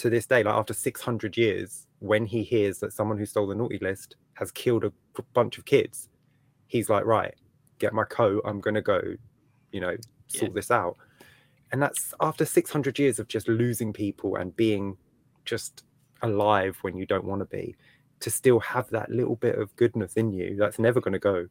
to 0.00 0.08
this 0.08 0.26
day, 0.26 0.42
like 0.42 0.54
after 0.54 0.72
600 0.72 1.36
years, 1.36 1.86
when 1.98 2.24
he 2.24 2.42
hears 2.42 2.78
that 2.78 2.92
someone 2.92 3.18
who 3.18 3.26
stole 3.26 3.46
the 3.46 3.54
naughty 3.54 3.78
list 3.82 4.16
has 4.34 4.50
killed 4.50 4.84
a 4.84 4.92
bunch 5.34 5.58
of 5.58 5.66
kids, 5.66 6.08
he's 6.68 6.88
like, 6.88 7.04
right, 7.04 7.34
get 7.78 7.92
my 7.92 8.04
coat. 8.04 8.42
I'm 8.46 8.60
gonna 8.60 8.80
go, 8.80 9.02
you 9.72 9.80
know, 9.80 9.96
sort 10.28 10.54
this 10.54 10.70
out. 10.70 10.96
And 11.72 11.82
that's 11.82 12.14
after 12.20 12.46
600 12.46 12.98
years 12.98 13.18
of 13.18 13.28
just 13.28 13.46
losing 13.46 13.92
people 13.92 14.36
and 14.36 14.56
being 14.56 14.96
just 15.44 15.84
alive 16.22 16.76
when 16.82 16.96
you 16.96 17.06
don't 17.06 17.24
want 17.24 17.40
to 17.40 17.46
be. 17.46 17.76
To 18.20 18.30
still 18.30 18.60
have 18.60 18.88
that 18.90 19.10
little 19.10 19.36
bit 19.36 19.56
of 19.58 19.74
goodness 19.76 20.14
in 20.14 20.32
you, 20.32 20.54
that's 20.56 20.78
never 20.78 21.00
going 21.00 21.14
to 21.14 21.18
go. 21.18 21.46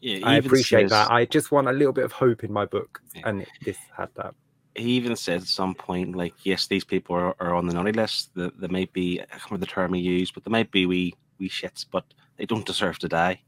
Yeah, 0.00 0.26
I 0.26 0.36
appreciate 0.36 0.84
says- 0.84 0.90
that. 0.90 1.10
I 1.10 1.26
just 1.26 1.52
want 1.52 1.68
a 1.68 1.72
little 1.72 1.92
bit 1.92 2.04
of 2.04 2.12
hope 2.12 2.42
in 2.44 2.52
my 2.52 2.64
book, 2.64 3.00
Yeah. 3.14 3.22
and 3.26 3.42
it, 3.42 3.48
this 3.64 3.76
had 3.96 4.08
that. 4.16 4.34
he 4.74 4.90
even 4.92 5.14
said 5.16 5.40
at 5.42 5.46
some 5.46 5.74
point, 5.74 6.14
like, 6.16 6.34
yes, 6.44 6.66
these 6.66 6.84
people 6.84 7.16
are, 7.16 7.34
are 7.40 7.54
on 7.54 7.66
the 7.66 7.74
naughty 7.74 7.92
list. 7.92 8.30
They, 8.34 8.50
they 8.58 8.68
might 8.68 8.92
be, 8.92 9.20
I 9.20 9.24
can't 9.26 9.44
remember 9.50 9.66
the 9.66 9.72
term 9.72 9.92
he 9.94 10.00
used, 10.00 10.32
but 10.34 10.44
there 10.44 10.50
might 10.50 10.70
be 10.70 10.86
we 10.86 11.14
we 11.38 11.48
shits, 11.50 11.84
but 11.90 12.04
they 12.38 12.46
don't 12.46 12.64
deserve 12.66 12.98
to 13.00 13.08
die, 13.08 13.40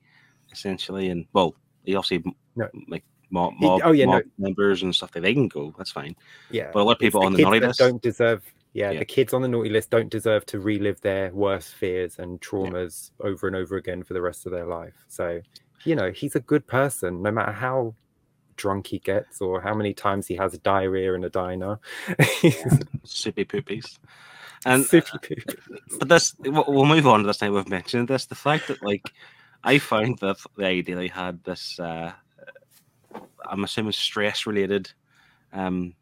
essentially. 0.53 1.09
And, 1.09 1.27
well, 1.33 1.55
he 1.85 1.95
obviously, 1.95 2.35
No. 2.57 2.69
like, 2.89 3.05
mob, 3.31 3.55
mob, 3.61 3.81
oh, 3.85 3.93
yeah, 3.93 4.05
no. 4.07 4.23
members 4.39 4.83
and 4.83 4.95
stuff, 4.95 5.13
that 5.13 5.21
they 5.21 5.33
can 5.35 5.49
go, 5.49 5.75
that's 5.79 5.91
fine. 5.91 6.15
Yeah, 6.51 6.71
But 6.73 6.81
a 6.81 6.85
lot 6.85 6.93
of 6.93 6.99
people 6.99 7.25
on 7.25 7.33
the 7.33 7.43
naughty 7.43 7.61
list, 7.61 7.79
don't 7.79 8.03
deserve. 8.03 8.43
Yeah, 8.73 8.91
Yeah. 8.93 8.99
the 9.01 9.05
kids 9.05 9.33
on 9.33 9.43
the 9.43 9.49
naughty 9.49 9.71
list 9.71 9.91
don't 9.91 10.11
deserve 10.11 10.45
to 10.47 10.61
relive 10.61 11.01
their 11.01 11.33
worst 11.33 11.75
fears 11.75 12.19
and 12.19 12.41
traumas 12.41 13.11
over 13.21 13.47
and 13.47 13.57
over 13.57 13.77
again 13.77 14.03
for 14.03 14.15
the 14.15 14.21
rest 14.21 14.47
of 14.47 14.53
their 14.53 14.67
life. 14.67 14.95
So, 15.09 15.41
you 15.85 15.95
know, 15.97 16.11
he's 16.13 16.37
a 16.37 16.41
good 16.41 16.67
person, 16.67 17.23
no 17.23 17.31
matter 17.31 17.53
how 17.53 17.95
drunk 18.57 18.89
he 18.89 18.99
gets 18.99 19.41
or 19.41 19.61
how 19.61 19.73
many 19.75 19.95
times 19.95 20.27
he 20.27 20.35
has 20.37 20.57
diarrhea 20.59 21.15
in 21.15 21.25
a 21.25 21.31
diner. 21.31 21.79
soupy 23.05 23.45
poopies. 23.45 23.99
And 24.67 24.85
Super 24.85 25.19
poop. 25.19 25.61
but 26.01 26.09
this 26.09 26.35
we'll 26.41 26.65
we'll 26.67 26.85
move 26.85 27.07
on 27.07 27.21
to 27.21 27.27
this 27.29 27.41
now 27.41 27.53
we've 27.53 27.69
mentioned 27.69 28.09
this 28.09 28.27
the 28.27 28.35
fact 28.35 28.67
that 28.67 28.83
like 28.83 29.09
i 29.63 29.79
found 29.79 30.19
that 30.19 30.37
the 30.57 30.65
idea 30.67 30.97
they 30.97 31.07
had 31.07 31.45
this 31.45 31.79
uh 31.79 32.13
i'm 33.49 33.63
assuming 33.63 33.93
stress 33.93 34.47
related 34.47 34.91
um 35.53 35.95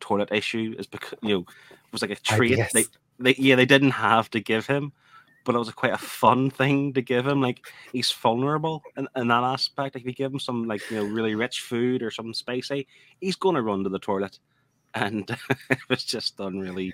toilet 0.00 0.28
issue 0.32 0.74
is 0.78 0.86
because 0.86 1.18
you 1.22 1.30
know 1.30 1.46
was 1.92 2.02
like 2.02 2.10
a 2.10 2.16
treat. 2.16 2.58
They, 2.72 2.84
they 3.18 3.34
yeah 3.36 3.56
they 3.56 3.66
didn't 3.66 3.90
have 3.90 4.30
to 4.30 4.40
give 4.40 4.66
him 4.66 4.92
but 5.44 5.54
it 5.54 5.58
was 5.58 5.70
quite 5.70 5.94
a 5.94 5.98
fun 5.98 6.50
thing 6.50 6.92
to 6.92 7.00
give 7.00 7.26
him 7.26 7.40
like 7.40 7.60
he's 7.92 8.12
vulnerable 8.12 8.82
in, 8.96 9.08
in 9.16 9.28
that 9.28 9.42
aspect 9.42 9.94
like 9.94 10.02
if 10.02 10.06
you 10.06 10.12
give 10.12 10.32
him 10.32 10.38
some 10.38 10.66
like 10.68 10.82
you 10.90 10.96
know 10.96 11.04
really 11.04 11.34
rich 11.34 11.62
food 11.62 12.02
or 12.02 12.10
something 12.10 12.34
spicy 12.34 12.86
he's 13.20 13.36
gonna 13.36 13.62
run 13.62 13.82
to 13.82 13.88
the 13.88 13.98
toilet 13.98 14.38
and 14.94 15.36
it 15.70 15.78
was 15.88 16.04
just 16.04 16.36
done 16.36 16.58
really 16.58 16.92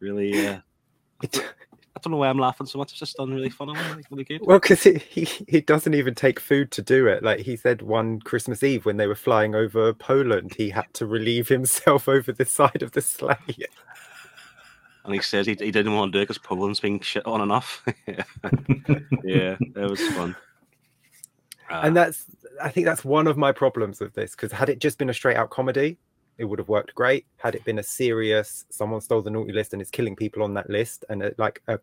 really 0.00 0.46
uh 0.46 0.58
I 1.96 2.00
don't 2.00 2.10
know 2.10 2.16
why 2.18 2.28
I'm 2.28 2.38
laughing 2.38 2.66
so 2.66 2.78
much. 2.78 2.90
It's 2.90 2.98
just 2.98 3.16
done 3.16 3.32
really 3.32 3.48
fun. 3.48 3.68
Like, 3.68 4.10
really 4.10 4.24
good. 4.24 4.40
Well, 4.42 4.58
because 4.58 4.82
he, 4.82 4.94
he 5.08 5.28
he 5.46 5.60
doesn't 5.60 5.94
even 5.94 6.16
take 6.16 6.40
food 6.40 6.72
to 6.72 6.82
do 6.82 7.06
it. 7.06 7.22
Like 7.22 7.40
he 7.40 7.56
said 7.56 7.82
one 7.82 8.18
Christmas 8.20 8.64
Eve 8.64 8.84
when 8.84 8.96
they 8.96 9.06
were 9.06 9.14
flying 9.14 9.54
over 9.54 9.94
Poland, 9.94 10.54
he 10.56 10.70
had 10.70 10.92
to 10.94 11.06
relieve 11.06 11.48
himself 11.48 12.08
over 12.08 12.32
the 12.32 12.44
side 12.44 12.82
of 12.82 12.92
the 12.92 13.00
sleigh. 13.00 13.36
And 15.04 15.14
he 15.14 15.20
says 15.20 15.46
he, 15.46 15.54
he 15.54 15.70
didn't 15.70 15.94
want 15.94 16.12
to 16.12 16.18
do 16.18 16.22
it 16.22 16.24
because 16.24 16.38
Poland's 16.38 16.80
being 16.80 17.00
shit 17.00 17.26
on 17.26 17.40
enough. 17.40 17.84
yeah, 18.06 18.24
yeah, 19.22 19.56
it 19.60 19.90
was 19.90 20.00
fun. 20.08 20.34
Uh, 21.70 21.80
and 21.84 21.96
that's 21.96 22.26
I 22.62 22.68
think 22.70 22.86
that's 22.86 23.04
one 23.04 23.26
of 23.26 23.36
my 23.36 23.52
problems 23.52 24.00
with 24.00 24.14
this 24.14 24.32
because 24.32 24.52
had 24.52 24.68
it 24.68 24.78
just 24.78 24.98
been 24.98 25.10
a 25.10 25.14
straight 25.14 25.36
out 25.36 25.50
comedy, 25.50 25.98
it 26.38 26.44
would 26.44 26.58
have 26.58 26.68
worked 26.68 26.94
great. 26.94 27.26
Had 27.36 27.54
it 27.54 27.64
been 27.64 27.78
a 27.78 27.82
serious, 27.82 28.64
someone 28.70 29.00
stole 29.00 29.22
the 29.22 29.30
naughty 29.30 29.52
list 29.52 29.72
and 29.72 29.82
is 29.82 29.90
killing 29.90 30.16
people 30.16 30.42
on 30.42 30.54
that 30.54 30.70
list, 30.70 31.04
and 31.08 31.22
a, 31.22 31.34
like 31.38 31.62
a 31.68 31.78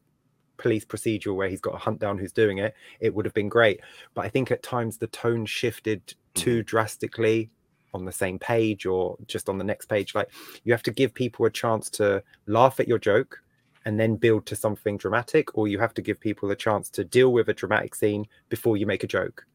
police 0.57 0.85
procedural 0.85 1.35
where 1.35 1.49
he's 1.49 1.61
got 1.61 1.71
to 1.71 1.77
hunt 1.77 1.99
down 1.99 2.17
who's 2.17 2.31
doing 2.31 2.59
it, 2.59 2.73
it 2.99 3.13
would 3.13 3.25
have 3.25 3.33
been 3.33 3.49
great. 3.49 3.81
But 4.13 4.25
I 4.25 4.29
think 4.29 4.51
at 4.51 4.63
times 4.63 4.97
the 4.97 5.07
tone 5.07 5.45
shifted 5.45 6.13
too 6.33 6.63
drastically 6.63 7.49
on 7.93 8.05
the 8.05 8.11
same 8.11 8.39
page 8.39 8.85
or 8.85 9.17
just 9.27 9.49
on 9.49 9.57
the 9.57 9.63
next 9.63 9.87
page. 9.87 10.15
Like 10.15 10.29
you 10.63 10.71
have 10.73 10.83
to 10.83 10.91
give 10.91 11.13
people 11.13 11.45
a 11.45 11.49
chance 11.49 11.89
to 11.91 12.23
laugh 12.47 12.79
at 12.79 12.87
your 12.87 12.99
joke 12.99 13.41
and 13.85 13.99
then 13.99 14.15
build 14.15 14.45
to 14.45 14.55
something 14.55 14.97
dramatic, 14.97 15.57
or 15.57 15.67
you 15.67 15.79
have 15.79 15.93
to 15.95 16.01
give 16.01 16.19
people 16.19 16.51
a 16.51 16.55
chance 16.55 16.89
to 16.91 17.03
deal 17.03 17.33
with 17.33 17.49
a 17.49 17.53
dramatic 17.53 17.95
scene 17.95 18.25
before 18.49 18.77
you 18.77 18.85
make 18.85 19.03
a 19.03 19.07
joke. 19.07 19.45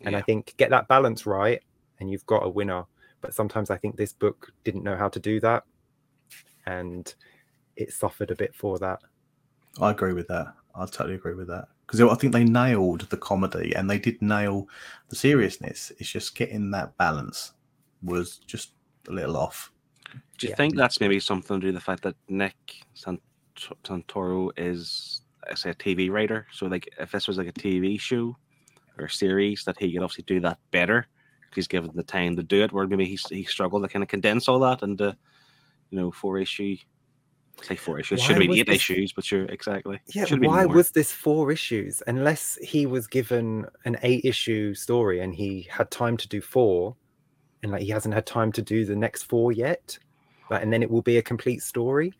And 0.00 0.16
I 0.16 0.22
think 0.22 0.54
get 0.56 0.70
that 0.70 0.88
balance 0.88 1.26
right, 1.26 1.62
and 1.98 2.10
you've 2.10 2.24
got 2.24 2.46
a 2.46 2.48
winner. 2.48 2.84
But 3.20 3.34
sometimes 3.34 3.68
I 3.68 3.76
think 3.76 3.96
this 3.96 4.14
book 4.14 4.50
didn't 4.64 4.82
know 4.82 4.96
how 4.96 5.10
to 5.10 5.20
do 5.20 5.40
that, 5.40 5.64
and 6.64 7.14
it 7.76 7.92
suffered 7.92 8.30
a 8.30 8.34
bit 8.34 8.54
for 8.54 8.78
that. 8.78 9.00
I 9.78 9.90
agree 9.90 10.14
with 10.14 10.28
that. 10.28 10.54
I 10.74 10.86
totally 10.86 11.16
agree 11.16 11.34
with 11.34 11.48
that 11.48 11.68
because 11.86 12.00
I 12.00 12.14
think 12.14 12.32
they 12.32 12.44
nailed 12.44 13.02
the 13.10 13.16
comedy 13.16 13.74
and 13.74 13.90
they 13.90 13.98
did 13.98 14.22
nail 14.22 14.68
the 15.08 15.16
seriousness. 15.16 15.92
It's 15.98 16.10
just 16.10 16.36
getting 16.36 16.70
that 16.70 16.96
balance 16.96 17.52
was 18.02 18.38
just 18.46 18.72
a 19.08 19.12
little 19.12 19.36
off. 19.36 19.72
Do 20.38 20.46
you 20.46 20.50
yeah. 20.50 20.56
think 20.56 20.76
that's 20.76 21.00
maybe 21.00 21.20
something 21.20 21.56
to 21.56 21.60
do 21.60 21.66
with 21.68 21.74
the 21.74 21.80
fact 21.80 22.02
that 22.02 22.16
Nick 22.28 22.54
Sant- 22.94 23.22
Santora 23.84 24.50
is, 24.56 25.22
I 25.50 25.54
say, 25.54 25.70
a 25.70 25.74
TV 25.74 26.10
writer? 26.10 26.46
So, 26.52 26.66
like, 26.66 26.88
if 26.98 27.12
this 27.12 27.28
was 27.28 27.38
like 27.38 27.48
a 27.48 27.52
TV 27.52 28.00
show 28.00 28.36
or 28.98 29.04
a 29.04 29.10
series, 29.10 29.64
that 29.64 29.78
he 29.78 29.92
could 29.92 30.02
obviously 30.02 30.24
do 30.26 30.40
that 30.40 30.58
better 30.70 31.06
because 31.42 31.56
he's 31.56 31.68
given 31.68 31.90
the 31.94 32.02
time 32.02 32.36
to 32.36 32.42
do 32.42 32.62
it. 32.62 32.72
Where 32.72 32.86
maybe 32.86 33.04
he's 33.04 33.26
he 33.28 33.44
struggled 33.44 33.82
to 33.82 33.88
kind 33.88 34.02
of 34.02 34.08
condense 34.08 34.48
all 34.48 34.60
that 34.60 34.82
into, 34.82 35.16
you 35.90 35.98
know, 35.98 36.10
four 36.10 36.38
issue. 36.38 36.76
Say 37.62 37.76
four 37.76 38.00
issues. 38.00 38.20
Why 38.20 38.26
Should 38.26 38.36
have 38.36 38.48
been 38.48 38.58
eight 38.58 38.66
this- 38.66 38.76
issues, 38.76 39.12
but 39.12 39.24
sure, 39.24 39.44
exactly. 39.44 40.00
Yeah, 40.14 40.24
Should 40.24 40.44
why 40.44 40.64
was 40.64 40.90
this 40.90 41.12
four 41.12 41.52
issues? 41.52 42.02
Unless 42.06 42.56
he 42.62 42.86
was 42.86 43.06
given 43.06 43.66
an 43.84 43.98
eight 44.02 44.24
issue 44.24 44.74
story 44.74 45.20
and 45.20 45.34
he 45.34 45.68
had 45.70 45.90
time 45.90 46.16
to 46.16 46.28
do 46.28 46.40
four, 46.40 46.96
and 47.62 47.72
like 47.72 47.82
he 47.82 47.88
hasn't 47.88 48.14
had 48.14 48.26
time 48.26 48.52
to 48.52 48.62
do 48.62 48.84
the 48.84 48.96
next 48.96 49.24
four 49.24 49.52
yet. 49.52 49.98
Like, 50.50 50.62
and 50.62 50.72
then 50.72 50.82
it 50.82 50.90
will 50.90 51.02
be 51.02 51.18
a 51.18 51.22
complete 51.22 51.62
story 51.62 52.12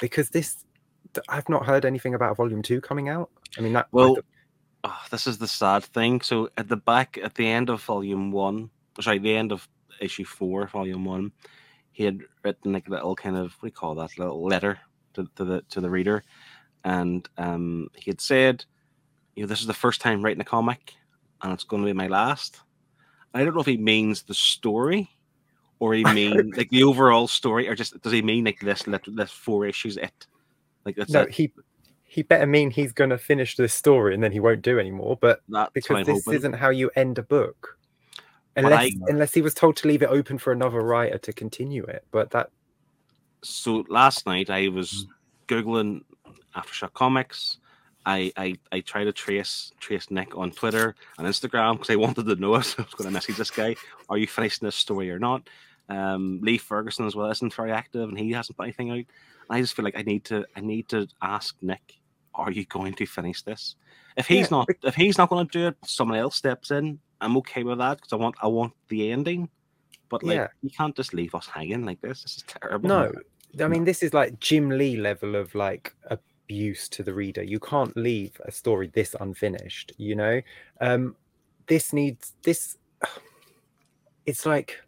because 0.00 0.30
this 0.30 0.64
I've 1.28 1.48
not 1.48 1.66
heard 1.66 1.84
anything 1.84 2.14
about 2.14 2.36
volume 2.36 2.62
two 2.62 2.80
coming 2.80 3.08
out. 3.08 3.30
I 3.58 3.60
mean 3.60 3.72
that 3.74 3.88
Well, 3.92 4.14
th- 4.14 4.26
oh, 4.84 5.00
this 5.10 5.26
is 5.26 5.38
the 5.38 5.48
sad 5.48 5.84
thing. 5.84 6.20
So 6.20 6.48
at 6.56 6.68
the 6.68 6.76
back, 6.76 7.18
at 7.22 7.34
the 7.34 7.46
end 7.46 7.70
of 7.70 7.82
volume 7.82 8.32
one, 8.32 8.70
sorry, 9.00 9.18
the 9.18 9.36
end 9.36 9.52
of 9.52 9.68
issue 10.00 10.24
four, 10.24 10.66
volume 10.66 11.04
one, 11.04 11.32
he 11.92 12.04
had 12.04 12.20
written 12.42 12.72
like 12.72 12.88
a 12.88 12.90
little 12.90 13.14
kind 13.14 13.36
of 13.36 13.52
what 13.54 13.62
do 13.62 13.66
you 13.68 13.72
call 13.72 13.94
that 13.96 14.18
little 14.18 14.44
letter 14.44 14.78
to, 15.14 15.28
to 15.36 15.44
the 15.44 15.62
to 15.70 15.80
the 15.80 15.90
reader, 15.90 16.22
and 16.84 17.28
um, 17.38 17.88
he 17.94 18.10
had 18.10 18.20
said, 18.20 18.64
you 19.36 19.42
know, 19.42 19.46
this 19.46 19.60
is 19.60 19.66
the 19.66 19.74
first 19.74 20.00
time 20.00 20.22
writing 20.22 20.40
a 20.40 20.44
comic, 20.44 20.94
and 21.42 21.52
it's 21.52 21.64
going 21.64 21.82
to 21.82 21.86
be 21.86 21.92
my 21.92 22.08
last. 22.08 22.60
I 23.34 23.44
don't 23.44 23.54
know 23.54 23.60
if 23.60 23.66
he 23.66 23.76
means 23.76 24.22
the 24.22 24.34
story, 24.34 25.10
or 25.80 25.94
he 25.94 26.04
mean 26.14 26.52
like 26.56 26.70
the 26.70 26.84
overall 26.84 27.28
story, 27.28 27.68
or 27.68 27.74
just 27.74 28.00
does 28.00 28.12
he 28.12 28.22
mean 28.22 28.44
like 28.44 28.60
this 28.60 28.86
lit- 28.86 29.16
this 29.16 29.30
four 29.30 29.66
issues 29.66 29.96
it, 29.96 30.26
like 30.84 30.96
that's 30.96 31.10
no, 31.10 31.22
it. 31.22 31.30
he 31.30 31.52
he 32.04 32.22
better 32.22 32.46
mean 32.46 32.70
he's 32.70 32.92
going 32.92 33.10
to 33.10 33.18
finish 33.18 33.56
this 33.56 33.74
story 33.74 34.14
and 34.14 34.22
then 34.22 34.30
he 34.30 34.38
won't 34.38 34.62
do 34.62 34.78
anymore. 34.78 35.18
But 35.20 35.40
That's 35.48 35.72
because 35.72 36.06
this 36.06 36.24
hoping. 36.24 36.38
isn't 36.38 36.52
how 36.52 36.70
you 36.70 36.88
end 36.94 37.18
a 37.18 37.24
book, 37.24 37.76
unless 38.54 38.84
I- 38.84 38.92
unless 39.08 39.34
he 39.34 39.42
was 39.42 39.52
told 39.52 39.76
to 39.78 39.88
leave 39.88 40.02
it 40.02 40.08
open 40.08 40.38
for 40.38 40.52
another 40.52 40.80
writer 40.80 41.18
to 41.18 41.32
continue 41.32 41.82
it. 41.84 42.04
But 42.12 42.30
that 42.30 42.50
so 43.42 43.84
last 43.88 44.26
night 44.26 44.48
I 44.48 44.68
was 44.68 45.06
hmm. 45.48 45.54
googling 45.54 46.02
Aftershock 46.54 46.92
Comics. 46.94 47.58
I, 48.06 48.32
I 48.36 48.54
I 48.72 48.80
tried 48.80 49.04
to 49.04 49.12
trace 49.12 49.72
trace 49.80 50.10
Nick 50.10 50.36
on 50.36 50.50
Twitter 50.50 50.94
and 51.18 51.26
Instagram 51.26 51.74
because 51.74 51.90
I 51.90 51.96
wanted 51.96 52.26
to 52.26 52.36
know 52.36 52.54
if 52.56 52.78
I 52.78 52.82
was 52.82 52.94
going 52.94 53.08
to 53.08 53.12
message 53.12 53.36
this 53.36 53.50
guy. 53.50 53.76
Are 54.08 54.18
you 54.18 54.26
finishing 54.26 54.66
this 54.66 54.76
story 54.76 55.10
or 55.10 55.18
not? 55.18 55.48
Um, 55.88 56.40
Lee 56.42 56.58
Ferguson 56.58 57.06
as 57.06 57.14
well 57.14 57.30
isn't 57.30 57.52
very 57.54 57.70
active 57.72 58.08
and 58.08 58.18
he 58.18 58.32
hasn't 58.32 58.56
put 58.56 58.64
anything 58.64 58.90
out. 58.90 58.96
And 58.96 59.06
I 59.50 59.60
just 59.60 59.74
feel 59.76 59.84
like 59.84 59.98
I 59.98 60.02
need 60.02 60.24
to 60.26 60.44
I 60.56 60.60
need 60.60 60.88
to 60.90 61.06
ask 61.22 61.56
Nick, 61.62 61.94
are 62.34 62.50
you 62.50 62.64
going 62.66 62.94
to 62.94 63.06
finish 63.06 63.42
this? 63.42 63.76
If 64.16 64.26
he's 64.26 64.50
Yeah, 64.50 64.58
not 64.58 64.68
if 64.82 64.94
he's 64.94 65.18
not 65.18 65.28
going 65.30 65.46
to 65.46 65.58
do 65.58 65.66
it, 65.68 65.76
someone 65.84 66.18
else 66.18 66.36
steps 66.36 66.70
in. 66.70 66.98
I'm 67.20 67.36
okay 67.38 67.62
with 67.62 67.78
that 67.78 67.98
because 67.98 68.12
I 68.12 68.16
want 68.16 68.36
I 68.42 68.46
want 68.48 68.72
the 68.88 69.10
ending. 69.12 69.48
But 70.10 70.22
like 70.22 70.36
Yeah. 70.36 70.48
you 70.62 70.70
can't 70.70 70.94
just 70.94 71.14
leave 71.14 71.34
us 71.34 71.46
hanging 71.46 71.84
like 71.84 72.00
this. 72.00 72.22
This 72.22 72.36
is 72.36 72.44
terrible. 72.46 72.88
no, 72.88 73.12
I 73.60 73.68
mean 73.68 73.84
this 73.84 74.02
is 74.02 74.12
like 74.12 74.38
Jim 74.40 74.68
Lee 74.68 74.96
level 74.96 75.36
of 75.36 75.54
like 75.54 75.94
abuse 76.44 76.88
to 76.90 77.02
the 77.02 77.14
reader. 77.14 77.42
You 77.42 77.58
can't 77.58 77.96
leave 77.96 78.40
a 78.44 78.52
story 78.52 78.90
this 78.94 79.14
unfinished. 79.20 79.92
You 79.96 80.14
know, 80.16 80.40
um, 80.80 81.16
this 81.66 81.92
needs 81.92 82.34
this. 82.42 82.76
It's 84.26 84.46
like 84.46 84.80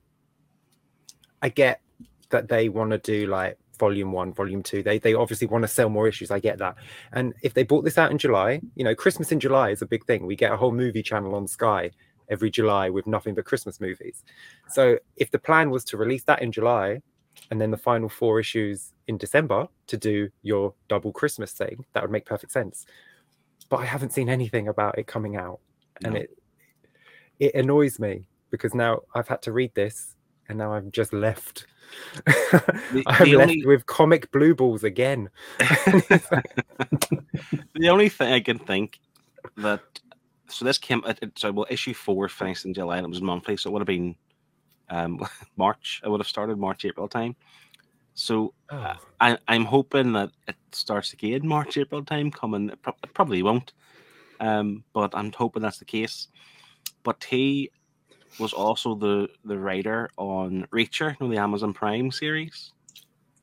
I 1.42 1.50
get 1.50 1.82
that 2.30 2.48
they 2.48 2.70
want 2.70 2.92
to 2.92 2.96
do 2.98 3.26
like 3.26 3.58
volume 3.78 4.12
one, 4.12 4.32
volume 4.32 4.62
two. 4.62 4.82
They 4.82 4.98
they 4.98 5.12
obviously 5.12 5.46
want 5.46 5.60
to 5.60 5.68
sell 5.68 5.90
more 5.90 6.08
issues. 6.08 6.30
I 6.30 6.38
get 6.38 6.56
that. 6.58 6.76
And 7.12 7.34
if 7.42 7.52
they 7.52 7.62
bought 7.62 7.84
this 7.84 7.98
out 7.98 8.10
in 8.10 8.16
July, 8.16 8.62
you 8.76 8.84
know, 8.84 8.94
Christmas 8.94 9.32
in 9.32 9.40
July 9.40 9.70
is 9.70 9.82
a 9.82 9.86
big 9.86 10.06
thing. 10.06 10.24
We 10.24 10.36
get 10.36 10.52
a 10.52 10.56
whole 10.56 10.72
movie 10.72 11.02
channel 11.02 11.34
on 11.34 11.46
Sky 11.46 11.90
every 12.30 12.50
July 12.50 12.88
with 12.88 13.06
nothing 13.06 13.34
but 13.34 13.44
Christmas 13.44 13.78
movies. 13.78 14.24
So 14.70 14.98
if 15.16 15.30
the 15.30 15.38
plan 15.38 15.68
was 15.68 15.84
to 15.84 15.98
release 15.98 16.24
that 16.24 16.40
in 16.40 16.50
July 16.50 17.02
and 17.50 17.60
then 17.60 17.70
the 17.70 17.76
final 17.76 18.08
four 18.08 18.40
issues 18.40 18.92
in 19.06 19.16
December 19.18 19.68
to 19.86 19.96
do 19.96 20.28
your 20.42 20.74
double 20.88 21.12
Christmas 21.12 21.52
thing, 21.52 21.84
that 21.92 22.02
would 22.02 22.10
make 22.10 22.24
perfect 22.26 22.52
sense. 22.52 22.86
But 23.68 23.78
I 23.78 23.84
haven't 23.84 24.12
seen 24.12 24.28
anything 24.28 24.68
about 24.68 24.98
it 24.98 25.06
coming 25.06 25.36
out. 25.36 25.60
And 26.04 26.14
No. 26.14 26.20
it 26.20 26.30
it 27.38 27.54
annoys 27.54 27.98
me 27.98 28.26
because 28.50 28.74
now 28.74 29.00
I've 29.14 29.28
had 29.28 29.42
to 29.42 29.52
read 29.52 29.74
this 29.74 30.14
and 30.48 30.56
now 30.58 30.72
I'm 30.72 30.90
just 30.90 31.12
left. 31.12 31.66
I'm 32.26 32.62
the 32.90 33.02
left 33.06 33.20
only- 33.50 33.66
with 33.66 33.86
comic 33.86 34.30
blue 34.32 34.54
balls 34.54 34.84
again. 34.84 35.28
The 37.74 37.88
only 37.88 38.08
thing 38.08 38.32
I 38.32 38.40
can 38.40 38.58
think 38.58 39.00
that 39.58 39.80
so 40.48 40.64
this 40.64 40.78
came 40.78 41.02
it, 41.06 41.18
it- 41.22 41.38
so 41.38 41.52
well 41.52 41.66
issue 41.70 41.94
four 41.94 42.28
finished 42.28 42.64
in 42.64 42.74
July 42.74 42.96
and 42.98 43.04
it 43.06 43.10
was 43.10 43.20
monthly, 43.22 43.56
so 43.56 43.68
it 43.70 43.72
would 43.72 43.80
have 43.80 43.86
been 43.86 44.16
um 44.88 45.20
March. 45.56 46.00
I 46.04 46.08
would 46.08 46.20
have 46.20 46.28
started 46.28 46.58
March 46.58 46.84
April 46.84 47.08
time. 47.08 47.36
So 48.14 48.54
oh, 48.70 48.96
I, 49.20 49.38
I'm 49.48 49.64
hoping 49.64 50.12
that 50.12 50.30
it 50.48 50.56
starts 50.72 51.12
again 51.12 51.46
March 51.46 51.76
April 51.76 52.04
time 52.04 52.30
coming. 52.30 52.70
It, 52.70 52.82
prob- 52.82 52.98
it 53.02 53.12
probably 53.14 53.42
won't, 53.42 53.72
um, 54.40 54.84
but 54.92 55.14
I'm 55.14 55.32
hoping 55.32 55.62
that's 55.62 55.78
the 55.78 55.84
case. 55.84 56.28
But 57.04 57.24
he 57.24 57.70
was 58.38 58.52
also 58.52 58.94
the 58.94 59.28
the 59.44 59.58
writer 59.58 60.10
on 60.16 60.66
Reacher, 60.72 61.16
you 61.18 61.26
know, 61.26 61.32
the 61.32 61.40
Amazon 61.40 61.72
Prime 61.74 62.10
series. 62.10 62.72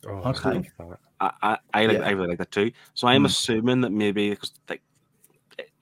oh, 0.08 0.24
Okay. 0.30 0.62
I. 0.80 0.84
I 1.20 1.32
I, 1.42 1.58
I, 1.74 1.86
like, 1.86 2.00
Yeah. 2.00 2.08
I 2.08 2.12
really 2.12 2.28
like 2.30 2.40
that 2.40 2.52
too. 2.52 2.72
So 2.94 3.08
I'm 3.08 3.22
Hmm. 3.22 3.26
assuming 3.26 3.82
that 3.82 3.92
maybe 3.92 4.30
because 4.32 4.52
like 4.70 4.82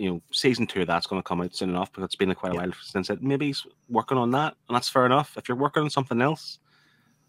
you 0.02 0.10
know 0.10 0.22
season 0.32 0.66
two 0.66 0.82
of 0.82 0.88
that's 0.88 1.08
going 1.08 1.22
to 1.22 1.28
come 1.28 1.42
out 1.42 1.56
soon 1.56 1.70
enough 1.70 1.92
because 1.92 2.06
it's 2.06 2.16
been 2.16 2.34
quite 2.34 2.54
a 2.54 2.56
Yeah. 2.56 2.62
while 2.62 2.74
since 2.82 3.10
it. 3.10 3.22
Maybe 3.22 3.48
he's 3.48 3.66
working 3.88 4.18
on 4.18 4.32
that, 4.32 4.56
and 4.68 4.76
that's 4.76 4.90
fair 4.90 5.06
enough. 5.06 5.38
If 5.38 5.48
you're 5.48 5.58
working 5.58 5.84
on 5.84 5.90
something 5.90 6.22
else, 6.22 6.60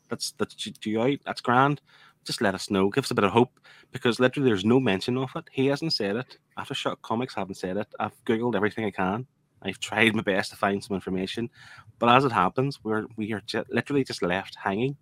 that's 0.08 0.32
that's 0.32 0.54
due 0.54 1.02
out. 1.02 1.18
That's 1.26 1.40
grand. 1.40 1.80
Just 2.24 2.40
let 2.40 2.54
us 2.54 2.70
know. 2.70 2.88
Give 2.88 3.04
us 3.04 3.10
a 3.10 3.14
bit 3.14 3.24
of 3.24 3.32
hope 3.32 3.58
because 3.90 4.20
literally 4.20 4.48
there's 4.48 4.64
no 4.64 4.78
mention 4.80 5.18
of 5.18 5.30
it. 5.36 5.44
He 5.52 5.66
hasn't 5.66 5.92
said 5.92 6.16
it. 6.16 6.38
Aftershock 6.58 7.02
Comics 7.02 7.34
haven't 7.34 7.56
said 7.56 7.76
it. 7.76 7.88
I've 8.00 8.24
googled 8.24 8.54
everything 8.56 8.84
I 8.84 8.90
can. 8.90 9.26
I've 9.62 9.78
tried 9.80 10.14
my 10.14 10.22
best 10.22 10.50
to 10.50 10.56
find 10.56 10.82
some 10.82 10.94
information, 10.94 11.50
but 11.98 12.08
as 12.08 12.24
it 12.24 12.32
happens, 12.32 12.82
we're 12.82 13.06
we 13.16 13.32
are 13.32 13.42
ju- 13.42 13.64
literally 13.70 14.04
just 14.04 14.22
left 14.22 14.56
hanging. 14.56 14.96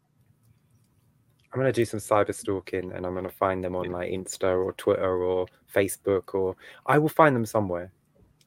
I'm 1.53 1.59
gonna 1.61 1.72
do 1.72 1.84
some 1.84 2.01
cyber 2.01 2.34
stalking 2.34 2.92
and 2.92 3.05
I'm 3.05 3.14
gonna 3.14 3.28
find 3.30 3.62
them 3.64 3.74
on 3.76 3.90
like 3.90 4.11
Insta 4.11 4.57
or 4.64 4.72
Twitter 4.74 5.22
or 5.22 5.46
Facebook 5.74 6.34
or 6.34 6.57
I 6.86 6.98
will 6.98 7.09
find 7.09 7.34
them 7.34 7.46
somewhere. 7.46 7.92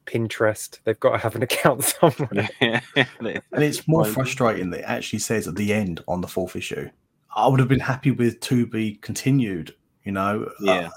Pinterest. 0.06 0.78
They've 0.84 1.00
got 1.00 1.12
to 1.12 1.18
have 1.18 1.34
an 1.34 1.42
account 1.48 1.82
somewhere. 1.84 2.50
And 2.94 3.42
it's 3.52 3.88
more 3.88 4.04
frustrating 4.04 4.70
that 4.70 4.80
it 4.80 4.84
actually 4.86 5.20
says 5.20 5.48
at 5.48 5.56
the 5.56 5.72
end 5.72 6.02
on 6.06 6.20
the 6.20 6.28
fourth 6.28 6.56
issue. 6.56 6.90
I 7.34 7.48
would 7.48 7.58
have 7.58 7.68
been 7.70 7.80
happy 7.80 8.10
with 8.10 8.38
to 8.40 8.66
be 8.66 8.96
continued, 8.96 9.74
you 10.04 10.12
know. 10.12 10.44
uh, 10.44 10.50
Yeah. 10.60 10.90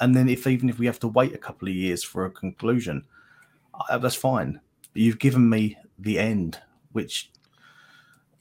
and 0.00 0.14
then 0.14 0.28
if 0.28 0.46
even 0.46 0.68
if 0.68 0.78
we 0.78 0.86
have 0.86 1.00
to 1.00 1.08
wait 1.08 1.34
a 1.34 1.38
couple 1.38 1.68
of 1.68 1.74
years 1.74 2.02
for 2.04 2.24
a 2.24 2.30
conclusion, 2.30 3.04
uh, 3.90 3.98
that's 3.98 4.14
fine. 4.14 4.60
But 4.92 5.02
you've 5.02 5.18
given 5.18 5.48
me 5.50 5.76
the 5.98 6.18
end, 6.20 6.60
which 6.92 7.30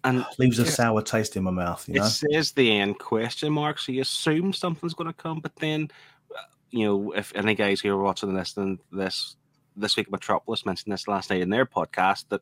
and 0.03 0.25
leaves 0.39 0.59
a 0.59 0.63
Yeah. 0.63 0.69
sour 0.69 1.01
taste 1.01 1.35
in 1.35 1.43
my 1.43 1.51
mouth. 1.51 1.87
You 1.87 1.95
it 1.95 1.99
know. 1.99 2.07
says 2.07 2.51
the 2.51 2.71
end 2.71 2.99
question 2.99 3.53
mark, 3.53 3.79
so 3.79 3.91
you 3.91 4.01
assume 4.01 4.53
something's 4.53 4.93
going 4.93 5.07
to 5.07 5.13
come. 5.13 5.39
But 5.39 5.55
then, 5.57 5.89
uh, 6.35 6.41
you 6.71 6.85
know, 6.85 7.11
if 7.13 7.33
any 7.35 7.55
guys 7.55 7.81
who 7.81 7.91
are 7.91 8.01
watching 8.01 8.29
and 8.29 8.37
listening 8.37 8.79
this 8.91 9.35
this 9.75 9.95
week, 9.97 10.11
Metropolis 10.11 10.65
mentioned 10.65 10.93
this 10.93 11.07
last 11.07 11.29
night 11.29 11.41
in 11.41 11.49
their 11.49 11.65
podcast 11.65 12.25
that 12.29 12.41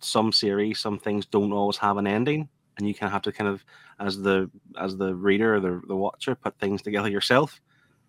some 0.00 0.32
series, 0.32 0.78
some 0.78 0.98
things 0.98 1.26
don't 1.26 1.52
always 1.52 1.76
have 1.78 1.96
an 1.98 2.06
ending, 2.06 2.48
and 2.78 2.86
you 2.88 2.94
kind 2.94 3.08
of 3.08 3.12
have 3.12 3.22
to 3.22 3.32
kind 3.32 3.48
of, 3.48 3.64
as 4.00 4.18
the 4.20 4.50
as 4.78 4.96
the 4.96 5.14
reader 5.14 5.54
or 5.56 5.60
the 5.60 5.80
the 5.88 5.96
watcher, 5.96 6.34
put 6.34 6.58
things 6.58 6.82
together 6.82 7.08
yourself. 7.08 7.60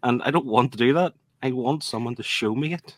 And 0.03 0.21
I 0.23 0.31
don't 0.31 0.45
want 0.45 0.71
to 0.73 0.77
do 0.77 0.93
that. 0.93 1.13
I 1.43 1.51
want 1.51 1.83
someone 1.83 2.15
to 2.15 2.23
show 2.23 2.53
me 2.55 2.73
it. 2.73 2.95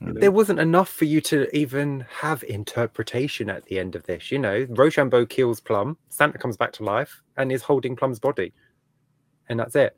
There 0.00 0.30
wasn't 0.30 0.60
enough 0.60 0.90
for 0.90 1.04
you 1.04 1.20
to 1.22 1.54
even 1.56 2.04
have 2.10 2.42
interpretation 2.44 3.48
at 3.48 3.64
the 3.66 3.78
end 3.78 3.94
of 3.94 4.04
this. 4.04 4.30
You 4.30 4.38
know, 4.38 4.66
Rochambeau 4.70 5.26
kills 5.26 5.60
Plum, 5.60 5.96
Santa 6.10 6.38
comes 6.38 6.56
back 6.56 6.72
to 6.74 6.84
life 6.84 7.22
and 7.36 7.50
is 7.50 7.62
holding 7.62 7.96
Plum's 7.96 8.18
body. 8.18 8.52
And 9.48 9.58
that's 9.58 9.76
it. 9.76 9.96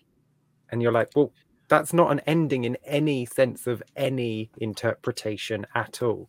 And 0.70 0.80
you're 0.80 0.92
like, 0.92 1.10
well, 1.16 1.32
that's 1.68 1.92
not 1.92 2.12
an 2.12 2.20
ending 2.26 2.64
in 2.64 2.76
any 2.84 3.26
sense 3.26 3.66
of 3.66 3.82
any 3.96 4.50
interpretation 4.58 5.66
at 5.74 6.02
all. 6.02 6.28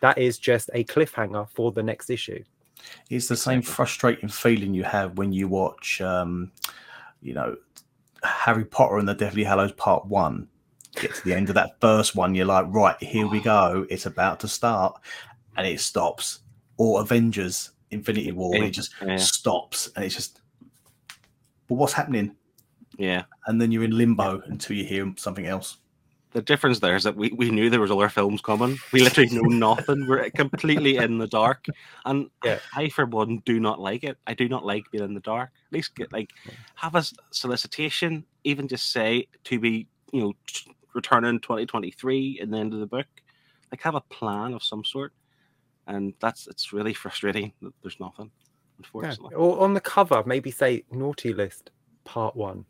That 0.00 0.18
is 0.18 0.38
just 0.38 0.70
a 0.74 0.84
cliffhanger 0.84 1.48
for 1.50 1.72
the 1.72 1.82
next 1.82 2.10
issue. 2.10 2.42
It's 3.08 3.28
the 3.28 3.36
same 3.36 3.62
frustrating 3.62 4.28
feeling 4.28 4.74
you 4.74 4.84
have 4.84 5.16
when 5.18 5.32
you 5.32 5.48
watch, 5.48 6.00
um, 6.00 6.52
you 7.22 7.32
know, 7.32 7.56
Harry 8.22 8.64
Potter 8.64 8.98
and 8.98 9.08
the 9.08 9.14
Deathly 9.14 9.44
Hallows 9.44 9.72
Part 9.72 10.06
One. 10.06 10.48
Get 11.00 11.14
to 11.14 11.24
the 11.24 11.34
end 11.34 11.48
of 11.48 11.54
that 11.54 11.80
first 11.80 12.14
one, 12.16 12.34
you're 12.34 12.46
like, 12.46 12.66
right, 12.68 12.96
here 13.02 13.26
we 13.26 13.40
go. 13.40 13.86
It's 13.90 14.06
about 14.06 14.40
to 14.40 14.48
start, 14.48 15.00
and 15.56 15.66
it 15.66 15.80
stops. 15.80 16.40
Or 16.78 17.00
Avengers: 17.00 17.70
Infinity 17.90 18.32
War, 18.32 18.54
and 18.54 18.64
it 18.64 18.70
just 18.70 18.92
Yeah. 19.04 19.16
stops, 19.16 19.90
and 19.94 20.04
it's 20.04 20.14
just, 20.14 20.40
but 21.68 21.74
what's 21.74 21.92
happening? 21.92 22.36
Yeah. 22.98 23.24
And 23.46 23.60
then 23.60 23.72
you're 23.72 23.84
in 23.84 23.96
limbo 23.96 24.40
until 24.46 24.76
you 24.76 24.84
hear 24.84 25.12
something 25.16 25.46
else. 25.46 25.78
The 26.32 26.42
difference 26.42 26.80
there 26.80 26.96
is 26.96 27.04
that 27.04 27.16
we, 27.16 27.30
we 27.32 27.50
knew 27.50 27.70
there 27.70 27.80
was 27.80 27.90
other 27.90 28.10
films 28.10 28.42
coming. 28.42 28.76
We 28.92 29.00
literally 29.02 29.30
know 29.34 29.42
nothing. 29.74 30.06
We're 30.06 30.28
completely 30.30 30.96
in 30.98 31.16
the 31.16 31.26
dark. 31.26 31.64
And 32.04 32.28
Yeah. 32.44 32.58
I, 32.74 32.90
for 32.90 33.06
one, 33.06 33.38
do 33.46 33.58
not 33.58 33.80
like 33.80 34.04
it. 34.04 34.18
I 34.26 34.34
do 34.34 34.46
not 34.48 34.64
like 34.64 34.84
being 34.90 35.04
in 35.04 35.14
the 35.14 35.20
dark. 35.20 35.50
At 35.68 35.72
least 35.72 35.94
get 35.94 36.12
like 36.12 36.30
have 36.74 36.94
a 36.94 37.04
solicitation, 37.30 38.24
even 38.44 38.68
just 38.68 38.92
say 38.92 39.28
to 39.44 39.58
be, 39.58 39.86
you 40.12 40.20
know, 40.20 40.34
t- 40.46 40.72
returning 40.96 41.38
2023 41.38 42.38
in 42.40 42.50
the 42.50 42.58
end 42.58 42.74
of 42.74 42.80
the 42.80 42.86
book. 42.86 43.06
Like 43.70 43.82
have 43.82 43.94
a 43.94 44.00
plan 44.00 44.54
of 44.54 44.62
some 44.62 44.84
sort. 44.84 45.12
and 45.86 46.14
that's 46.20 46.48
it's 46.48 46.72
really 46.72 46.94
frustrating 47.04 47.52
that 47.62 47.72
there's 47.82 48.00
nothing. 48.00 48.30
Yeah. 48.34 48.42
Unfortunately, 48.78 49.34
Or 49.34 49.60
on 49.60 49.72
the 49.72 49.80
cover, 49.80 50.22
maybe 50.26 50.50
say 50.50 50.84
naughty 50.90 51.32
list 51.32 51.70
part 52.04 52.36
one. 52.36 52.64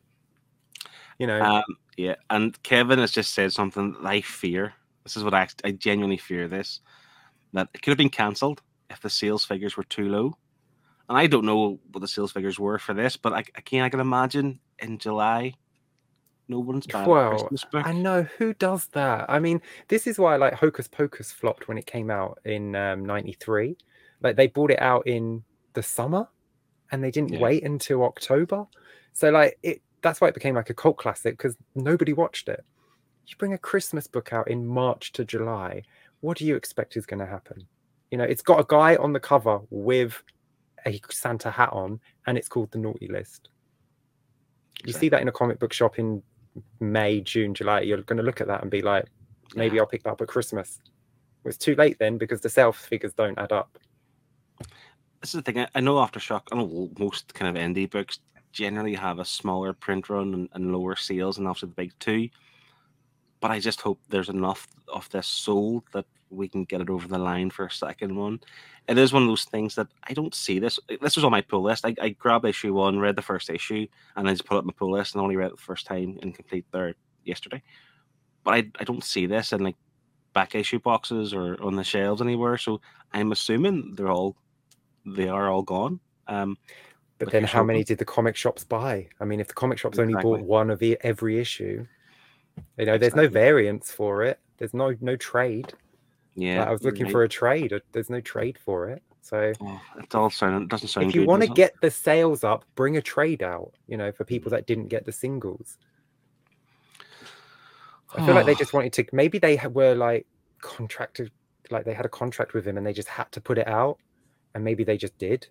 You 1.18 1.26
know, 1.26 1.40
um, 1.40 1.64
yeah. 1.96 2.16
And 2.30 2.60
Kevin 2.62 2.98
has 2.98 3.10
just 3.10 3.32
said 3.34 3.52
something 3.52 3.92
that 3.94 4.06
I 4.06 4.20
fear. 4.20 4.74
This 5.02 5.16
is 5.16 5.24
what 5.24 5.34
I 5.34 5.48
I 5.64 5.70
genuinely 5.72 6.18
fear. 6.18 6.46
This 6.46 6.80
that 7.52 7.68
it 7.74 7.82
could 7.82 7.90
have 7.90 7.98
been 7.98 8.10
cancelled 8.10 8.62
if 8.90 9.00
the 9.00 9.10
sales 9.10 9.44
figures 9.44 9.76
were 9.76 9.84
too 9.84 10.08
low. 10.08 10.36
And 11.08 11.16
I 11.16 11.26
don't 11.26 11.46
know 11.46 11.78
what 11.92 12.00
the 12.00 12.08
sales 12.08 12.32
figures 12.32 12.58
were 12.58 12.78
for 12.78 12.92
this, 12.92 13.16
but 13.16 13.32
I, 13.32 13.44
again, 13.54 13.84
I 13.84 13.88
can 13.88 14.00
imagine 14.00 14.58
in 14.80 14.98
July, 14.98 15.54
no 16.48 16.60
one's 16.60 16.86
a 16.94 17.06
Well, 17.06 17.30
Christmas 17.30 17.64
book. 17.64 17.86
I 17.86 17.92
know 17.92 18.22
who 18.38 18.54
does 18.54 18.86
that. 18.88 19.26
I 19.28 19.38
mean, 19.38 19.60
this 19.88 20.06
is 20.06 20.18
why 20.18 20.36
like 20.36 20.54
Hocus 20.54 20.88
Pocus 20.88 21.32
flopped 21.32 21.68
when 21.68 21.78
it 21.78 21.86
came 21.86 22.10
out 22.10 22.38
in 22.44 22.74
um, 22.76 23.04
93. 23.04 23.76
Like 24.22 24.36
they 24.36 24.46
brought 24.46 24.70
it 24.70 24.80
out 24.80 25.06
in 25.06 25.44
the 25.74 25.82
summer 25.82 26.28
and 26.92 27.02
they 27.02 27.10
didn't 27.10 27.32
Yeah. 27.32 27.40
wait 27.40 27.64
until 27.64 28.04
October. 28.04 28.66
So 29.12 29.30
like 29.30 29.58
it 29.62 29.82
that's 30.02 30.20
why 30.20 30.28
it 30.28 30.34
became 30.34 30.54
like 30.54 30.70
a 30.70 30.74
cult 30.74 30.98
classic 30.98 31.34
because 31.36 31.56
nobody 31.74 32.12
watched 32.12 32.48
it. 32.48 32.64
You 33.26 33.36
bring 33.38 33.54
a 33.54 33.58
Christmas 33.58 34.06
book 34.06 34.32
out 34.32 34.48
in 34.48 34.64
March 34.64 35.12
to 35.12 35.24
July, 35.24 35.82
what 36.20 36.36
do 36.38 36.44
you 36.44 36.54
expect 36.54 36.96
is 36.96 37.06
going 37.06 37.18
to 37.18 37.26
happen? 37.26 37.66
You 38.12 38.18
know, 38.18 38.24
it's 38.24 38.42
got 38.42 38.60
a 38.60 38.66
guy 38.68 38.94
on 38.96 39.12
the 39.12 39.18
cover 39.18 39.60
with 39.70 40.22
a 40.86 41.00
Santa 41.10 41.50
hat 41.50 41.70
on 41.72 41.98
and 42.26 42.38
it's 42.38 42.48
called 42.48 42.70
the 42.70 42.78
Naughty 42.78 43.08
List. 43.08 43.48
You 44.84 44.92
see 44.92 45.08
that 45.08 45.22
in 45.22 45.28
a 45.28 45.32
comic 45.32 45.58
book 45.58 45.72
shop 45.72 45.98
in 45.98 46.22
May, 46.80 47.20
June, 47.20 47.54
July, 47.54 47.80
you're 47.80 48.02
going 48.02 48.16
to 48.18 48.22
look 48.22 48.40
at 48.40 48.46
that 48.46 48.62
and 48.62 48.70
be 48.70 48.82
like, 48.82 49.06
maybe 49.54 49.76
Yeah. 49.76 49.82
I'll 49.82 49.88
pick 49.88 50.02
that 50.04 50.10
up 50.12 50.20
at 50.20 50.28
Christmas. 50.28 50.80
Well, 51.42 51.50
it's 51.50 51.58
too 51.58 51.74
late 51.74 51.98
then 51.98 52.18
because 52.18 52.40
the 52.40 52.48
sales 52.48 52.76
figures 52.76 53.12
don't 53.14 53.38
add 53.38 53.52
up. 53.52 53.78
this 55.20 55.34
is 55.34 55.42
the 55.42 55.42
thing. 55.42 55.66
I, 55.74 55.80
know 55.80 55.96
Aftershock. 55.96 56.42
I 56.52 56.56
know 56.56 56.90
most 56.98 57.34
kind 57.34 57.56
of 57.56 57.62
indie 57.62 57.90
books 57.90 58.20
generally 58.52 58.94
have 58.94 59.18
a 59.18 59.24
smaller 59.24 59.72
print 59.72 60.08
run 60.08 60.34
and, 60.34 60.48
and 60.52 60.72
lower 60.72 60.96
sales, 60.96 61.38
and 61.38 61.46
obviously 61.46 61.68
the 61.68 61.74
big 61.74 61.92
two. 61.98 62.28
But 63.40 63.50
I 63.50 63.60
just 63.60 63.80
hope 63.80 64.00
there's 64.08 64.28
enough 64.30 64.66
of 64.88 65.08
this 65.10 65.26
sold 65.26 65.84
that 65.92 66.06
we 66.30 66.48
can 66.48 66.64
get 66.64 66.80
it 66.80 66.90
over 66.90 67.06
the 67.06 67.18
line 67.18 67.50
for 67.50 67.66
a 67.66 67.70
second 67.70 68.16
one. 68.16 68.40
It 68.88 68.98
is 68.98 69.12
one 69.12 69.22
of 69.22 69.28
those 69.28 69.44
things 69.44 69.74
that 69.76 69.88
I 70.04 70.12
don't 70.12 70.34
see 70.34 70.58
this. 70.58 70.78
This 71.00 71.16
was 71.16 71.24
on 71.24 71.30
my 71.30 71.40
pull 71.40 71.62
list. 71.62 71.84
I, 71.84 71.94
I 72.00 72.10
grabbed 72.10 72.44
issue 72.44 72.74
one, 72.74 72.98
read 72.98 73.16
the 73.16 73.22
first 73.22 73.50
issue, 73.50 73.86
and 74.16 74.28
I 74.28 74.32
just 74.32 74.44
put 74.44 74.56
up 74.56 74.64
my 74.64 74.72
pull 74.76 74.92
list 74.92 75.14
and 75.14 75.22
only 75.22 75.36
read 75.36 75.48
it 75.48 75.56
the 75.56 75.62
first 75.62 75.86
time 75.86 76.18
in 76.22 76.32
complete 76.32 76.66
there 76.72 76.94
yesterday. 77.24 77.62
But 78.44 78.54
I, 78.54 78.70
I 78.78 78.84
don't 78.84 79.04
see 79.04 79.26
this 79.26 79.52
in 79.52 79.62
like 79.62 79.76
back 80.32 80.54
issue 80.54 80.78
boxes 80.78 81.32
or 81.32 81.60
on 81.62 81.76
the 81.76 81.84
shelves 81.84 82.20
anywhere. 82.20 82.58
So 82.58 82.80
I'm 83.12 83.32
assuming 83.32 83.94
they're 83.94 84.10
all 84.10 84.36
they 85.04 85.28
are 85.28 85.48
all 85.48 85.62
gone. 85.62 86.00
Um, 86.26 86.58
But 87.18 87.30
then 87.30 87.44
how 87.44 87.62
many 87.62 87.84
did 87.84 87.98
the 87.98 88.04
comic 88.04 88.36
shops 88.36 88.64
buy? 88.64 89.08
I 89.20 89.24
mean, 89.24 89.40
if 89.40 89.48
the 89.48 89.54
comic 89.54 89.78
shops 89.78 89.98
only 89.98 90.14
bought 90.14 90.42
one 90.42 90.70
of 90.70 90.82
every 90.82 91.38
issue, 91.38 91.86
you 92.76 92.86
know, 92.86 92.98
there's 92.98 93.14
no 93.14 93.28
variance 93.28 93.90
for 93.90 94.22
it. 94.22 94.38
There's 94.58 94.74
no 94.74 94.94
no 95.00 95.16
trade. 95.16 95.72
Yeah, 96.36 96.60
Like, 96.60 96.68
I 96.68 96.70
was 96.72 96.82
looking 96.84 97.06
right. 97.06 97.12
for 97.12 97.22
a 97.24 97.28
trade. 97.28 97.72
uh, 97.72 97.80
There's 97.92 98.10
no 98.10 98.20
trade 98.20 98.58
for 98.58 98.88
it. 98.90 99.02
So 99.22 99.52
Oh, 99.60 99.80
it 99.98 100.14
all 100.14 100.30
sound 100.30 100.68
doesn't 100.70 100.86
sound 100.88 101.08
if 101.08 101.14
you 101.16 101.26
want 101.26 101.42
to 101.42 101.48
get 101.48 101.74
the 101.80 101.90
sales 101.90 102.44
up, 102.44 102.64
bring 102.76 102.96
a 102.96 103.02
trade 103.02 103.42
out. 103.42 103.72
You 103.88 103.96
know, 103.96 104.12
for 104.12 104.24
people 104.24 104.50
that 104.50 104.66
didn't 104.68 104.86
get 104.86 105.04
the 105.04 105.10
singles. 105.12 105.78
I 108.14 108.24
feel 108.24 108.34
like 108.34 108.46
they 108.46 108.52
Oh. 108.52 108.58
just 108.58 108.72
wanted 108.74 108.92
to. 108.94 109.04
Maybe 109.12 109.38
they 109.38 109.60
were 109.72 109.94
like 109.94 110.26
contracted, 110.60 111.32
like 111.70 111.84
they 111.84 111.92
had 111.94 112.06
a 112.06 112.08
contract 112.08 112.54
with 112.54 112.66
him, 112.66 112.76
and 112.78 112.86
they 112.86 112.92
just 112.92 113.08
had 113.08 113.30
to 113.32 113.40
put 113.40 113.58
it 113.58 113.66
out, 113.66 113.98
and 114.54 114.62
maybe 114.62 114.84
they 114.84 114.96
just 114.96 115.18
did, 115.18 115.48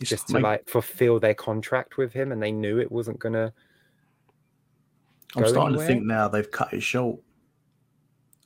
It's 0.00 0.08
just 0.10 0.28
to 0.28 0.34
maybe- 0.34 0.42
like 0.44 0.68
fulfill 0.68 1.18
their 1.18 1.34
contract 1.34 1.96
with 1.96 2.12
him, 2.12 2.30
and 2.32 2.40
they 2.42 2.52
knew 2.52 2.78
it 2.78 2.92
wasn't 2.92 3.18
gonna. 3.18 3.52
I'm 5.34 5.46
starting 5.48 5.62
anywhere. 5.74 5.86
to 5.86 5.92
think 5.92 6.04
now 6.06 6.28
they've 6.28 6.50
cut 6.50 6.72
it 6.74 6.82
short. 6.82 7.18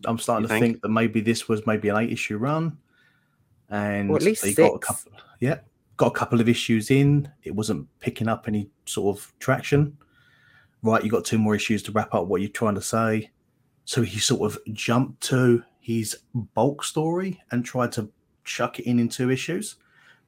I'm 0.04 0.18
starting 0.18 0.42
You 0.44 0.48
to 0.48 0.54
think? 0.54 0.62
think? 0.74 0.82
that 0.82 0.88
maybe 0.90 1.20
this 1.20 1.48
was 1.48 1.66
maybe 1.66 1.88
an 1.88 1.96
eight 1.96 2.10
issue 2.12 2.36
run, 2.36 2.76
and 3.70 4.10
Or 4.10 4.16
at 4.16 4.22
least 4.22 4.42
they 4.42 4.52
got 4.54 4.74
a 4.74 4.78
couple. 4.78 5.12
Yeah, 5.40 5.60
got 5.96 6.08
a 6.08 6.10
couple 6.18 6.40
of 6.40 6.48
issues 6.48 6.90
in. 6.90 7.30
It 7.42 7.54
wasn't 7.54 7.88
picking 8.00 8.28
up 8.28 8.46
any 8.48 8.68
sort 8.86 9.16
of 9.16 9.32
traction. 9.38 9.96
Right, 10.82 11.02
you 11.02 11.10
got 11.10 11.24
two 11.24 11.38
more 11.38 11.54
issues 11.54 11.82
to 11.84 11.92
wrap 11.92 12.14
up 12.14 12.26
what 12.26 12.40
you're 12.42 12.50
trying 12.50 12.74
to 12.76 12.82
say. 12.82 13.30
So 13.86 14.02
he 14.02 14.18
sort 14.18 14.52
of 14.52 14.58
jumped 14.74 15.22
to 15.28 15.62
his 15.80 16.16
bulk 16.54 16.84
story 16.84 17.40
and 17.50 17.64
tried 17.64 17.92
to 17.92 18.10
chuck 18.44 18.78
it 18.78 18.84
in 18.86 18.98
in 18.98 19.08
two 19.08 19.30
issues 19.30 19.76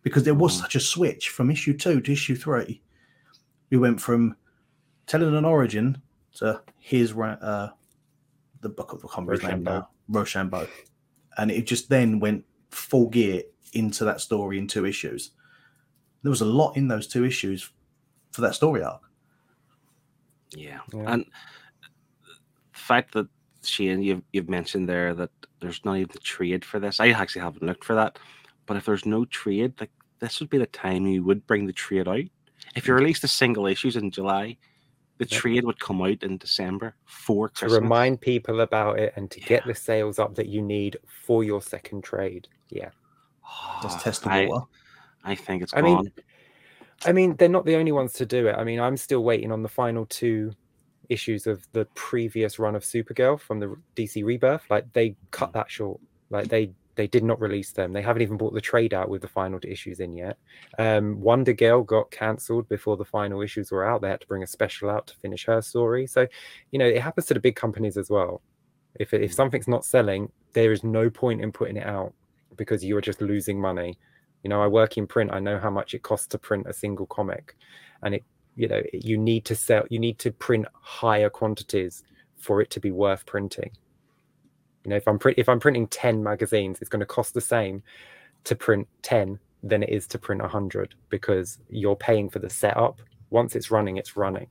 because 0.02 0.22
there 0.24 0.34
was 0.34 0.56
Mm. 0.56 0.60
such 0.62 0.74
a 0.76 0.80
switch 0.80 1.28
from 1.28 1.50
issue 1.50 1.76
two 1.76 2.00
to 2.00 2.12
issue 2.12 2.34
three. 2.36 2.80
We 3.70 3.76
went 3.78 4.00
from 4.00 4.36
telling 5.06 5.34
an 5.36 5.44
origin 5.44 6.00
to 6.36 6.62
here's 6.78 7.12
Ra- 7.12 7.38
uh, 7.40 7.70
the 8.61 8.68
book 8.68 8.92
of 8.92 9.00
the 9.00 9.09
can't 9.09 9.28
remember 9.28 9.32
his 9.32 9.42
name 9.42 9.64
Rochambeau. 9.64 9.78
now, 9.78 9.88
Rochambeau, 10.09 10.66
and 11.36 11.50
it 11.50 11.66
just 11.66 11.88
then 11.88 12.20
went 12.20 12.44
full 12.70 13.09
gear 13.09 13.42
into 13.72 14.04
that 14.04 14.20
story 14.20 14.59
in 14.59 14.66
two 14.66 14.86
issues. 14.86 15.30
There 16.22 16.30
was 16.30 16.40
a 16.40 16.46
lot 16.46 16.76
in 16.76 16.88
those 16.88 17.06
two 17.06 17.24
issues 17.24 17.70
for 18.32 18.40
that 18.40 18.54
story 18.54 18.82
arc. 18.82 19.02
Yeah. 20.50 20.80
Yeah. 20.92 21.04
And 21.06 21.24
the 22.72 22.78
fact 22.78 23.14
that 23.14 23.28
Shane, 23.62 24.02
you've 24.02 24.22
you've 24.32 24.48
mentioned 24.48 24.88
there 24.88 25.14
that 25.14 25.30
there's 25.61 25.84
not 25.84 25.96
even 25.96 26.11
the 26.12 26.18
trade 26.20 26.64
for 26.64 26.78
this. 26.80 27.00
I 27.00 27.09
actually 27.09 27.42
haven't 27.42 27.62
looked 27.62 27.84
for 27.84 27.94
that. 27.94 28.18
But 28.66 28.76
if 28.76 28.84
there's 28.84 29.06
no 29.06 29.24
trade, 29.24 29.74
like 29.80 29.90
this 30.20 30.40
would 30.40 30.50
be 30.50 30.59
the 30.59 30.66
time 30.66 31.06
you 31.06 31.24
would 31.24 31.46
bring 31.46 31.66
the 31.66 31.72
trade 31.72 32.09
out. 32.09 32.24
If 32.74 32.86
you 32.86 32.94
released 32.94 33.22
the 33.22 33.28
single 33.28 33.66
issues 33.66 33.96
in 33.96 34.11
July, 34.11 34.59
the 35.18 35.26
Yep. 35.26 35.40
trade 35.40 35.64
would 35.64 35.80
come 35.80 36.00
out 36.00 36.22
in 36.22 36.38
December 36.38 36.94
for 37.04 37.48
Christmas. 37.48 37.74
to 37.74 37.80
remind 37.80 38.20
people 38.20 38.60
about 38.60 38.98
it 38.98 39.12
and 39.16 39.30
to 39.32 39.40
get 39.40 39.66
the 39.66 39.74
sales 39.74 40.18
up 40.18 40.34
that 40.36 40.46
you 40.46 40.62
need 40.62 40.96
for 41.06 41.44
your 41.44 41.60
second 41.60 42.02
trade. 42.02 42.48
Yeah. 42.70 42.90
Just 43.82 43.98
Oh, 43.98 44.02
test 44.02 44.22
the 44.24 44.30
I, 44.30 44.46
water. 44.46 44.66
I 45.24 45.34
think 45.34 45.62
it's 45.62 45.74
I 45.74 45.80
gone. 45.80 46.04
mean, 46.04 46.12
I 47.04 47.12
mean, 47.12 47.36
they're 47.36 47.48
not 47.48 47.64
the 47.64 47.76
only 47.76 47.92
ones 47.92 48.12
to 48.14 48.26
do 48.26 48.46
it. 48.46 48.54
I 48.56 48.64
mean, 48.64 48.80
I'm 48.80 48.96
still 48.96 49.22
waiting 49.24 49.52
on 49.52 49.62
the 49.62 49.68
final 49.68 50.06
two 50.06 50.52
issues 51.08 51.46
of 51.46 51.66
the 51.72 51.86
previous 51.94 52.58
run 52.58 52.74
of 52.76 52.82
Supergirl 52.82 53.40
from 53.40 53.60
the 53.60 53.76
DC 53.96 54.24
Rebirth. 54.24 54.64
Like 54.70 54.92
they 54.92 55.16
cut 55.30 55.50
mm-hmm. 55.50 55.58
that 55.58 55.70
short. 55.70 56.00
Like 56.30 56.48
they 56.48 56.72
they 56.99 57.07
did 57.07 57.22
not 57.22 57.40
release 57.40 57.70
them. 57.70 57.92
They 57.92 58.03
haven't 58.03 58.22
even 58.22 58.36
bought 58.36 58.55
the 58.55 58.61
trade 58.61 58.92
out 58.92 59.09
with 59.09 59.22
the 59.22 59.28
final 59.28 59.61
issues 59.62 60.01
in 60.01 60.16
yet. 60.16 60.36
Um, 60.80 61.20
Wonder 61.20 61.53
Girl 61.53 61.84
got 61.84 62.11
cancelled 62.11 62.68
before 62.68 62.96
the 62.96 63.05
final 63.05 63.40
issues 63.40 63.70
were 63.70 63.86
out. 63.88 64.03
They 64.03 64.09
had 64.09 64.20
to 64.20 64.26
bring 64.26 64.42
a 64.42 64.49
special 64.49 64.90
out 64.90 65.07
to 65.07 65.14
finish 65.14 65.46
her 65.46 65.62
story. 65.62 66.09
So, 66.09 66.26
you 66.72 66.78
know, 66.80 66.86
it 66.86 67.01
happens 67.01 67.26
to 67.26 67.34
the 67.34 67.40
big 67.40 67.55
companies 67.55 67.96
as 67.96 68.11
well. 68.11 68.42
If 68.99 69.14
if 69.14 69.32
something's 69.32 69.68
not 69.68 69.84
selling, 69.84 70.32
there 70.55 70.72
is 70.72 70.82
no 70.82 71.09
point 71.09 71.40
in 71.40 71.53
putting 71.53 71.76
it 71.76 71.86
out 71.86 72.14
because 72.57 72.84
you 72.84 72.96
are 72.96 73.01
just 73.01 73.22
losing 73.22 73.61
money. 73.61 73.96
You 74.42 74.51
know, 74.51 74.61
I 74.61 74.66
work 74.66 74.99
in 74.99 75.07
print. 75.07 75.30
I 75.32 75.38
know 75.38 75.57
how 75.57 75.70
much 75.70 75.94
it 75.94 76.03
costs 76.03 76.26
to 76.28 76.38
print 76.38 76.66
a 76.68 76.72
single 76.72 77.07
comic, 77.07 77.55
and 78.03 78.16
it, 78.16 78.24
you 78.57 78.66
know, 78.66 78.82
you 78.92 79.16
need 79.16 79.44
to 79.44 79.55
sell. 79.55 79.84
You 79.88 80.01
need 80.01 80.18
to 80.18 80.32
print 80.32 80.66
higher 80.72 81.30
quantities 81.30 82.03
for 82.38 82.61
it 82.61 82.70
to 82.70 82.80
be 82.80 82.90
worth 82.90 83.24
printing. 83.24 83.70
You 84.89 84.95
know, 84.95 84.97
if 84.97 85.07
I'm 85.07 85.18
print 85.18 85.36
if 85.39 85.51
I'm 85.51 85.61
printing 85.61 85.86
ten 85.89 86.22
magazines, 86.22 86.78
it's 86.80 86.89
going 86.89 87.01
to 87.01 87.05
cost 87.07 87.34
the 87.34 87.43
same 87.43 87.82
to 88.45 88.57
print 88.57 88.89
ten 89.03 89.39
than 89.62 89.82
it 89.82 89.91
is 89.91 90.07
to 90.07 90.18
print 90.18 90.41
hundred 90.41 90.95
because 91.11 91.59
you're 91.68 91.95
paying 91.95 92.30
for 92.30 92.39
the 92.39 92.49
setup. 92.49 93.03
Once 93.28 93.55
it's 93.55 93.70
running, 93.70 93.99
it's 93.99 94.16
running. 94.16 94.47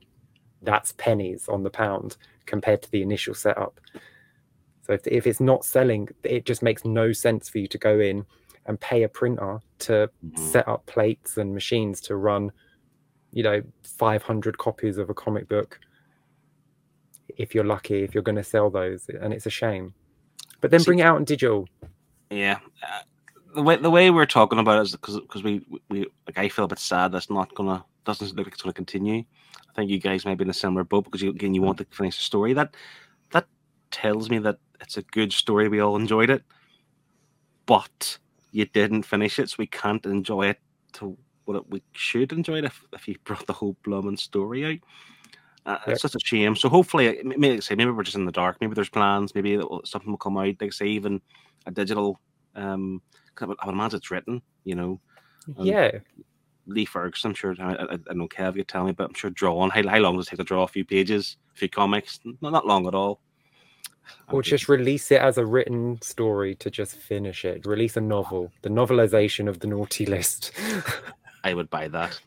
That's 0.62 0.92
pennies 0.92 1.48
on 1.48 1.64
the 1.64 1.70
pound 1.70 2.18
compared 2.46 2.82
to 2.82 2.90
the 2.92 3.02
initial 3.02 3.34
setup. 3.34 3.80
So 4.86 4.92
if, 4.92 5.04
if 5.08 5.26
it's 5.26 5.40
not 5.40 5.64
selling, 5.64 6.08
it 6.22 6.46
just 6.46 6.62
makes 6.62 6.84
no 6.84 7.10
sense 7.10 7.48
for 7.48 7.58
you 7.58 7.66
to 7.66 7.78
go 7.78 7.98
in 7.98 8.24
and 8.66 8.78
pay 8.78 9.02
a 9.02 9.08
printer 9.08 9.60
to 9.80 10.08
Mhm. 10.24 10.38
set 10.38 10.68
up 10.68 10.86
plates 10.86 11.36
and 11.36 11.52
machines 11.52 12.00
to 12.02 12.14
run, 12.14 12.52
you 13.32 13.42
know, 13.42 13.60
500 13.82 14.56
copies 14.56 14.98
of 14.98 15.10
a 15.10 15.14
comic 15.14 15.48
book. 15.48 15.80
If 17.26 17.56
you're 17.56 17.64
lucky, 17.64 18.04
if 18.04 18.14
you're 18.14 18.22
going 18.22 18.36
to 18.36 18.44
sell 18.44 18.70
those, 18.70 19.08
and 19.08 19.34
it's 19.34 19.46
a 19.46 19.50
shame. 19.50 19.94
But 20.60 20.70
then 20.70 20.80
See- 20.80 20.86
bring 20.86 20.98
it 20.98 21.06
out 21.06 21.18
in 21.18 21.24
digital. 21.24 21.68
Yeah, 22.30 22.58
uh, 22.82 23.00
the 23.54 23.62
way 23.62 23.76
the 23.76 23.90
way 23.90 24.10
we're 24.10 24.26
talking 24.26 24.58
about 24.58 24.78
it 24.78 24.82
is 24.82 24.92
because 24.92 25.20
because 25.20 25.42
we 25.42 25.64
we 25.88 26.06
like 26.26 26.36
I 26.36 26.48
feel 26.48 26.66
a 26.66 26.68
bit 26.68 26.78
sad 26.78 27.12
that's 27.12 27.30
not 27.30 27.54
gonna 27.54 27.84
doesn't 28.04 28.36
look 28.36 28.46
like 28.46 28.54
it's 28.54 28.62
gonna 28.62 28.72
continue. 28.74 29.24
I 29.68 29.72
think 29.74 29.90
you 29.90 29.98
guys 29.98 30.26
may 30.26 30.34
be 30.34 30.44
in 30.44 30.50
a 30.50 30.54
similar 30.54 30.84
boat 30.84 31.04
because 31.04 31.22
you 31.22 31.30
again 31.30 31.54
you 31.54 31.62
want 31.62 31.78
to 31.78 31.86
finish 31.90 32.16
the 32.16 32.22
story. 32.22 32.52
That 32.52 32.74
that 33.30 33.46
tells 33.90 34.28
me 34.28 34.38
that 34.40 34.58
it's 34.80 34.96
a 34.96 35.02
good 35.02 35.32
story. 35.32 35.68
We 35.68 35.80
all 35.80 35.96
enjoyed 35.96 36.30
it, 36.30 36.42
but 37.66 38.18
you 38.52 38.66
didn't 38.66 39.04
finish 39.04 39.38
it, 39.38 39.50
so 39.50 39.56
we 39.58 39.66
can't 39.66 40.04
enjoy 40.04 40.48
it 40.48 40.60
to 40.94 41.16
what 41.44 41.56
it, 41.56 41.70
we 41.70 41.82
should 41.92 42.32
enjoy 42.32 42.58
it 42.58 42.64
if, 42.64 42.84
if 42.92 43.08
you 43.08 43.16
brought 43.24 43.46
the 43.46 43.52
whole 43.52 43.76
blooming 43.82 44.16
story 44.16 44.66
out. 44.66 44.78
Uh, 45.68 45.78
Yep. 45.86 45.88
It's 45.94 46.02
just 46.02 46.16
a 46.16 46.20
shame. 46.24 46.56
So 46.56 46.68
hopefully, 46.68 47.20
maybe 47.22 47.50
like 47.50 47.56
I 47.58 47.60
say 47.60 47.74
maybe 47.74 47.90
we're 47.90 48.02
just 48.02 48.16
in 48.16 48.24
the 48.24 48.32
dark. 48.32 48.56
Maybe 48.60 48.74
there's 48.74 48.88
plans. 48.88 49.34
Maybe 49.34 49.60
something 49.84 50.10
will 50.10 50.18
come 50.18 50.36
out. 50.38 50.54
Like 50.60 50.72
say, 50.72 50.86
even 50.86 51.20
a 51.66 51.70
digital 51.70 52.18
Um, 52.56 53.02
I 53.40 53.44
would, 53.44 53.58
I 53.60 53.66
would 53.66 53.74
imagine 53.74 53.98
it's 53.98 54.10
written, 54.10 54.42
you 54.64 54.74
know. 54.74 55.00
Yeah, 55.58 55.90
Lee 56.66 56.84
Ferguson, 56.84 57.30
I'm 57.30 57.34
sure. 57.34 57.54
I, 57.60 57.74
I, 57.74 57.98
I 58.10 58.14
know 58.14 58.28
Kev 58.28 58.54
could 58.56 58.66
tell 58.68 58.84
me, 58.84 58.92
but 58.92 59.04
I'm 59.08 59.14
sure 59.14 59.30
drawing. 59.30 59.70
How, 59.70 59.86
how 59.88 59.98
long 59.98 60.16
does 60.16 60.26
it 60.26 60.30
take 60.30 60.38
to 60.38 60.44
draw 60.44 60.64
a 60.64 60.68
few 60.68 60.84
pages, 60.84 61.36
a 61.54 61.58
few 61.58 61.68
comics? 61.68 62.20
Not, 62.40 62.52
not 62.52 62.66
long 62.66 62.86
at 62.86 62.94
all. 62.94 63.20
or 64.32 64.42
just 64.42 64.68
release 64.68 65.10
it 65.10 65.20
as 65.20 65.38
a 65.38 65.46
written 65.46 66.00
story 66.02 66.54
to 66.56 66.70
just 66.70 66.96
finish 66.96 67.44
it. 67.44 67.64
Release 67.66 67.96
a 67.96 68.00
novel, 68.00 68.50
the 68.62 68.68
novelization 68.70 69.48
of 69.48 69.60
the 69.60 69.66
naughty 69.68 70.04
list. 70.16 70.52
I 71.44 71.54
would 71.54 71.70
buy 71.70 71.88
that. 71.88 72.18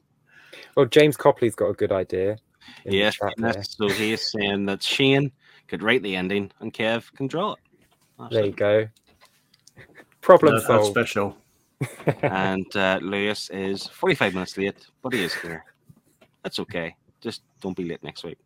well, 0.75 0.85
James 0.85 1.17
Copley's 1.17 1.55
got 1.55 1.67
a 1.69 1.73
good 1.73 1.91
idea. 1.91 2.37
In 2.86 2.91
the 2.91 2.97
Yes, 2.97 3.16
chat 3.16 3.66
so 3.66 3.89
he 3.89 4.14
is 4.14 4.32
saying 4.32 4.66
that 4.66 4.84
Shane 4.84 5.32
could 5.68 5.84
write 5.84 6.03
the 6.03 6.16
ending 6.16 6.51
and 6.59 6.74
Kev 6.74 7.12
can 7.14 7.28
draw 7.28 7.53
it. 7.53 7.59
That's 8.20 8.34
There 8.34 8.45
you 8.45 8.51
go. 8.51 8.88
Problem 10.22 10.55
Nerd 10.55 10.64
Herd 10.64 10.66
solved. 10.68 10.88
special. 10.88 11.38
And 12.24 12.76
uh, 12.76 12.99
Lewis 13.01 13.49
is 13.49 13.88
45 13.88 14.34
minutes 14.34 14.57
late, 14.57 14.86
but 15.01 15.14
he 15.14 15.24
is 15.24 15.34
here. 15.34 15.66
That's 16.43 16.59
okay. 16.59 16.95
Just 17.22 17.41
don't 17.62 17.76
be 17.76 17.86
late 17.86 18.03
next 18.03 18.24
week. 18.24 18.38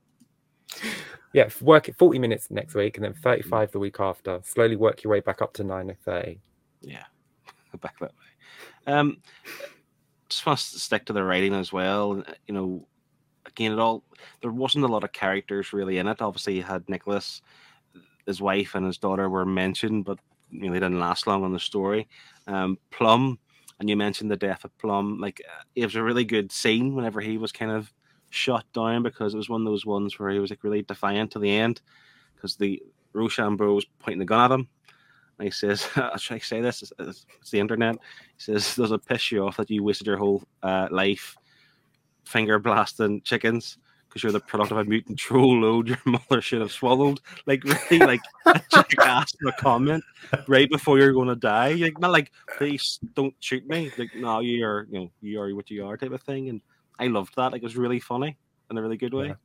Yeah, 1.33 1.49
work 1.61 1.89
it 1.89 1.97
40 1.97 2.19
minutes 2.19 2.49
next 2.49 2.75
week 2.75 2.97
and 2.97 3.03
then 3.03 3.13
35 3.13 3.71
the 3.71 3.79
week 3.79 3.99
after. 3.99 4.39
Slowly 4.43 4.77
work 4.77 5.03
your 5.03 5.11
way 5.11 5.19
back 5.19 5.41
up 5.41 5.53
to 5.55 5.63
9.30. 5.63 6.39
Yeah, 6.81 7.03
back 7.81 7.99
that 7.99 8.11
way. 8.13 8.93
Um, 8.93 9.17
just 10.29 10.45
want 10.45 10.59
to 10.59 10.79
stick 10.79 11.05
to 11.05 11.13
the 11.13 11.23
writing 11.23 11.53
as 11.53 11.73
well. 11.73 12.23
You 12.47 12.53
know, 12.53 12.87
again, 13.55 13.71
it 13.71 13.79
all 13.79 14.03
there 14.41 14.51
wasn't 14.51 14.83
a 14.83 14.87
lot 14.87 15.03
of 15.03 15.13
characters 15.13 15.73
really 15.73 15.97
in 15.97 16.07
it. 16.07 16.21
Obviously, 16.21 16.55
you 16.55 16.63
had 16.63 16.87
Nicholas, 16.89 17.41
his 18.25 18.41
wife, 18.41 18.75
and 18.75 18.85
his 18.85 18.97
daughter 18.97 19.29
were 19.29 19.45
mentioned, 19.45 20.05
but 20.05 20.19
you 20.51 20.67
know 20.67 20.73
they 20.73 20.79
didn't 20.79 20.99
last 20.99 21.25
long 21.27 21.43
on 21.43 21.53
the 21.53 21.59
story. 21.59 22.07
Um, 22.47 22.77
Plum, 22.91 23.39
and 23.79 23.89
you 23.89 23.95
mentioned 23.95 24.29
the 24.29 24.35
death 24.35 24.65
of 24.65 24.77
Plum. 24.77 25.19
Like 25.19 25.41
uh, 25.47 25.63
it 25.75 25.85
was 25.85 25.95
a 25.95 26.03
really 26.03 26.25
good 26.25 26.51
scene 26.51 26.95
whenever 26.95 27.21
he 27.21 27.37
was 27.37 27.51
kind 27.51 27.71
of 27.71 27.91
shot 28.29 28.65
down 28.73 29.03
because 29.03 29.33
it 29.33 29.37
was 29.37 29.49
one 29.49 29.61
of 29.61 29.65
those 29.65 29.85
ones 29.85 30.19
where 30.19 30.29
he 30.29 30.39
was 30.39 30.49
like 30.49 30.63
really 30.63 30.81
defiant 30.81 31.31
to 31.31 31.39
the 31.39 31.51
end 31.51 31.81
because 32.35 32.57
the 32.57 32.81
Rochambeau 33.13 33.73
was 33.73 33.85
pointing 33.99 34.19
the 34.19 34.25
gun 34.25 34.51
at 34.51 34.53
him. 34.53 34.67
And 35.39 35.45
he 35.45 35.51
says, 35.51 35.87
"Should 36.17 36.35
I 36.35 36.39
say 36.39 36.61
this? 36.61 36.81
It's, 36.81 37.25
it's 37.41 37.51
the 37.51 37.59
internet." 37.59 37.95
He 37.95 38.43
says, 38.43 38.75
"Does 38.75 38.91
it 38.91 39.05
piss 39.05 39.31
you 39.31 39.45
off 39.45 39.57
that 39.57 39.69
you 39.69 39.83
wasted 39.83 40.07
your 40.07 40.17
whole 40.17 40.43
uh, 40.61 40.89
life 40.91 41.37
finger 42.25 42.59
blasting 42.59 43.21
chickens 43.21 43.77
because 44.07 44.23
you're 44.23 44.31
the 44.31 44.39
product 44.39 44.71
of 44.71 44.77
a 44.77 44.85
mutant 44.85 45.19
troll 45.19 45.59
load 45.59 45.89
your 45.89 45.97
mother 46.05 46.41
should 46.41 46.61
have 46.61 46.71
swallowed?" 46.71 47.19
Like 47.45 47.63
really, 47.63 48.05
like 48.05 48.21
a 48.45 48.61
jackass 48.71 49.33
of 49.35 49.53
a 49.57 49.61
comment 49.61 50.03
right 50.47 50.69
before 50.69 50.97
you're 50.99 51.13
going 51.13 51.27
to 51.27 51.35
die. 51.35 51.73
Like 51.73 51.99
not 51.99 52.11
like, 52.11 52.31
"Please 52.57 52.99
don't 53.13 53.35
shoot 53.39 53.67
me." 53.67 53.91
Like 53.97 54.15
no, 54.15 54.39
you 54.39 54.65
are, 54.65 54.87
you 54.89 54.99
know, 54.99 55.11
you 55.21 55.41
are 55.41 55.53
what 55.55 55.69
you 55.69 55.85
are 55.85 55.97
type 55.97 56.11
of 56.11 56.21
thing. 56.21 56.49
And 56.49 56.61
I 56.99 57.07
loved 57.07 57.35
that. 57.35 57.51
Like 57.51 57.61
it 57.61 57.65
was 57.65 57.77
really 57.77 57.99
funny 57.99 58.37
in 58.69 58.77
a 58.77 58.81
really 58.81 58.97
good 58.97 59.13
way. 59.13 59.27
Yeah. 59.27 59.35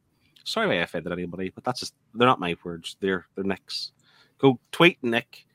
Sorry 0.44 0.66
if 0.66 0.80
I 0.80 0.82
offended 0.82 1.12
anybody, 1.12 1.50
but 1.50 1.64
that's 1.64 1.80
just 1.80 1.94
they're 2.14 2.28
not 2.28 2.40
my 2.40 2.56
words. 2.64 2.96
They're 3.00 3.26
they're 3.34 3.44
Nick's. 3.44 3.92
Go 4.38 4.58
tweet 4.72 4.98
Nick 5.02 5.46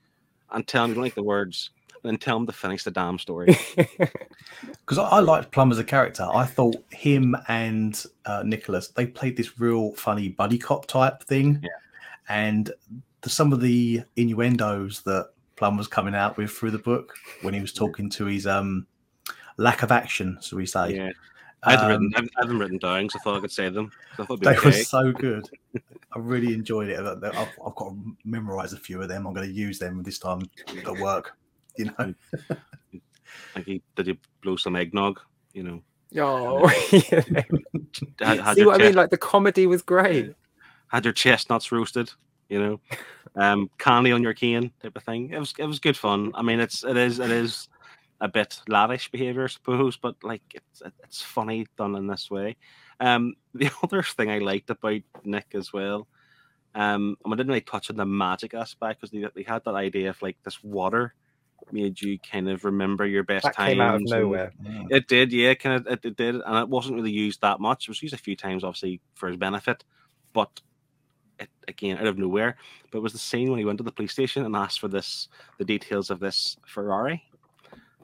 and 0.52 0.68
tell 0.68 0.84
him 0.84 0.92
you 0.92 0.96
don't 0.96 1.04
like 1.04 1.16
the 1.16 1.24
words, 1.24 1.72
and 2.06 2.14
then 2.14 2.20
tell 2.20 2.38
him 2.38 2.46
to 2.46 2.52
finish 2.54 2.84
the 2.84 2.92
damn 2.92 3.18
story. 3.18 3.58
because 3.78 4.98
I, 5.00 5.04
I 5.08 5.20
liked 5.20 5.52
Plum 5.52 5.72
as 5.72 5.80
a 5.80 5.84
character. 5.84 6.28
I 6.32 6.46
thought 6.46 6.76
him 6.92 7.36
and 7.48 8.04
uh, 8.26 8.44
Nicholas 8.46 8.90
they 8.90 9.08
played 9.08 9.36
this 9.36 9.60
real 9.60 9.92
funny 9.94 10.30
buddy 10.30 10.58
cop 10.60 10.86
type 10.86 11.24
thing, 11.24 11.60
Yeah. 11.64 11.70
and 12.30 12.72
the, 13.22 13.30
some 13.30 13.52
of 13.52 13.60
the 13.62 14.04
innuendos 14.16 15.02
that 15.02 15.32
Plum 15.56 15.78
was 15.78 15.88
coming 15.88 16.14
out 16.16 16.38
with 16.38 16.52
through 16.52 16.72
the 16.72 16.78
book 16.80 17.16
when 17.42 17.54
he 17.54 17.62
was 17.62 17.74
talking 17.74 18.10
to 18.12 18.26
his 18.26 18.46
um 18.46 18.86
lack 19.58 19.82
of 19.84 19.92
action, 19.92 20.38
so 20.42 20.58
we 20.58 20.66
say. 20.66 20.96
yeah, 20.96 21.12
I 21.64 21.72
had 21.72 21.80
them 21.80 21.88
written. 21.90 22.14
Um, 22.18 22.30
I 22.38 22.42
had 22.42 22.50
them 22.50 22.60
written 22.60 22.78
down, 22.78 23.10
so 23.10 23.18
I 23.20 23.24
thought 23.24 23.38
I 23.38 23.40
could 23.42 23.52
say 23.52 23.70
them. 23.70 23.92
So 24.18 24.36
They 24.36 24.52
it'd 24.52 24.64
were 24.64 24.72
so 24.72 25.12
good. 25.12 25.50
I 26.14 26.20
really 26.20 26.54
enjoyed 26.54 26.90
it. 26.90 27.00
I've, 27.00 27.24
I've 27.26 27.76
got 27.76 27.90
to 27.90 28.16
memorize 28.24 28.72
a 28.74 28.78
few 28.78 29.02
of 29.02 29.10
them. 29.10 29.26
I'm 29.28 29.34
going 29.34 29.48
to 29.48 29.54
use 29.54 29.80
them 29.80 30.02
this 30.04 30.20
time 30.20 30.42
at 30.78 30.98
work. 31.00 31.38
You 31.78 31.92
know, 31.98 32.14
Like 33.56 33.66
he 33.66 33.82
did 33.96 34.08
he 34.08 34.20
blow 34.42 34.56
some 34.56 34.76
eggnog, 34.76 35.20
you 35.54 35.64
know. 35.64 35.82
oh, 36.18 36.68
Had, 38.20 38.40
had 38.40 38.54
See 38.56 38.62
your 38.62 38.68
what 38.68 38.82
I 38.82 38.86
mean? 38.86 38.96
Like 38.96 39.10
the 39.10 39.18
comedy 39.18 39.68
was 39.68 39.82
great. 39.82 40.34
had 40.88 41.04
your 41.06 41.14
chestnuts 41.14 41.72
roasted, 41.72 42.12
you 42.50 42.60
know, 42.60 42.80
um, 43.36 43.70
candy 43.78 44.12
on 44.12 44.22
your 44.22 44.34
cane 44.34 44.72
type 44.82 44.96
of 44.96 45.04
thing. 45.04 45.32
It 45.32 45.40
was 45.40 45.54
it 45.58 45.66
was 45.66 45.80
good 45.80 45.98
fun. 45.98 46.32
I 46.36 46.42
mean, 46.42 46.60
it's 46.60 46.84
it 46.84 46.98
is 46.98 47.20
it 47.20 47.32
is 47.32 47.68
a 48.22 48.28
bit 48.28 48.60
lavish 48.68 49.10
behavior, 49.12 49.44
I 49.46 49.48
suppose, 49.48 49.98
but 49.98 50.16
like 50.24 50.44
it's 50.54 50.82
it's 51.04 51.22
funny 51.22 51.66
done 51.78 51.96
in 51.96 52.08
this 52.08 52.30
way. 52.30 52.56
Um, 53.00 53.36
the 53.54 53.70
other 53.84 54.04
thing 54.04 54.30
I 54.30 54.40
liked 54.40 54.70
about 54.70 55.02
Nick 55.24 55.48
as 55.54 55.74
well, 55.74 56.08
um, 56.76 57.18
and 57.24 57.34
I 57.34 57.38
didn't 57.38 57.50
really 57.50 57.62
touch 57.62 57.90
on 57.90 57.98
the 57.98 58.06
magic 58.06 58.54
aspect 58.54 59.02
because 59.02 59.12
they, 59.12 59.26
they 59.36 59.44
had 59.44 59.64
that 59.66 59.76
idea 59.76 60.10
of 60.10 60.22
like 60.22 60.38
this 60.44 60.64
water 60.64 61.14
made 61.72 62.00
you 62.02 62.20
kind 62.20 62.50
of 62.50 62.64
remember 62.66 63.06
your 63.06 63.24
best 63.24 63.44
That 63.44 63.56
times. 63.56 63.70
came 63.70 63.82
out 63.82 63.96
of 63.96 64.02
and- 64.02 64.10
nowhere. 64.10 64.54
it 64.90 65.08
did, 65.08 65.32
yeah, 65.34 65.54
kind 65.56 65.76
of. 65.78 65.88
It, 65.92 66.06
it 66.06 66.16
did, 66.16 66.36
and 66.36 66.58
it 66.58 66.70
wasn't 66.70 66.96
really 66.96 67.12
used 67.12 67.42
that 67.42 67.60
much. 67.60 67.86
It 67.86 67.90
was 67.90 68.02
used 68.02 68.14
a 68.14 68.18
few 68.18 68.36
times, 68.36 68.64
obviously, 68.64 69.02
for 69.16 69.28
his 69.28 69.38
benefit, 69.38 69.84
but 70.34 70.62
it 71.40 71.50
again 71.68 71.98
out 71.98 72.08
of 72.08 72.18
nowhere. 72.18 72.56
But 72.92 73.00
it 73.00 73.02
was 73.02 73.14
the 73.14 73.20
scene 73.20 73.50
when 73.50 73.60
he 73.60 73.66
went 73.66 73.78
to 73.80 73.84
the 73.84 73.92
police 73.92 74.12
station 74.14 74.46
and 74.46 74.56
asked 74.56 74.80
for 74.80 74.88
this, 74.88 75.28
the 75.58 75.66
details 75.66 76.10
of 76.10 76.20
this 76.20 76.56
Ferrari, 76.66 77.24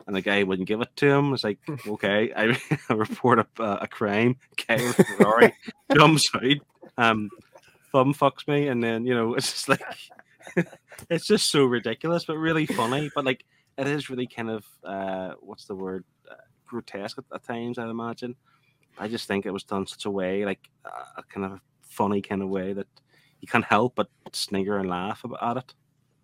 and 0.08 0.16
the 0.16 0.22
guy 0.22 0.44
wouldn't 0.44 0.68
give 0.68 0.82
it 0.82 0.90
to 0.98 1.08
him. 1.08 1.34
It's 1.34 1.44
like, 1.44 1.60
okay, 1.88 2.34
I, 2.36 2.58
I 2.90 2.94
report 2.94 3.40
a, 3.40 3.64
a 3.84 3.88
crime. 3.88 4.38
Guy 4.68 4.76
with 4.78 4.96
Ferrari 5.18 5.54
jumps 5.94 6.30
out, 6.36 6.42
um, 6.98 7.30
thumb 7.92 8.14
fucks 8.14 8.48
me, 8.48 8.68
and 8.68 8.84
then 8.84 9.06
you 9.06 9.14
know 9.14 9.36
it's 9.36 9.52
just 9.52 9.70
like, 9.70 9.82
it's 11.10 11.26
just 11.26 11.50
so 11.50 11.66
ridiculous, 11.66 12.26
but 12.26 12.38
really 12.38 12.66
funny. 12.66 13.10
But 13.14 13.26
like, 13.26 13.46
it 13.78 13.88
is 13.88 14.10
really 14.10 14.28
kind 14.28 14.50
of 14.50 14.66
uh, 14.84 15.34
what's 15.42 15.66
the 15.66 15.76
word? 15.76 16.04
grotesque 16.72 17.18
at, 17.18 17.26
at 17.36 17.44
times, 17.44 17.78
I 17.78 17.90
imagine. 17.90 18.36
I 18.98 19.08
just 19.08 19.28
think 19.28 19.46
it 19.46 19.52
was 19.52 19.64
done 19.64 19.86
such 19.86 20.06
a 20.06 20.12
way, 20.12 20.46
like 20.46 20.70
uh, 20.86 21.06
a 21.18 21.24
kind 21.24 21.46
of 21.46 21.60
funny 21.82 22.22
kind 22.22 22.42
of 22.42 22.50
way 22.50 22.74
that 22.74 22.88
you 23.42 23.48
can't 23.48 23.66
help 23.66 23.96
but 23.96 24.08
snigger 24.32 24.78
and 24.78 24.90
laugh 24.90 25.24
at 25.42 25.58
it. 25.58 25.74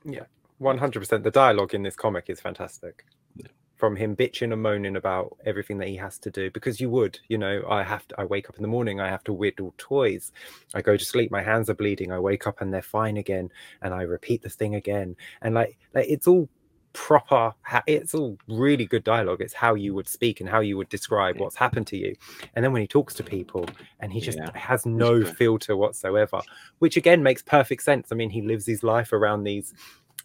Yeah, 0.06 0.26
One 0.58 0.78
hundred 0.78 1.02
percent. 1.02 1.24
The 1.24 1.32
dialogue 1.32 1.74
in 1.74 1.84
this 1.84 1.96
comic 1.96 2.26
is 2.30 2.40
fantastic. 2.40 3.06
Yeah. 3.36 3.48
From 3.78 3.96
him 3.96 4.16
bitching 4.16 4.52
and 4.52 4.62
moaning 4.62 4.96
about 4.96 5.38
everything 5.46 5.78
that 5.78 5.88
he 5.88 5.96
has 5.98 6.18
to 6.20 6.32
do, 6.32 6.50
because 6.52 6.82
you 6.82 6.90
would, 6.90 7.20
you 7.30 7.38
know, 7.38 7.64
I 7.70 7.84
have 7.84 8.08
to. 8.08 8.20
I 8.20 8.26
wake 8.26 8.50
up 8.50 8.56
in 8.56 8.64
the 8.64 8.68
morning, 8.68 9.00
I 9.00 9.08
have 9.08 9.24
to 9.26 9.34
whittle 9.34 9.74
toys. 9.78 10.32
I 10.74 10.82
go 10.82 10.98
to 10.98 11.06
sleep, 11.06 11.30
my 11.30 11.44
hands 11.44 11.70
are 11.70 11.76
bleeding. 11.76 12.12
I 12.12 12.18
wake 12.20 12.48
up 12.48 12.60
and 12.62 12.74
they're 12.74 12.82
fine 12.82 13.18
again, 13.18 13.52
and 13.84 13.94
I 13.94 14.02
repeat 14.02 14.42
the 14.42 14.50
thing 14.50 14.76
again, 14.76 15.16
and 15.44 15.54
like, 15.54 15.78
like 15.94 16.08
it's 16.10 16.28
all 16.28 16.50
proper. 16.94 17.54
It's 17.86 18.16
all 18.16 18.40
really 18.48 18.86
good 18.86 19.04
dialogue. 19.04 19.42
It's 19.42 19.54
how 19.54 19.76
you 19.76 19.94
would 19.94 20.08
speak 20.08 20.42
and 20.42 20.50
how 20.50 20.62
you 20.62 20.78
would 20.78 20.90
describe 20.90 21.40
what's 21.40 21.56
happened 21.56 21.86
to 21.88 21.98
you. 21.98 22.16
And 22.56 22.66
then 22.66 22.74
when 22.74 22.82
he 22.82 22.88
talks 22.88 23.14
to 23.16 23.24
people, 23.24 23.68
and 24.00 24.12
he 24.12 24.20
just 24.20 24.40
Yeah. 24.40 24.58
has 24.58 24.88
no 24.88 25.24
filter 25.24 25.78
whatsoever, 25.78 26.42
which 26.80 26.98
again 26.98 27.22
makes 27.22 27.44
perfect 27.44 27.84
sense. 27.84 28.12
I 28.12 28.16
mean, 28.16 28.32
he 28.32 28.42
lives 28.42 28.66
his 28.66 28.82
life 28.82 29.14
around 29.14 29.44
these 29.44 29.76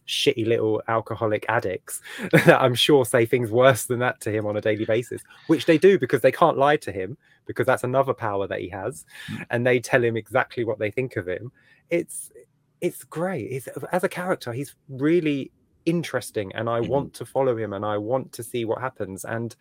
shitty 0.08 0.46
little 0.46 0.82
alcoholic 0.88 1.44
addicts 1.48 2.00
that 2.32 2.60
I'm 2.60 2.74
sure 2.74 3.04
say 3.04 3.24
things 3.26 3.50
worse 3.50 3.84
than 3.86 4.00
that 4.00 4.20
to 4.22 4.30
him 4.32 4.46
on 4.46 4.56
a 4.56 4.60
daily 4.60 4.84
basis, 4.84 5.22
which 5.46 5.66
they 5.66 5.78
do 5.78 5.98
because 5.98 6.20
they 6.22 6.32
can't 6.32 6.58
lie 6.58 6.76
to 6.78 6.92
him 6.92 7.16
because 7.46 7.66
that's 7.66 7.84
another 7.84 8.14
power 8.14 8.46
that 8.46 8.60
he 8.60 8.68
has, 8.68 9.04
and 9.50 9.66
they 9.66 9.80
tell 9.80 10.02
him 10.02 10.16
exactly 10.16 10.64
what 10.64 10.78
they 10.78 10.90
think 10.90 11.16
of 11.16 11.26
him. 11.28 11.52
It's 11.90 12.30
it's 12.80 13.04
great. 13.04 13.44
It's, 13.50 13.68
as 13.92 14.02
a 14.04 14.08
character, 14.08 14.52
he's 14.52 14.74
really 14.88 15.52
interesting, 15.86 16.52
and 16.54 16.68
I 16.68 16.80
Mhm. 16.80 16.88
want 16.88 17.14
to 17.14 17.24
follow 17.26 17.56
him, 17.56 17.72
and 17.72 17.84
I 17.84 17.98
want 17.98 18.32
to 18.32 18.42
see 18.42 18.64
what 18.64 18.80
happens. 18.80 19.24
And 19.24 19.54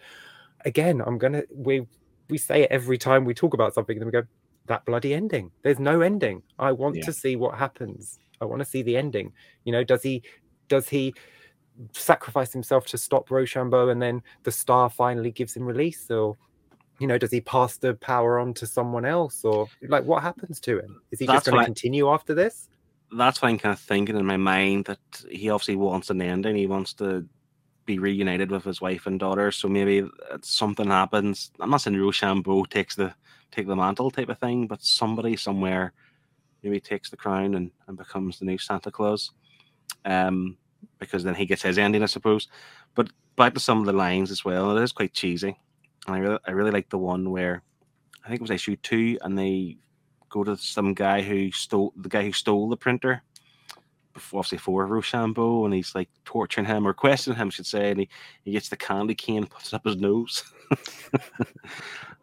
again, 0.66 1.02
I'm 1.06 1.18
gonna 1.18 1.44
we 1.54 1.88
we 2.30 2.38
say 2.38 2.64
it 2.64 2.72
every 2.72 2.98
time 2.98 3.26
we 3.26 3.34
talk 3.34 3.54
about 3.54 3.74
something, 3.74 3.98
and 3.98 4.06
we 4.06 4.12
go 4.12 4.24
that 4.68 4.86
bloody 4.86 5.14
ending. 5.14 5.52
There's 5.64 5.80
no 5.80 6.02
ending. 6.02 6.44
I 6.60 6.72
want 6.72 6.98
Yeah. 6.98 7.06
to 7.06 7.14
see 7.14 7.36
what 7.36 7.58
happens. 7.58 8.20
I 8.42 8.46
want 8.46 8.60
to 8.60 8.66
see 8.66 8.82
the 8.82 8.98
ending. 8.98 9.34
You 9.64 9.72
know, 9.72 9.84
does 9.84 10.04
he 10.04 10.24
does 10.68 10.90
he 10.90 11.14
sacrifice 11.94 12.52
himself 12.52 12.86
to 12.88 12.98
stop 12.98 13.32
Rochambeau 13.32 13.90
and 13.90 14.02
then 14.02 14.22
the 14.44 14.52
star 14.52 14.90
finally 14.90 15.32
gives 15.32 15.56
him 15.56 15.64
release 15.64 16.12
or 16.12 16.38
you 17.00 17.08
know 17.08 17.18
does 17.18 17.32
he 17.32 17.42
pass 17.42 17.78
the 17.78 17.94
power 17.96 18.40
on 18.40 18.54
to 18.56 18.68
someone 18.68 19.06
else 19.06 19.44
or 19.44 19.68
like 19.88 20.04
what 20.04 20.22
happens 20.22 20.60
to 20.60 20.80
him 20.80 21.02
is 21.12 21.20
he 21.20 21.26
That's 21.26 21.38
just 21.38 21.48
going 21.48 21.60
to 21.60 21.66
continue 21.66 22.10
after 22.10 22.34
this 22.34 22.68
That's 23.18 23.42
what 23.42 23.50
I'm 23.50 23.58
kind 23.58 23.74
of 23.74 23.80
thinking 23.80 24.18
in 24.18 24.26
my 24.26 24.38
mind 24.38 24.86
that 24.86 25.00
he 25.30 25.50
obviously 25.50 25.76
wants 25.76 26.10
an 26.10 26.22
ending. 26.22 26.56
He 26.56 26.68
wants 26.68 26.94
to 26.96 27.28
be 27.86 28.00
reunited 28.00 28.52
with 28.52 28.64
his 28.64 28.80
wife 28.80 29.06
and 29.06 29.20
daughter. 29.20 29.52
So 29.52 29.68
maybe 29.68 30.08
something 30.42 30.88
happens. 30.88 31.52
I'm 31.60 31.72
not 31.72 31.82
saying 31.82 32.00
Rochambeau 32.00 32.66
takes 32.66 32.96
the 32.96 33.14
take 33.52 33.68
the 33.68 33.76
mantle 33.76 34.12
type 34.12 34.30
of 34.30 34.40
thing, 34.40 34.68
but 34.68 34.82
somebody 34.82 35.36
somewhere 35.36 35.94
maybe 36.64 36.78
he 36.78 36.82
takes 36.82 37.10
the 37.10 37.18
crown 37.18 37.56
and, 37.56 37.72
and 37.88 37.98
becomes 37.98 38.40
the 38.40 38.46
new 38.46 38.58
Santa 38.58 38.92
Claus. 38.92 39.32
Um, 40.06 40.58
because 41.00 41.24
then 41.24 41.36
he 41.36 41.46
gets 41.46 41.62
his 41.62 41.78
ending, 41.78 42.04
I 42.04 42.08
suppose. 42.08 42.48
But 42.96 43.10
back 43.36 43.54
to 43.54 43.60
some 43.60 43.80
of 43.80 43.86
the 43.86 43.94
lines 43.94 44.32
as 44.32 44.46
well. 44.46 44.78
It 44.78 44.84
is 44.84 44.92
quite 44.92 45.14
cheesy, 45.14 45.58
and 46.08 46.16
I 46.16 46.20
really, 46.20 46.40
I 46.48 46.52
really 46.52 46.72
like 46.72 46.90
the 46.90 46.98
one 46.98 47.30
where 47.32 47.64
I 48.24 48.28
think 48.28 48.40
it 48.40 48.42
was 48.42 48.52
issue 48.52 48.76
two, 48.78 49.18
and 49.22 49.38
they 49.38 49.78
go 50.30 50.44
to 50.44 50.56
some 50.58 50.94
guy 50.94 51.22
who 51.22 51.52
stole 51.52 51.94
the 51.98 52.10
guy 52.10 52.24
who 52.24 52.32
stole 52.32 52.70
the 52.70 52.78
printer. 52.78 53.24
Before, 54.14 54.40
obviously 54.40 54.58
for 54.58 54.86
Rochambeau, 54.88 55.64
and 55.64 55.74
he's 55.74 55.96
like 55.96 56.10
torturing 56.26 56.68
him 56.68 56.86
or 56.86 56.94
questioning 56.94 57.40
him, 57.40 57.48
I 57.48 57.52
should 57.52 57.66
say, 57.66 57.92
and 57.92 58.02
he, 58.02 58.10
he 58.44 58.52
gets 58.52 58.68
the 58.68 58.76
candy 58.76 59.16
cane, 59.16 59.46
puts 59.46 59.68
it 59.68 59.74
up 59.74 59.86
his 59.86 59.96
nose, 59.96 60.44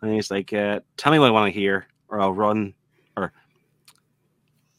and 0.03 0.12
he's 0.12 0.30
like, 0.30 0.53
uh, 0.53 0.80
"Tell 0.99 1.12
me 1.12 1.18
what 1.18 1.28
I 1.28 1.30
want 1.30 1.53
to 1.53 1.59
hear, 1.59 1.86
or 2.09 2.20
I'll 2.20 2.34
run, 2.34 2.74
or 3.16 3.32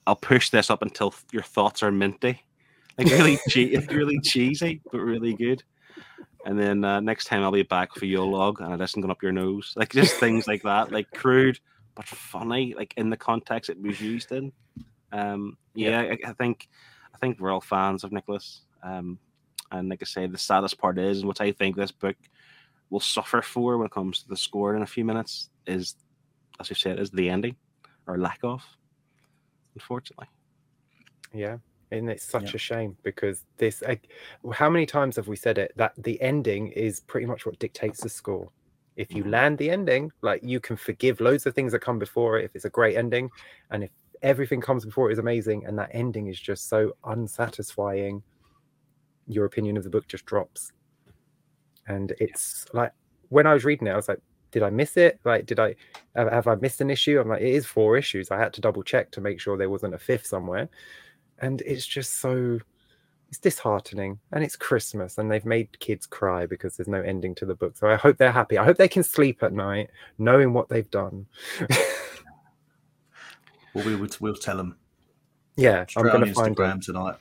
I'll 0.09 0.15
push 0.15 0.49
this 0.49 0.69
up 0.69 0.81
until 0.81 1.13
your 1.31 1.43
thoughts 1.43 1.83
are 1.83 1.91
minty." 1.91 2.43
Like 2.97 3.07
really, 3.07 3.39
che- 3.49 3.77
really 3.89 4.19
cheesy, 4.19 4.81
but 4.91 4.99
really 4.99 5.33
good. 5.33 5.63
And 6.45 6.59
then 6.59 6.83
uh, 6.83 6.99
next 6.99 7.25
time 7.25 7.43
I'll 7.43 7.51
be 7.51 7.63
back 7.63 7.95
for 7.95 8.05
your 8.05 8.25
log, 8.25 8.61
and 8.61 8.73
it 8.73 8.81
isn't 8.83 9.01
going 9.01 9.11
up 9.11 9.23
your 9.23 9.31
nose. 9.31 9.73
Like 9.75 9.93
just 9.93 10.15
things 10.15 10.47
like 10.47 10.63
that, 10.63 10.91
like 10.97 11.09
crude 11.11 11.59
but 11.95 12.07
funny, 12.07 12.73
like 12.77 12.93
in 12.95 13.09
the 13.09 13.17
context 13.17 13.69
it 13.69 13.81
was 13.81 13.99
used 13.99 14.31
in. 14.31 14.53
Um, 15.11 15.57
yeah, 15.75 15.99
I, 15.99 16.29
I 16.29 16.33
think 16.33 16.69
I 17.13 17.17
think 17.17 17.39
we're 17.39 17.51
all 17.51 17.59
fans 17.59 18.05
of 18.05 18.13
Nicholas. 18.13 18.61
Um, 18.81 19.19
and 19.71 19.89
like 19.89 20.01
I 20.01 20.05
say, 20.05 20.25
the 20.25 20.37
saddest 20.37 20.77
part 20.77 20.97
is, 20.97 21.19
and 21.19 21.27
what 21.27 21.41
I 21.41 21.51
think 21.51 21.75
this 21.75 21.91
book 21.91 22.15
will 22.89 23.01
suffer 23.01 23.41
for 23.41 23.77
when 23.77 23.85
it 23.85 23.91
comes 23.91 24.21
to 24.21 24.29
the 24.29 24.37
score 24.37 24.75
in 24.75 24.81
a 24.81 24.87
few 24.87 25.03
minutes 25.03 25.49
is, 25.67 25.95
as 26.59 26.69
you 26.69 26.75
said, 26.75 26.99
is 26.99 27.11
the 27.11 27.29
ending 27.29 27.57
or 28.07 28.17
lack 28.17 28.39
of. 28.43 28.63
Unfortunately. 29.79 30.27
Yeah. 31.33 31.57
And 31.91 32.09
it's 32.09 32.23
such 32.23 32.43
Yeah. 32.43 32.53
a 32.53 32.57
shame 32.59 32.97
because 33.03 33.45
this, 33.57 33.81
like, 33.81 34.11
how 34.53 34.69
many 34.69 34.85
times 34.85 35.15
have 35.15 35.27
we 35.27 35.35
said 35.35 35.57
it 35.57 35.71
that 35.75 35.93
the 35.97 36.21
ending 36.21 36.67
is 36.69 36.99
pretty 36.99 37.25
much 37.25 37.45
what 37.45 37.57
dictates 37.59 38.01
the 38.01 38.09
score? 38.09 38.51
If 38.95 39.15
you 39.15 39.23
Mhm. 39.23 39.29
land 39.29 39.57
the 39.57 39.71
ending, 39.71 40.11
like 40.21 40.41
you 40.43 40.59
can 40.59 40.75
forgive 40.75 41.19
loads 41.21 41.45
of 41.45 41.55
things 41.55 41.71
that 41.71 41.79
come 41.79 41.97
before 41.99 42.37
it 42.37 42.45
if 42.45 42.55
it's 42.55 42.65
a 42.65 42.69
great 42.69 42.97
ending. 42.97 43.31
And 43.71 43.83
if 43.83 43.91
everything 44.21 44.61
comes 44.61 44.85
before 44.85 45.09
it 45.09 45.13
is 45.13 45.19
amazing 45.19 45.65
and 45.65 45.79
that 45.79 45.89
ending 45.93 46.27
is 46.27 46.39
just 46.39 46.67
so 46.69 46.93
unsatisfying, 47.05 48.23
your 49.27 49.45
opinion 49.45 49.77
of 49.77 49.83
the 49.83 49.89
book 49.89 50.07
just 50.07 50.25
drops. 50.25 50.71
And 51.87 52.13
it's 52.19 52.65
like 52.73 52.91
when 53.29 53.47
I 53.47 53.53
was 53.53 53.65
reading 53.65 53.87
it, 53.87 53.91
I 53.91 53.95
was 53.95 54.07
like, 54.09 54.19
did 54.51 54.63
I 54.63 54.69
miss 54.69 54.97
it? 54.97 55.19
Like, 55.23 55.45
did 55.45 55.59
I 55.59 55.75
have, 56.15 56.31
have 56.31 56.47
I 56.47 56.55
missed 56.55 56.81
an 56.81 56.89
issue? 56.89 57.19
I'm 57.19 57.29
like, 57.29 57.41
it 57.41 57.53
is 57.53 57.65
four 57.65 57.97
issues. 57.97 58.31
I 58.31 58.37
had 58.37 58.53
to 58.53 58.61
double 58.61 58.83
check 58.83 59.11
to 59.11 59.21
make 59.21 59.39
sure 59.39 59.57
there 59.57 59.69
wasn't 59.69 59.93
a 59.93 59.99
fifth 59.99 60.25
somewhere. 60.25 60.69
And 61.39 61.61
it's 61.61 61.85
just 61.85 62.19
so 62.19 62.59
it's 63.29 63.37
disheartening. 63.37 64.19
And 64.31 64.43
it's 64.43 64.55
Christmas 64.55 65.17
and 65.17 65.31
they've 65.31 65.45
made 65.45 65.79
kids 65.79 66.05
cry 66.07 66.45
because 66.47 66.75
there's 66.77 66.87
no 66.87 67.01
ending 67.01 67.35
to 67.35 67.45
the 67.45 67.55
book. 67.55 67.77
So 67.77 67.87
I 67.87 67.95
hope 67.95 68.17
they're 68.17 68.31
happy. 68.31 68.57
I 68.57 68.65
hope 68.65 68.77
they 68.77 68.87
can 68.87 69.03
sleep 69.03 69.43
at 69.43 69.53
night 69.53 69.89
knowing 70.17 70.51
what 70.53 70.69
they've 70.69 70.89
done. 70.89 71.27
Well, 73.73 73.85
we 73.85 73.95
would 73.95 74.19
we'll 74.19 74.33
tell 74.35 74.57
them. 74.57 74.77
yeah, 75.55 75.85
I'm 75.95 76.05
on 76.07 76.11
gonna 76.11 76.33
find 76.33 76.55
them. 76.55 76.79
Instagram 76.79 76.83
tonight. 76.85 77.15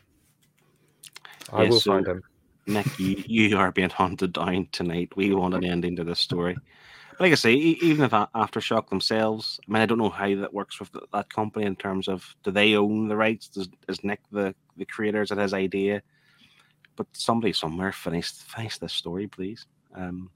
I 1.53 1.65
Yeah, 1.65 1.69
will 1.71 1.81
so- 1.81 1.93
find 1.93 2.07
them. 2.07 2.23
Nick, 2.67 2.99
you, 2.99 3.23
you 3.27 3.57
are 3.59 3.73
being 3.73 3.89
hunted 3.89 4.35
down 4.35 4.69
tonight. 4.73 5.11
We 5.17 5.35
want 5.35 5.55
an 5.55 5.65
ending 5.65 5.97
to 5.97 6.05
this 6.05 6.21
story. 6.21 6.57
Like 7.21 7.33
I 7.33 7.37
say, 7.37 7.53
even 7.55 8.05
if 8.05 8.13
Aftershock 8.13 8.89
themselves, 8.89 9.59
I 9.69 9.73
mean, 9.73 9.83
I 9.83 9.87
don't 9.87 9.99
know 9.99 10.09
how 10.09 10.35
that 10.37 10.55
works 10.55 10.79
with 10.79 10.93
th- 10.93 11.05
that 11.13 11.33
company 11.33 11.67
in 11.67 11.75
terms 11.77 12.09
of 12.09 12.35
do 12.45 12.51
they 12.51 12.77
own 12.77 13.09
the 13.09 13.17
rights? 13.17 13.49
Does 13.49 13.69
is 13.89 14.05
Nick 14.05 14.21
the 14.31 14.55
the 14.77 14.85
creators 14.85 15.31
of 15.31 15.39
his 15.39 15.53
idea? 15.53 16.03
But 16.97 17.07
somebody 17.13 17.53
somewhere 17.53 17.93
finish 17.93 18.31
finish 18.33 18.79
this 18.79 18.93
story, 18.93 19.27
please. 19.27 19.67
Um, 19.95 20.31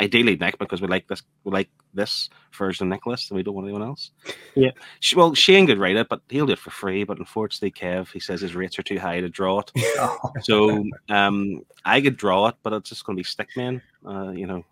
ideally, 0.00 0.36
Nick, 0.36 0.58
because 0.58 0.80
we 0.80 0.88
like 0.88 1.08
this 1.08 1.22
we 1.44 1.52
like 1.52 1.70
this 1.94 2.28
version 2.52 2.86
of 2.86 2.90
Nicholas, 2.90 3.30
and 3.30 3.36
we 3.36 3.42
don't 3.42 3.54
want 3.54 3.66
anyone 3.66 3.82
else. 3.82 4.10
Yeah, 4.54 4.70
well, 5.14 5.34
Shane 5.34 5.66
could 5.66 5.78
write 5.78 5.96
it, 5.96 6.08
but 6.08 6.20
he'll 6.28 6.46
do 6.46 6.52
it 6.52 6.58
for 6.58 6.70
free. 6.70 7.04
But 7.04 7.18
unfortunately, 7.18 7.72
Kev, 7.72 8.12
he 8.12 8.20
says 8.20 8.40
his 8.40 8.54
rates 8.54 8.78
are 8.78 8.82
too 8.82 8.98
high 8.98 9.20
to 9.20 9.28
draw 9.28 9.60
it. 9.60 9.72
Oh, 9.98 10.32
So 10.42 10.84
um, 11.08 11.62
I 11.84 12.02
could 12.02 12.18
draw 12.18 12.48
it, 12.48 12.56
but 12.62 12.74
it's 12.74 12.90
just 12.90 13.06
going 13.06 13.16
to 13.16 13.22
be 13.22 13.24
stickman, 13.24 13.80
uh, 14.06 14.30
you 14.30 14.46
know. 14.46 14.62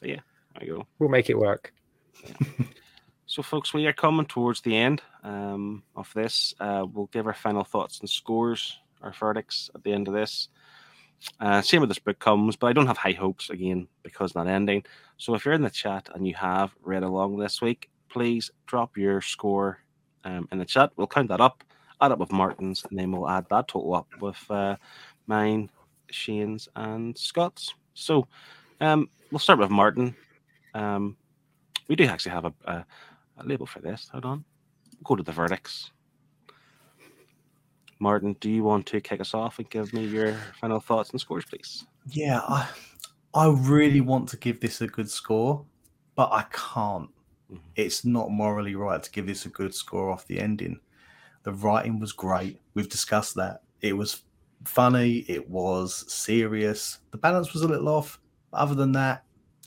So 0.00 0.06
yeah, 0.06 0.20
there 0.54 0.66
you 0.66 0.76
go. 0.76 0.86
We'll 0.98 1.08
make 1.10 1.30
it 1.30 1.38
work. 1.38 1.72
So, 3.30 3.42
folks, 3.42 3.72
we 3.72 3.86
are 3.86 3.92
coming 3.92 4.26
towards 4.26 4.60
the 4.62 4.76
end 4.76 5.02
um, 5.22 5.84
of 5.94 6.12
this. 6.14 6.52
Uh, 6.58 6.84
we'll 6.92 7.06
give 7.12 7.28
our 7.28 7.32
final 7.32 7.62
thoughts 7.62 8.00
and 8.00 8.10
scores, 8.10 8.80
our 9.02 9.12
verdicts 9.12 9.70
at 9.72 9.84
the 9.84 9.92
end 9.92 10.08
of 10.08 10.14
this. 10.14 10.48
Uh, 11.38 11.62
same 11.62 11.80
with 11.80 11.90
this 11.90 12.00
book 12.00 12.18
comes, 12.18 12.56
but 12.56 12.66
I 12.66 12.72
don't 12.72 12.88
have 12.88 12.96
high 12.96 13.12
hopes 13.12 13.48
again 13.48 13.86
because 14.02 14.34
not 14.34 14.48
ending. 14.48 14.82
So, 15.16 15.36
if 15.36 15.44
you're 15.44 15.54
in 15.54 15.62
the 15.62 15.70
chat 15.70 16.08
and 16.12 16.26
you 16.26 16.34
have 16.34 16.74
read 16.82 17.04
along 17.04 17.38
this 17.38 17.62
week, 17.62 17.88
please 18.08 18.50
drop 18.66 18.96
your 18.96 19.20
score 19.20 19.78
um, 20.24 20.48
in 20.50 20.58
the 20.58 20.64
chat. 20.64 20.90
We'll 20.96 21.06
count 21.06 21.28
that 21.28 21.40
up, 21.40 21.62
add 22.00 22.10
up 22.10 22.18
with 22.18 22.32
Martin's, 22.32 22.84
and 22.90 22.98
then 22.98 23.12
we'll 23.12 23.28
add 23.28 23.46
that 23.50 23.68
total 23.68 23.94
up 23.94 24.08
with 24.20 24.44
uh, 24.50 24.74
mine, 25.28 25.70
Shane's, 26.10 26.68
and 26.74 27.16
Scott's. 27.16 27.74
So, 27.94 28.26
um, 28.80 29.08
we'll 29.30 29.38
start 29.38 29.58
with 29.58 29.70
Martin. 29.70 30.14
Um, 30.74 31.16
we 31.88 31.96
do 31.96 32.04
actually 32.04 32.32
have 32.32 32.44
a, 32.44 32.52
a, 32.64 32.84
a 33.38 33.44
label 33.44 33.66
for 33.66 33.80
this. 33.80 34.08
Hold 34.12 34.24
on. 34.24 34.44
We'll 34.94 35.04
go 35.04 35.16
to 35.16 35.22
the 35.22 35.32
verdicts. 35.32 35.90
Martin, 37.98 38.34
do 38.40 38.50
you 38.50 38.64
want 38.64 38.86
to 38.86 39.00
kick 39.00 39.20
us 39.20 39.34
off 39.34 39.58
and 39.58 39.68
give 39.68 39.92
me 39.92 40.06
your 40.06 40.34
final 40.60 40.80
thoughts 40.80 41.10
and 41.10 41.20
scores, 41.20 41.44
please? 41.44 41.84
yeah, 42.10 42.40
I 42.48 42.68
I 43.34 43.48
really 43.48 44.00
want 44.00 44.28
to 44.30 44.36
give 44.38 44.58
this 44.60 44.80
a 44.80 44.86
good 44.86 45.08
score, 45.10 45.64
but 46.16 46.30
I 46.32 46.44
can't. 46.50 47.10
Mhm. 47.52 47.60
It's 47.76 48.04
not 48.04 48.30
morally 48.30 48.74
right 48.74 49.02
to 49.02 49.10
give 49.10 49.26
this 49.26 49.44
a 49.44 49.50
good 49.50 49.74
score 49.74 50.10
off 50.10 50.26
the 50.26 50.40
ending. 50.40 50.80
The 51.42 51.52
writing 51.52 51.98
was 52.00 52.12
great. 52.12 52.60
We've 52.74 52.88
discussed 52.88 53.34
that. 53.36 53.62
It 53.82 53.92
was 53.96 54.22
funny. 54.64 55.18
It 55.28 55.48
was 55.48 56.10
serious. 56.12 56.98
The 57.10 57.18
balance 57.18 57.52
was 57.52 57.62
a 57.62 57.68
little 57.68 57.88
off. 57.88 58.19
Other 58.52 58.74
than 58.74 58.92
that, 58.92 59.24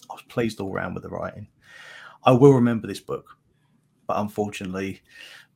I 0.10 0.14
was 0.14 0.24
pleased 0.24 0.60
all 0.60 0.72
round 0.72 0.94
with 0.94 1.04
the 1.04 1.10
writing. 1.10 1.48
I 2.24 2.32
will 2.32 2.54
remember 2.54 2.88
this 2.88 3.00
book, 3.00 3.38
but 4.08 4.18
unfortunately, 4.20 5.02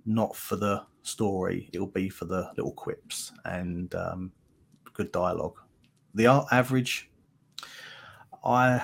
not 0.06 0.36
for 0.36 0.56
the 0.56 0.84
story. 1.04 1.70
It'll 1.74 1.88
be 1.88 2.10
for 2.10 2.26
the 2.26 2.50
little 2.58 2.74
quips 2.74 3.32
and 3.46 3.94
um, 3.96 4.32
good 4.94 5.12
dialogue. 5.12 5.58
The 6.16 6.28
art 6.28 6.48
average, 6.52 7.10
I, 8.44 8.82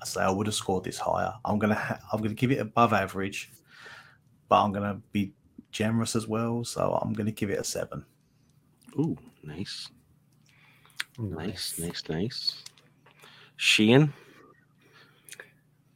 I 0.00 0.04
say 0.04 0.22
I 0.22 0.30
would 0.30 0.46
have 0.46 0.54
scored 0.54 0.84
this 0.84 0.98
higher. 0.98 1.32
I'm 1.44 1.58
gonna 1.58 1.74
ha- 1.74 2.00
I'm 2.12 2.20
gonna 2.22 2.34
give 2.34 2.50
it 2.50 2.60
above 2.60 2.92
average, 2.92 3.52
but 4.48 4.62
I'm 4.62 4.72
gonna 4.72 5.00
be 5.12 5.32
generous 5.70 6.16
as 6.16 6.26
well. 6.26 6.64
So 6.64 6.98
I'm 7.02 7.12
gonna 7.12 7.32
give 7.32 7.50
it 7.50 7.58
a 7.60 7.64
seven. 7.64 8.04
Ooh, 8.98 9.16
nice. 9.42 9.88
Nice, 11.18 11.78
nice, 11.78 12.02
nice. 12.08 12.62
Shane, 13.56 14.12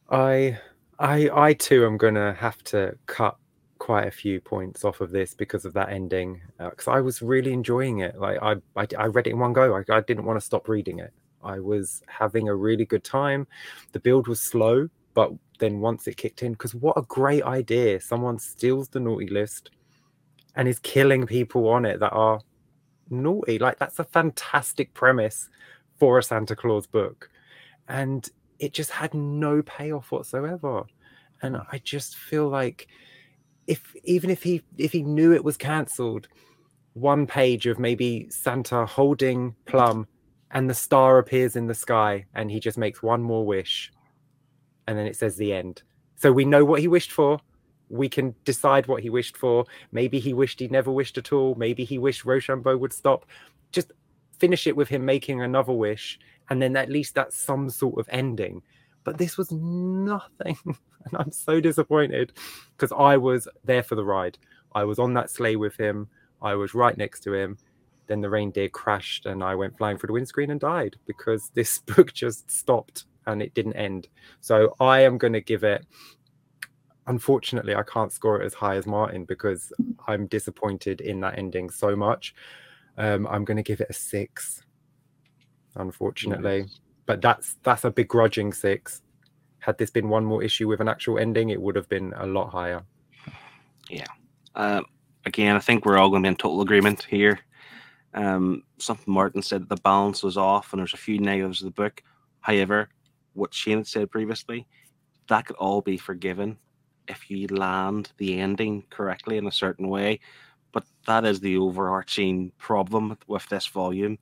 I 0.09 0.57
I 0.97 1.29
I 1.33 1.53
too 1.53 1.85
am 1.85 1.97
gonna 1.97 2.33
have 2.33 2.63
to 2.65 2.97
cut 3.05 3.35
quite 3.79 4.07
a 4.07 4.11
few 4.11 4.39
points 4.39 4.83
off 4.85 5.01
of 5.01 5.11
this 5.11 5.33
because 5.33 5.65
of 5.65 5.73
that 5.73 5.89
ending 5.89 6.41
uh, 6.59 6.69
because 6.69 6.87
I 6.87 7.01
was 7.01 7.21
really 7.21 7.53
enjoying 7.53 7.99
it. 7.99 8.17
Like 8.17 8.39
I, 8.41 8.55
I 8.75 8.87
I 8.97 9.05
read 9.07 9.27
it 9.27 9.31
in 9.31 9.39
one 9.39 9.53
go. 9.53 9.75
I, 9.75 9.83
I 9.93 10.01
didn't 10.01 10.25
want 10.25 10.39
to 10.39 10.45
stop 10.45 10.69
reading 10.69 10.99
it. 10.99 11.11
I 11.43 11.59
was 11.59 12.01
having 12.07 12.47
a 12.49 12.55
really 12.55 12.85
good 12.85 13.03
time. 13.03 13.47
The 13.91 13.99
build 13.99 14.27
was 14.27 14.41
slow, 14.41 14.89
but 15.13 15.31
then 15.59 15.79
once 15.79 16.07
it 16.07 16.17
kicked 16.17 16.43
in, 16.43 16.53
because 16.53 16.75
what 16.75 16.97
a 16.97 17.01
great 17.03 17.43
idea! 17.43 17.99
Someone 17.99 18.39
steals 18.39 18.89
the 18.89 18.99
naughty 18.99 19.27
list 19.27 19.71
and 20.55 20.67
is 20.67 20.79
killing 20.79 21.25
people 21.25 21.67
on 21.67 21.85
it 21.85 21.99
that 21.99 22.11
are 22.11 22.39
naughty. 23.11 23.59
Like 23.59 23.79
that's 23.79 23.99
a 23.99 24.03
fantastic 24.03 24.93
premise 24.93 25.49
for 25.97 26.17
a 26.17 26.23
Santa 26.23 26.55
Claus 26.55 26.87
book, 26.87 27.29
and 27.87 28.27
it 28.59 28.73
just 28.73 28.91
had 28.91 29.13
no 29.13 29.61
payoff 29.61 30.11
whatsoever. 30.11 30.83
And 31.41 31.55
hmm. 31.57 31.61
I 31.71 31.79
just 31.79 32.15
feel 32.15 32.49
like 32.49 32.87
if 33.67 33.93
even 34.03 34.29
if 34.29 34.43
he 34.43 34.63
if 34.77 34.91
he 34.91 35.03
knew 35.03 35.31
it 35.33 35.43
was 35.43 35.57
cancelled, 35.57 36.27
one 36.93 37.27
page 37.27 37.65
of 37.65 37.79
maybe 37.79 38.27
Santa 38.29 38.85
holding 38.85 39.55
Plum 39.65 40.07
and 40.51 40.69
the 40.69 40.73
star 40.73 41.19
appears 41.19 41.55
in 41.55 41.67
the 41.67 41.75
sky 41.75 42.25
and 42.33 42.49
he 42.49 42.59
just 42.59 42.77
makes 42.77 43.03
one 43.03 43.21
more 43.21 43.45
wish 43.45 43.91
and 44.87 44.97
then 44.97 45.05
it 45.05 45.15
says 45.15 45.37
the 45.37 45.53
end. 45.53 45.83
So 46.15 46.31
we 46.31 46.45
know 46.45 46.65
what 46.65 46.81
he 46.81 46.87
wished 46.87 47.11
for. 47.11 47.39
We 47.89 48.09
can 48.09 48.35
decide 48.45 48.87
what 48.87 49.01
he 49.01 49.09
wished 49.09 49.37
for. 49.37 49.65
Maybe 49.91 50.19
he 50.19 50.33
wished 50.33 50.59
he 50.59 50.67
never 50.67 50.91
wished 50.91 51.17
at 51.17 51.33
all. 51.33 51.55
Maybe 51.55 51.83
he 51.83 51.97
wished 51.97 52.25
Rochambeau 52.25 52.77
would 52.77 52.93
stop. 52.93 53.25
Just 53.71 53.91
finish 54.37 54.67
it 54.67 54.75
with 54.75 54.87
him 54.87 55.05
making 55.05 55.41
another 55.41 55.73
wish, 55.73 56.19
and 56.49 56.61
then 56.61 56.75
at 56.77 56.89
least 56.89 57.15
that's 57.15 57.37
some 57.37 57.69
sort 57.69 57.99
of 57.99 58.07
ending. 58.09 58.61
But 59.03 59.17
this 59.17 59.37
was 59.37 59.51
nothing, 59.51 60.57
and 60.65 61.15
I'm 61.17 61.31
so 61.31 61.59
disappointed 61.59 62.33
because 62.75 62.91
I 62.95 63.17
was 63.17 63.47
there 63.63 63.83
for 63.83 63.95
the 63.95 64.05
ride. 64.05 64.37
I 64.73 64.83
was 64.83 64.99
on 64.99 65.13
that 65.15 65.31
sleigh 65.31 65.55
with 65.55 65.75
him. 65.77 66.07
I 66.41 66.55
was 66.55 66.73
right 66.73 66.97
next 66.97 67.21
to 67.21 67.33
him, 67.33 67.57
then 68.09 68.21
the 68.21 68.29
reindeer 68.29 68.67
crashed 68.67 69.25
and 69.25 69.41
I 69.41 69.55
went 69.55 69.77
flying 69.77 69.97
through 69.97 70.07
the 70.07 70.13
windscreen 70.13 70.51
and 70.51 70.59
died 70.59 70.97
because 71.05 71.51
this 71.53 71.77
book 71.95 72.11
just 72.13 72.51
stopped 72.51 73.05
and 73.25 73.41
it 73.41 73.53
didn't 73.53 73.73
end. 73.73 74.09
So 74.41 74.75
I 74.79 75.01
am 75.01 75.17
going 75.17 75.33
to 75.33 75.41
give 75.41 75.63
it. 75.63 75.85
Unfortunately, 77.09 77.73
I 77.73 77.81
can't 77.81 78.13
score 78.13 78.39
it 78.39 78.45
as 78.45 78.53
high 78.53 78.75
as 78.75 78.85
Martin 78.85 79.25
because 79.25 79.73
I'm 80.07 80.27
disappointed 80.27 81.01
in 81.01 81.19
that 81.21 81.39
ending 81.39 81.71
so 81.71 81.95
much. 81.95 82.35
Um, 82.99 83.25
I'm 83.25 83.43
going 83.43 83.57
to 83.57 83.63
give 83.63 83.81
it 83.81 83.87
a 83.89 83.93
six, 83.93 84.63
unfortunately. 85.75 86.61
Nice. 86.61 86.79
But 87.07 87.21
that's 87.21 87.55
that's 87.63 87.83
a 87.83 87.89
begrudging 87.89 88.53
six. 88.53 89.01
Had 89.57 89.79
this 89.79 89.89
been 89.89 90.07
one 90.07 90.23
more 90.23 90.43
issue 90.43 90.67
with 90.67 90.81
an 90.81 90.87
actual 90.87 91.17
ending, 91.17 91.49
it 91.49 91.59
would 91.59 91.75
have 91.75 91.89
been 91.89 92.13
a 92.15 92.27
lot 92.27 92.51
higher. 92.51 92.83
Yeah. 93.89 94.05
Um, 94.53 94.85
again, 95.25 95.55
I 95.55 95.59
think 95.59 95.85
we're 95.85 95.97
all 95.97 96.11
going 96.11 96.21
to 96.21 96.27
be 96.27 96.31
in 96.31 96.35
total 96.35 96.61
agreement 96.61 97.07
here. 97.09 97.39
Um, 98.13 98.61
something 98.77 99.11
Martin 99.11 99.41
said 99.41 99.63
that 99.63 99.69
the 99.69 99.81
balance 99.81 100.21
was 100.21 100.37
off, 100.37 100.73
and 100.73 100.79
there's 100.79 100.93
a 100.93 100.97
few 100.97 101.17
negatives 101.17 101.61
of 101.61 101.65
the 101.65 101.81
book. 101.81 102.03
However, 102.41 102.89
what 103.33 103.51
Shane 103.51 103.77
had 103.77 103.87
said 103.87 104.11
previously, 104.11 104.67
that 105.27 105.47
could 105.47 105.55
all 105.55 105.81
be 105.81 105.97
forgiven 105.97 106.57
if 107.09 107.29
you 107.29 107.47
land 107.47 108.11
the 108.17 108.39
ending 108.39 108.83
correctly 108.89 109.37
in 109.37 109.47
a 109.47 109.51
certain 109.51 109.89
way. 109.89 110.19
But 110.71 110.85
that 111.07 111.25
is 111.25 111.39
the 111.39 111.57
overarching 111.57 112.51
problem 112.57 113.17
with- 113.27 113.49
this 113.49 113.67
volume, 113.67 114.19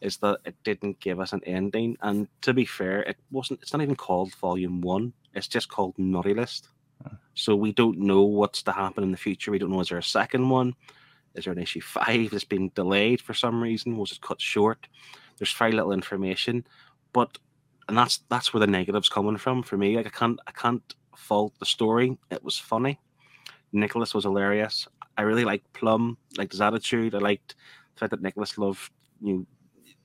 is 0.00 0.16
that 0.18 0.40
it 0.44 0.56
didn't 0.64 1.00
give 1.00 1.20
us 1.20 1.32
an 1.32 1.42
ending. 1.44 1.96
And 2.00 2.28
to 2.40 2.54
be 2.54 2.64
fair, 2.64 3.02
it 3.02 3.18
wasn't. 3.30 3.60
It's 3.62 3.72
not 3.72 3.82
even 3.82 3.96
called 3.96 4.34
Volume 4.36 4.80
One. 4.80 5.12
It's 5.34 5.48
just 5.48 5.68
called 5.68 5.98
Naughty 5.98 6.34
List. 6.34 6.70
Hmm. 7.02 7.16
So 7.34 7.54
we 7.54 7.72
don't 7.72 7.98
know 7.98 8.22
what's 8.22 8.62
to 8.64 8.72
happen 8.72 9.04
in 9.04 9.10
the 9.10 9.18
future. 9.18 9.50
We 9.50 9.58
don't 9.58 9.70
know 9.70 9.80
is 9.80 9.90
there 9.90 9.98
a 9.98 10.02
second 10.02 10.48
one? 10.48 10.74
Is 11.34 11.44
there 11.44 11.52
an 11.52 11.58
issue 11.58 11.82
five 11.82 12.30
that's 12.30 12.44
been 12.44 12.70
delayed 12.74 13.20
for 13.20 13.34
some 13.34 13.62
reason? 13.62 13.98
Was 13.98 14.12
it 14.12 14.20
cut 14.22 14.40
short? 14.40 14.88
There's 15.38 15.52
very 15.52 15.72
little 15.72 15.92
information, 15.92 16.66
but 17.12 17.38
and 17.88 17.96
that's 17.96 18.18
that's 18.30 18.52
where 18.52 18.60
the 18.60 18.66
negatives 18.66 19.08
coming 19.08 19.36
from 19.36 19.62
for 19.62 19.76
me. 19.76 19.96
Like 19.96 20.06
I 20.06 20.10
can't 20.10 20.40
I 20.46 20.52
can't 20.52 20.94
fault 21.16 21.52
the 21.58 21.66
story. 21.66 22.16
It 22.30 22.42
was 22.44 22.58
funny. 22.58 23.00
Nicholas 23.72 24.14
was 24.14 24.24
hilarious. 24.24 24.86
I 25.18 25.22
really 25.22 25.44
liked 25.44 25.72
Plum, 25.72 26.16
liked 26.36 26.52
his 26.52 26.60
attitude. 26.60 27.14
I 27.14 27.18
liked 27.18 27.54
the 27.94 28.00
fact 28.00 28.10
that 28.10 28.22
Nicholas 28.22 28.58
loved 28.58 28.90
you. 29.20 29.34
Know, 29.34 29.46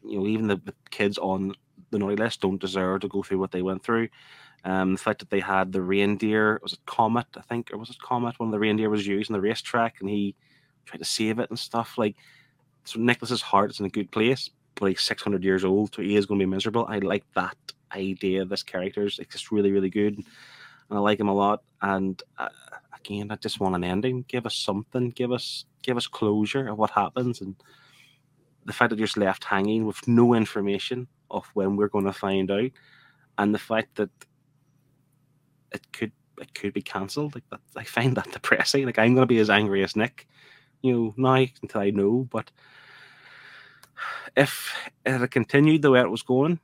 you 0.03 0.19
know, 0.19 0.27
even 0.27 0.47
the, 0.47 0.55
the 0.55 0.73
kids 0.89 1.19
on 1.19 1.53
the 1.91 1.99
naughty 1.99 2.15
list 2.15 2.41
don't 2.41 2.59
deserve 2.59 3.01
to 3.01 3.07
go 3.07 3.21
through 3.21 3.37
what 3.37 3.51
they 3.51 3.61
went 3.61 3.83
through. 3.83 4.09
Um, 4.63 4.93
the 4.93 4.99
fact 4.99 5.19
that 5.19 5.29
they 5.29 5.39
had 5.39 5.71
the 5.71 5.81
reindeer 5.81 6.59
was 6.63 6.73
it 6.73 6.85
Comet, 6.85 7.27
I 7.35 7.41
think, 7.41 7.71
or 7.71 7.77
was 7.77 7.89
it 7.89 7.99
Comet? 7.99 8.39
One 8.39 8.49
of 8.49 8.53
the 8.53 8.59
reindeer 8.59 8.89
was 8.89 9.05
used 9.05 9.29
in 9.29 9.33
the 9.33 9.41
racetrack, 9.41 9.97
and 9.99 10.09
he 10.09 10.35
tried 10.85 10.99
to 10.99 11.05
save 11.05 11.39
it 11.39 11.49
and 11.49 11.59
stuff. 11.59 11.97
Like, 11.97 12.15
so 12.83 12.99
Nicholas's 12.99 13.41
heart 13.41 13.71
is 13.71 13.79
in 13.79 13.85
a 13.85 13.89
good 13.89 14.11
place, 14.11 14.49
but 14.75 14.87
he's 14.87 15.01
six 15.01 15.21
hundred 15.21 15.43
years 15.43 15.63
old, 15.63 15.93
so 15.93 16.01
he 16.01 16.15
is 16.15 16.25
going 16.25 16.39
to 16.39 16.45
be 16.45 16.49
miserable. 16.49 16.85
I 16.87 16.99
like 16.99 17.25
that 17.35 17.57
idea. 17.95 18.45
This 18.45 18.63
character 18.63 19.03
is 19.03 19.19
just 19.31 19.51
really, 19.51 19.71
really 19.71 19.89
good, 19.89 20.23
and 20.91 20.99
I 20.99 21.01
like 21.01 21.19
him 21.19 21.29
a 21.29 21.33
lot. 21.33 21.63
And 21.81 22.21
uh, 22.37 22.49
again, 22.93 23.31
I 23.31 23.35
just 23.37 23.59
want 23.59 23.75
an 23.75 23.83
ending. 23.83 24.25
Give 24.27 24.45
us 24.45 24.55
something. 24.55 25.09
Give 25.11 25.31
us 25.31 25.65
give 25.81 25.97
us 25.97 26.05
closure 26.05 26.67
of 26.67 26.77
what 26.77 26.91
happens, 26.91 27.41
and 27.41 27.55
the 28.65 28.73
fact 28.73 28.91
that 28.91 28.99
you're 28.99 29.07
just 29.07 29.17
left 29.17 29.45
hanging 29.45 29.85
with 29.85 30.05
no 30.07 30.35
information 30.35 31.07
of 31.31 31.49
when 31.53 31.77
we're 31.77 31.87
going 31.87 32.05
to 32.05 32.13
find 32.13 32.51
out, 32.51 32.69
and 33.37 33.55
the 33.55 33.59
fact 33.59 33.95
that 33.95 34.09
it 35.71 35.91
could 35.93 36.11
it 36.39 36.53
could 36.53 36.73
be 36.73 36.81
cancelled. 36.81 37.35
Like 37.35 37.49
that, 37.51 37.61
I 37.75 37.85
find 37.85 38.17
that 38.17 38.31
depressing. 38.31 38.85
Like 38.85 38.99
I'm 38.99 39.15
going 39.15 39.23
to 39.23 39.33
be 39.33 39.39
as 39.39 39.49
angry 39.49 39.83
as 39.83 39.95
Nick, 39.95 40.27
you 40.81 40.93
know, 40.93 41.13
now 41.17 41.45
until 41.61 41.81
I 41.81 41.91
know. 41.91 42.27
But 42.29 42.51
if 44.35 44.75
it 45.05 45.11
had 45.11 45.31
continued 45.31 45.83
the 45.83 45.91
way 45.91 46.01
it 46.01 46.11
was 46.11 46.23
going, 46.23 46.59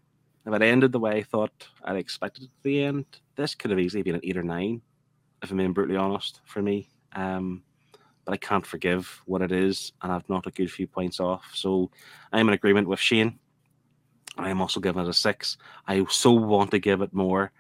if 0.48 0.54
it 0.54 0.66
ended 0.66 0.92
the 0.92 1.00
way 1.00 1.18
I 1.18 1.24
thought 1.24 1.68
I 1.84 1.96
expected 1.96 2.44
it 2.44 2.48
to 2.48 2.64
the 2.64 2.84
end, 2.84 3.06
this 3.36 3.54
could 3.54 3.72
have 3.72 3.80
easily 3.80 4.04
been 4.04 4.16
an 4.16 4.22
eight 4.24 4.38
or 4.38 4.44
nine. 4.44 4.82
If 5.44 5.52
I'm 5.52 5.58
being 5.58 5.74
brutally 5.74 5.98
honest, 5.98 6.42
for 6.46 6.62
me. 6.62 6.90
Um, 7.14 7.64
but 8.26 8.34
I 8.34 8.38
can't 8.38 8.66
forgive 8.66 9.22
what 9.26 9.42
it 9.42 9.52
is, 9.52 9.94
and 10.02 10.12
I've 10.12 10.28
knocked 10.30 10.48
a 10.48 10.52
good 10.52 10.72
few 10.72 10.88
points 10.88 11.20
off. 11.20 11.46
So 11.54 11.92
I'm 12.34 12.48
in 12.48 12.54
agreement 12.54 12.88
with 12.88 13.00
Shane. 13.00 13.40
I 14.38 14.50
am 14.50 14.62
also 14.62 14.80
giving 14.80 15.02
it 15.02 15.08
a 15.08 15.14
six. 15.14 15.58
I 15.88 16.06
so 16.10 16.32
want 16.32 16.72
to 16.72 16.80
give 16.80 17.02
it 17.02 17.14
more, 17.14 17.52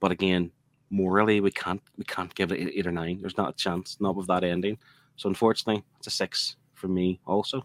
but 0.00 0.10
again, 0.10 0.50
morally 0.90 1.40
we 1.40 1.50
can't 1.50 1.82
we 1.96 2.04
can't 2.04 2.34
give 2.34 2.52
it 2.52 2.72
eight 2.74 2.86
or 2.86 2.92
nine. 2.92 3.20
There's 3.20 3.36
not 3.36 3.50
a 3.50 3.56
chance, 3.56 3.96
not 4.00 4.16
with 4.16 4.26
that 4.26 4.44
ending. 4.44 4.78
So 5.16 5.28
unfortunately, 5.28 5.84
it's 5.98 6.08
a 6.08 6.10
six 6.10 6.56
for 6.74 6.88
me 6.88 7.20
also. 7.26 7.64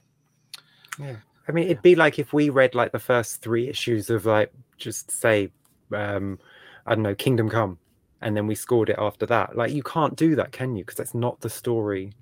Yeah. 1.00 1.18
I 1.48 1.52
mean, 1.52 1.66
it'd 1.66 1.82
be 1.82 1.96
like 1.96 2.20
if 2.20 2.32
we 2.34 2.50
read 2.50 2.74
like 2.76 2.92
the 2.92 3.00
first 3.00 3.42
three 3.42 3.68
issues 3.68 4.10
of 4.10 4.26
like 4.26 4.52
just 4.78 5.12
say, 5.12 5.52
um, 5.94 6.40
I 6.86 6.96
don't 6.96 7.04
know, 7.04 7.16
Kingdom 7.16 7.50
Come, 7.50 7.78
and 8.22 8.36
then 8.36 8.48
we 8.48 8.56
scored 8.56 8.90
it 8.90 8.96
after 8.98 9.26
that. 9.26 9.56
Like 9.58 9.72
you 9.72 9.84
can't 9.84 10.16
do 10.16 10.36
that, 10.36 10.52
can 10.52 10.76
you? 10.76 10.84
Because 10.84 10.98
that's 10.98 11.14
not 11.14 11.42
the 11.42 11.50
story 11.50 12.14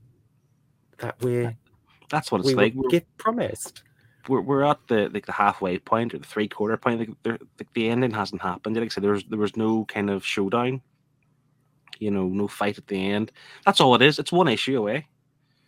that 0.97 1.15
we're 1.21 1.55
That's 2.09 2.31
what 2.31 2.41
it's 2.41 2.47
we 2.47 2.55
like. 2.55 2.73
were 2.73 2.83
We're, 2.83 2.89
get 2.89 3.17
promised. 3.17 3.83
we're, 4.27 4.41
we're 4.41 4.63
at 4.63 4.79
the 4.87 5.09
like 5.13 5.25
the 5.25 5.31
halfway 5.31 5.77
point 5.79 6.13
or 6.13 6.17
the 6.19 6.27
three 6.27 6.47
quarter 6.47 6.77
point. 6.77 6.99
Like, 6.99 7.09
there, 7.23 7.37
like 7.59 7.71
the 7.73 7.89
ending 7.89 8.11
hasn't 8.11 8.41
happened. 8.41 8.75
yet. 8.75 8.81
Like 8.81 8.91
I 8.91 8.93
said, 8.95 9.03
there 9.03 9.11
was 9.13 9.23
there 9.25 9.39
was 9.39 9.55
no 9.55 9.85
kind 9.85 10.09
of 10.09 10.25
showdown. 10.25 10.81
You 11.99 12.09
know, 12.09 12.27
no 12.27 12.47
fight 12.47 12.79
at 12.79 12.87
the 12.87 13.11
end. 13.11 13.31
That's 13.65 13.79
all 13.79 13.93
it 13.93 14.01
is. 14.01 14.17
It's 14.17 14.31
one 14.31 14.47
issue 14.47 14.79
away. 14.79 15.07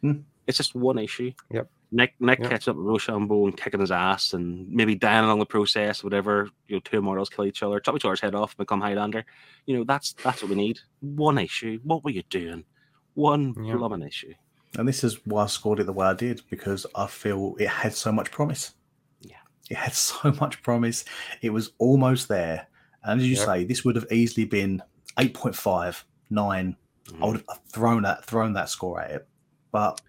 Hmm. 0.02 0.22
It's 0.48 0.58
just 0.58 0.74
one 0.74 0.98
issue. 0.98 1.32
Yep. 1.52 1.70
Nick 1.94 2.16
Nick 2.20 2.40
Yep. 2.40 2.50
catching 2.50 2.72
up 2.72 2.78
with 2.78 2.88
Rochambeau 2.88 3.46
and 3.46 3.56
kicking 3.56 3.80
his 3.80 3.92
ass 3.92 4.34
and 4.34 4.68
maybe 4.68 4.96
dying 4.96 5.26
along 5.26 5.40
the 5.40 5.46
process, 5.46 6.04
whatever. 6.04 6.50
You 6.68 6.78
know, 6.78 6.80
two 6.84 6.98
immortals 6.98 7.30
kill 7.30 7.46
each 7.46 7.62
other, 7.62 7.80
chop 7.80 7.96
each 7.96 8.04
other's 8.04 8.20
head 8.20 8.36
off, 8.36 8.58
become 8.58 8.82
Highlander. 8.82 9.24
You 9.68 9.78
know, 9.78 9.84
that's 9.84 10.14
that's 10.24 10.42
what 10.42 10.50
we 10.50 10.56
need. 10.56 10.80
One 11.02 11.38
issue. 11.38 11.80
What 11.84 12.04
were 12.04 12.10
you 12.10 12.24
doing? 12.30 12.66
One 13.14 13.54
blooming 13.54 14.02
issue. 14.02 14.34
And 14.78 14.88
this 14.88 15.04
is 15.04 15.24
why 15.26 15.44
I 15.44 15.48
scored 15.48 15.80
it 15.80 15.86
the 15.86 15.94
way 15.94 16.08
I 16.08 16.14
did 16.16 16.42
because 16.50 16.86
I 16.96 17.06
feel 17.06 17.56
it 17.60 17.70
had 17.70 17.94
so 17.94 18.12
much 18.12 18.32
promise. 18.32 18.74
Yeah. 19.22 19.36
It 19.70 19.78
had 19.78 19.94
so 20.10 20.32
much 20.42 20.64
promise. 20.64 21.06
It 21.42 21.52
was 21.52 21.74
almost 21.78 22.28
there. 22.28 22.68
And 23.04 23.22
as 23.22 23.28
you 23.28 23.36
Yep. 23.36 23.46
say, 23.46 23.64
this 23.66 23.86
would 23.86 23.96
have 23.96 24.12
easily 24.12 24.46
been 24.46 24.82
8.5, 25.18 26.04
9. 26.32 26.76
I 27.06 27.12
mm-hmm. 27.12 27.26
would 27.26 27.44
have 27.48 27.60
thrown 27.68 28.02
that 28.04 28.26
thrown 28.26 28.54
that 28.54 28.70
score 28.70 29.00
at 29.02 29.12
it. 29.12 29.28
But 29.72 30.02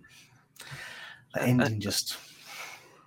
the 1.35 1.43
ending 1.43 1.81
just 1.81 2.17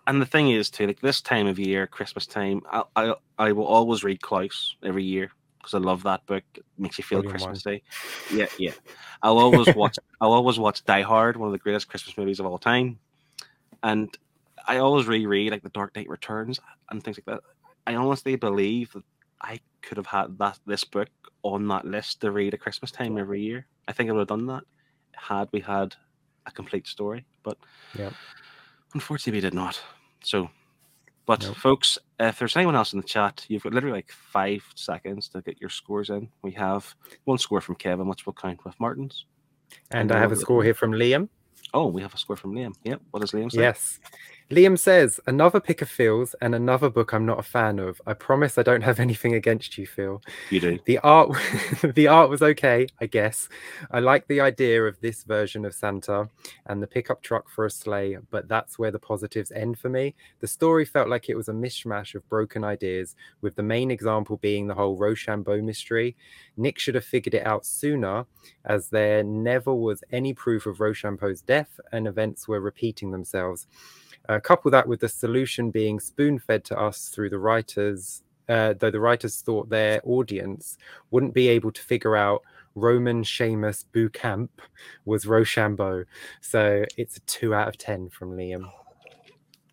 and 0.08 0.22
the 0.22 0.26
thing 0.26 0.50
is 0.50 0.70
too, 0.70 0.88
like 0.88 1.02
this 1.02 1.22
time 1.22 1.48
of 1.48 1.60
year, 1.60 1.86
Christmas 1.86 2.26
time, 2.26 2.62
I 2.72 2.84
I, 2.96 3.16
I 3.38 3.52
will 3.52 3.66
always 3.66 4.04
read 4.04 4.22
Klaus 4.22 4.76
every 4.82 5.04
year 5.04 5.32
because 5.60 5.74
I 5.74 5.80
love 5.80 6.04
that 6.04 6.26
book. 6.26 6.44
It 6.56 6.64
makes 6.78 6.98
you 6.98 7.04
feel 7.04 7.22
Volume 7.22 7.42
one. 7.42 7.82
Yeah, 8.32 8.48
yeah. 8.58 8.72
I'll 9.22 9.38
always 9.38 9.76
watch. 9.76 10.00
I'll 10.22 10.32
always 10.32 10.58
watch 10.58 10.84
Die 10.86 11.02
Hard, 11.02 11.36
one 11.36 11.48
of 11.48 11.52
the 11.52 11.58
greatest 11.60 11.90
Christmas 11.90 12.18
movies 12.18 12.40
of 12.40 12.46
all 12.46 12.58
time, 12.58 13.00
and 13.84 14.18
I 14.66 14.78
always 14.78 15.08
reread 15.08 15.52
like 15.52 15.64
The 15.64 15.70
Dark 15.70 15.96
Knight 15.96 16.10
Returns 16.10 16.60
and 16.90 17.04
things 17.04 17.18
like 17.18 17.26
that. 17.26 17.44
I 17.86 17.96
honestly 17.96 18.38
believe 18.38 18.94
that 18.94 19.04
I 19.42 19.60
could 19.82 19.98
have 19.98 20.08
had 20.08 20.38
that 20.40 20.58
this 20.66 20.86
book 20.86 21.10
on 21.44 21.68
that 21.68 21.86
list 21.86 22.22
to 22.22 22.32
read 22.32 22.54
at 22.54 22.62
Christmas 22.62 22.92
time 22.92 23.18
every 23.18 23.42
year. 23.42 23.68
I 23.88 23.92
think 23.92 24.10
I 24.10 24.14
would 24.14 24.20
have 24.20 24.28
done 24.30 24.48
that 24.48 24.64
had 25.14 25.50
we 25.52 25.60
had 25.60 25.96
a 26.48 26.52
complete 26.52 26.88
story, 26.88 27.26
but 27.44 27.58
Yep. 27.98 28.14
unfortunately 28.94 29.38
we 29.38 29.42
did 29.42 29.54
not. 29.54 29.80
So, 30.24 30.50
but 31.26 31.44
Nope. 31.44 31.58
folks, 31.58 31.98
if 32.20 32.40
there's 32.40 32.56
anyone 32.56 32.76
else 32.76 32.94
in 32.94 33.00
the 33.00 33.06
chat, 33.08 33.46
you've 33.50 33.64
got 33.64 33.74
literally 33.74 33.98
like 33.98 34.12
five 34.12 34.64
seconds 34.76 35.28
to 35.30 35.42
get 35.42 35.60
your 35.62 35.70
scores 35.70 36.10
in. 36.10 36.30
We 36.42 36.52
have 36.52 36.96
one 37.26 37.38
score 37.38 37.62
from 37.62 37.76
Kevin, 37.76 38.08
which 38.08 38.26
will 38.26 38.34
count 38.34 38.64
with 38.66 38.80
Martin's. 38.80 39.26
And 39.92 40.10
And 40.10 40.18
I 40.18 40.20
have 40.20 40.32
a 40.32 40.36
score 40.38 40.64
here 40.64 40.74
from 40.74 40.92
Liam. 40.94 41.30
Oh, 41.74 41.88
we 41.88 42.02
have 42.02 42.14
a 42.14 42.18
score 42.18 42.38
from 42.38 42.54
Liam. 42.54 42.74
Yep. 42.84 43.02
What 43.12 43.20
does 43.20 43.32
Liam 43.32 43.52
say? 43.52 43.62
Yes. 43.62 44.00
Liam 44.50 44.80
says, 44.80 45.20
another 45.28 45.60
pick 45.60 45.82
of 45.82 45.90
Phil's 45.90 46.34
and 46.40 46.56
another 46.56 46.90
book 46.90 47.14
I'm 47.14 47.26
not 47.26 47.40
a 47.40 47.44
fan 47.44 47.80
of. 47.80 48.02
I 48.08 48.14
promise 48.14 48.58
I 48.58 48.64
don't 48.64 48.82
have 48.82 48.98
anything 49.08 49.34
against 49.34 49.78
you, 49.78 49.86
Phil. 49.86 50.22
You 50.50 50.62
do. 50.62 50.80
The 50.86 51.00
art 51.00 51.32
the 51.84 52.08
art 52.08 52.30
was 52.30 52.42
okay, 52.42 52.88
I 53.02 53.08
guess. 53.08 53.50
I 53.92 54.00
like 54.00 54.26
the 54.28 54.40
idea 54.40 54.84
of 54.86 55.02
this 55.02 55.24
version 55.24 55.66
of 55.66 55.74
Santa 55.74 56.30
and 56.66 56.82
the 56.82 56.88
pickup 56.88 57.22
truck 57.22 57.50
for 57.50 57.66
a 57.66 57.70
sleigh, 57.70 58.18
but 58.32 58.48
that's 58.48 58.80
where 58.80 58.92
the 58.92 59.00
positives 59.00 59.52
end 59.52 59.80
for 59.80 59.90
me. 59.90 60.16
The 60.40 60.48
story 60.48 60.86
felt 60.86 61.10
like 61.10 61.28
it 61.28 61.36
was 61.36 61.50
a 61.50 61.54
mishmash 61.54 62.16
of 62.16 62.28
broken 62.30 62.64
ideas, 62.64 63.16
with 63.42 63.56
the 63.58 63.64
main 63.64 63.92
example 63.92 64.38
being 64.38 64.68
the 64.68 64.76
whole 64.76 64.96
Rochambeau 64.96 65.62
mystery. 65.62 66.16
Nick 66.56 66.80
should 66.80 66.96
have 66.96 67.04
figured 67.04 67.34
it 67.34 67.46
out 67.46 67.66
sooner, 67.66 68.26
as 68.64 68.88
there 68.88 69.24
never 69.24 69.74
was 69.74 70.06
any 70.14 70.34
proof 70.34 70.66
of 70.66 70.80
Rochambeau's 70.80 71.42
death 71.42 71.82
and 71.92 72.08
events 72.08 72.48
were 72.48 72.62
repeating 72.62 73.12
themselves. 73.12 73.68
Uh, 74.30 74.40
couple 74.40 74.70
that 74.72 74.88
with 74.88 75.00
the 75.00 75.10
solution 75.10 75.72
being 75.72 76.00
spoon 76.00 76.38
fed 76.40 76.64
to 76.66 76.78
us 76.80 77.10
through 77.10 77.30
the 77.30 77.40
writers, 77.40 78.24
uh, 78.50 78.74
though 78.78 78.92
the 78.92 79.00
writers 79.00 79.42
thought 79.42 79.70
their 79.70 80.02
audience 80.04 80.78
wouldn't 81.12 81.34
be 81.34 81.48
able 81.48 81.72
to 81.72 81.82
figure 81.82 82.16
out 82.16 82.42
Roman 82.76 83.24
Seamus 83.24 83.86
Boucamp 83.94 84.50
was 85.06 85.26
Rochambeau. 85.26 86.04
So 86.42 86.86
it's 86.98 87.18
a 87.18 87.22
two 87.22 87.54
out 87.56 87.68
of 87.68 87.78
10 87.78 88.10
from 88.10 88.32
Liam. 88.34 88.70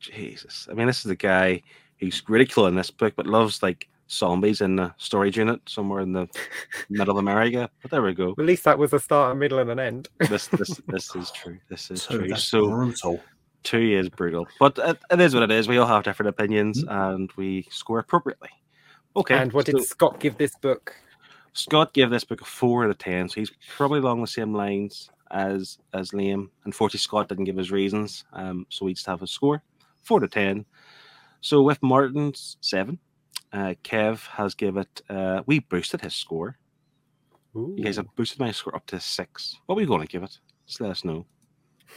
Jesus. 0.00 0.68
I 0.70 0.74
mean, 0.74 0.86
this 0.86 0.98
is 0.98 1.04
the 1.04 1.16
guy 1.16 1.62
who's 1.98 2.22
ridiculing 2.28 2.74
this 2.74 2.90
book, 2.90 3.14
but 3.16 3.26
loves 3.26 3.62
like 3.62 3.88
zombies 4.10 4.60
in 4.60 4.76
the 4.76 4.92
storage 4.98 5.36
unit 5.38 5.60
somewhere 5.66 6.00
in 6.00 6.12
the 6.12 6.28
middle 6.90 7.12
of 7.12 7.18
America. 7.18 7.70
But 7.82 7.90
there 7.90 8.02
we 8.02 8.14
go. 8.14 8.34
At 8.38 8.44
least 8.44 8.64
that 8.64 8.78
was 8.78 8.92
a 8.92 9.00
start, 9.00 9.32
a 9.32 9.34
middle, 9.34 9.58
and 9.58 9.70
an 9.70 9.78
end. 9.78 10.08
This 10.28 10.46
this 10.48 10.80
this 10.88 11.14
is 11.16 11.30
true. 11.30 11.58
This 11.68 11.90
is 11.90 12.02
So 12.02 12.18
true. 12.18 12.28
that's 12.28 12.44
So 12.44 12.68
brutal. 12.68 13.22
Two 13.64 13.80
years 13.80 14.08
brutal, 14.08 14.46
but 14.60 14.78
it, 14.78 14.98
it 15.10 15.20
is 15.20 15.34
what 15.34 15.42
it 15.42 15.50
is. 15.50 15.66
We 15.66 15.78
all 15.78 15.86
have 15.86 16.04
different 16.04 16.28
opinions, 16.30 16.84
Mm-hmm. 16.84 17.14
and 17.14 17.32
we 17.36 17.66
score 17.70 17.98
appropriately. 17.98 18.50
Okay. 19.16 19.36
and 19.36 19.52
what 19.52 19.66
did 19.66 19.82
Scott 19.84 20.20
give 20.20 20.36
this 20.38 20.54
book? 20.56 20.94
Scott 21.52 21.92
gave 21.94 22.10
this 22.10 22.24
book 22.24 22.40
a 22.40 22.44
four 22.44 22.84
out 22.84 22.90
of 22.90 22.98
ten, 22.98 23.28
so 23.28 23.36
he's 23.40 23.52
probably 23.76 23.98
along 24.00 24.20
the 24.20 24.26
same 24.26 24.52
lines 24.54 25.08
as 25.30 25.78
as 25.92 26.10
Liam. 26.12 26.48
Unfortunately, 26.64 26.98
Scott 27.00 27.28
didn't 27.28 27.44
give 27.44 27.56
his 27.56 27.70
reasons, 27.72 28.24
um, 28.32 28.66
so 28.70 28.84
we 28.84 28.94
just 28.94 29.06
have 29.06 29.22
a 29.22 29.26
score 29.26 29.62
four 30.02 30.20
to 30.20 30.28
ten. 30.28 30.64
So 31.40 31.62
with 31.62 31.82
Martin's 31.82 32.56
seven, 32.60 32.98
uh, 33.52 33.74
Kev 33.84 34.26
has 34.28 34.54
given 34.54 34.82
it. 34.82 35.02
Uh, 35.08 35.42
we 35.46 35.60
boosted 35.60 36.00
his 36.00 36.14
score. 36.14 36.58
You 37.54 37.84
guys 37.84 37.96
have 37.96 38.12
boosted 38.16 38.40
my 38.40 38.50
score 38.50 38.74
up 38.74 38.84
to 38.86 38.98
six. 38.98 39.56
What 39.66 39.76
are 39.76 39.78
we 39.78 39.86
going 39.86 40.00
to 40.00 40.08
give 40.08 40.24
it? 40.24 40.36
Just 40.66 40.80
let 40.80 40.90
us 40.90 41.04
know. 41.04 41.24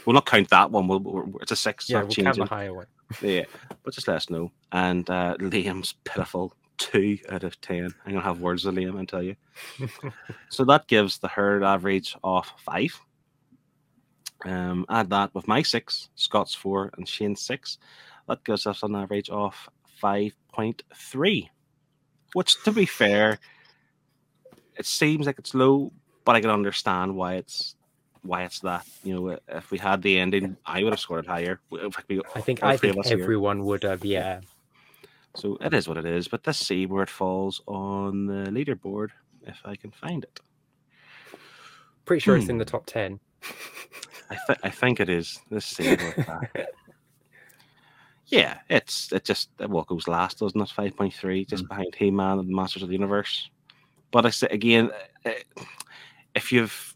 We'll 0.04 0.14
not 0.14 0.26
count 0.26 0.50
that 0.50 0.70
one. 0.70 0.88
We'll, 0.88 1.00
we're, 1.00 1.24
it's 1.40 1.52
a 1.52 1.56
six. 1.56 1.88
yeah, 1.88 2.02
we'll 2.02 2.14
count 2.14 2.36
the 2.36 2.46
higher 2.46 2.74
one. 2.74 2.86
Yeah, 3.22 3.44
but 3.82 3.94
just 3.94 4.08
let 4.08 4.16
us 4.18 4.30
know. 4.30 4.52
And 4.72 5.08
uh, 5.08 5.36
Liam's 5.38 5.94
pitiful 6.04 6.54
two 6.78 7.18
out 7.28 7.44
of 7.44 7.60
ten. 7.60 7.94
I'm 8.06 8.12
gonna 8.12 8.24
have 8.24 8.40
words 8.40 8.64
with 8.64 8.74
Liam 8.74 8.98
and 8.98 9.08
tell 9.08 9.22
you. 9.22 9.36
so 10.48 10.64
that 10.64 10.86
gives 10.86 11.18
the 11.18 11.28
herd 11.28 11.62
average 11.62 12.16
of 12.22 12.50
five. 12.64 12.98
Um, 14.44 14.86
add 14.88 15.10
that 15.10 15.34
with 15.34 15.48
my 15.48 15.62
six, 15.62 16.10
Scott's 16.14 16.54
four, 16.54 16.90
and 16.96 17.08
Shane's 17.08 17.42
six. 17.42 17.78
That 18.28 18.44
gives 18.44 18.66
us 18.66 18.82
an 18.82 18.94
average 18.94 19.30
of 19.30 19.54
five 20.00 20.32
point 20.52 20.82
three. 20.94 21.50
Which, 22.34 22.62
to 22.64 22.72
be 22.72 22.86
fair, 22.86 23.38
it 24.76 24.86
seems 24.86 25.26
like 25.26 25.38
it's 25.38 25.54
low, 25.54 25.92
but 26.24 26.36
I 26.36 26.40
can 26.40 26.50
understand 26.50 27.16
why 27.16 27.34
it's 27.34 27.74
why 28.22 28.44
it's 28.44 28.60
that. 28.60 28.86
You 29.04 29.14
know, 29.14 29.38
if 29.48 29.70
we 29.70 29.78
had 29.78 30.02
the 30.02 30.18
ending, 30.18 30.56
I 30.66 30.82
would 30.84 30.92
have 30.92 31.00
scored 31.00 31.24
it 31.24 31.28
higher. 31.28 31.60
We- 31.70 31.80
I 32.34 32.40
think 32.40 32.62
I 32.62 32.76
think 32.76 32.98
us 32.98 33.08
here. 33.08 33.20
everyone 33.22 33.64
would 33.64 33.82
have. 33.84 34.04
Yeah, 34.04 34.40
So 35.34 35.56
it 35.60 35.72
is 35.74 35.86
what 35.88 35.96
it 35.98 36.04
is, 36.06 36.28
but 36.28 36.46
let's 36.46 36.58
see 36.58 36.86
where 36.86 37.02
it 37.02 37.10
falls 37.10 37.60
on 37.66 38.26
the 38.26 38.50
leaderboard 38.50 39.10
if 39.46 39.60
I 39.64 39.76
can 39.76 39.90
find 39.90 40.24
it. 40.24 40.40
pretty 42.04 42.20
sure 42.20 42.36
it's 42.36 42.48
in 42.48 42.56
Hmm. 42.56 42.58
the 42.60 42.64
top 42.64 42.86
ten. 42.86 43.20
I, 44.30 44.36
th- 44.46 44.58
I 44.64 44.70
think 44.70 45.00
it 45.00 45.08
is. 45.08 45.40
Let's 45.50 45.66
see. 45.76 45.96
Yeah, 48.26 48.58
it's 48.68 49.10
it 49.12 49.24
just 49.24 49.48
what 49.58 49.86
goes 49.86 50.06
last, 50.06 50.40
doesn't 50.40 50.60
it? 50.60 50.68
Five 50.68 50.96
point 50.96 51.14
three, 51.14 51.44
just 51.46 51.66
behind 51.66 51.94
He 51.94 52.10
Man 52.10 52.38
and 52.38 52.48
Masters 52.48 52.82
of 52.82 52.88
the 52.88 52.94
Universe. 52.94 53.48
But 54.10 54.26
I 54.26 54.30
say 54.30 54.48
again, 54.50 54.90
uh, 55.24 55.30
if 56.34 56.52
you've 56.52 56.94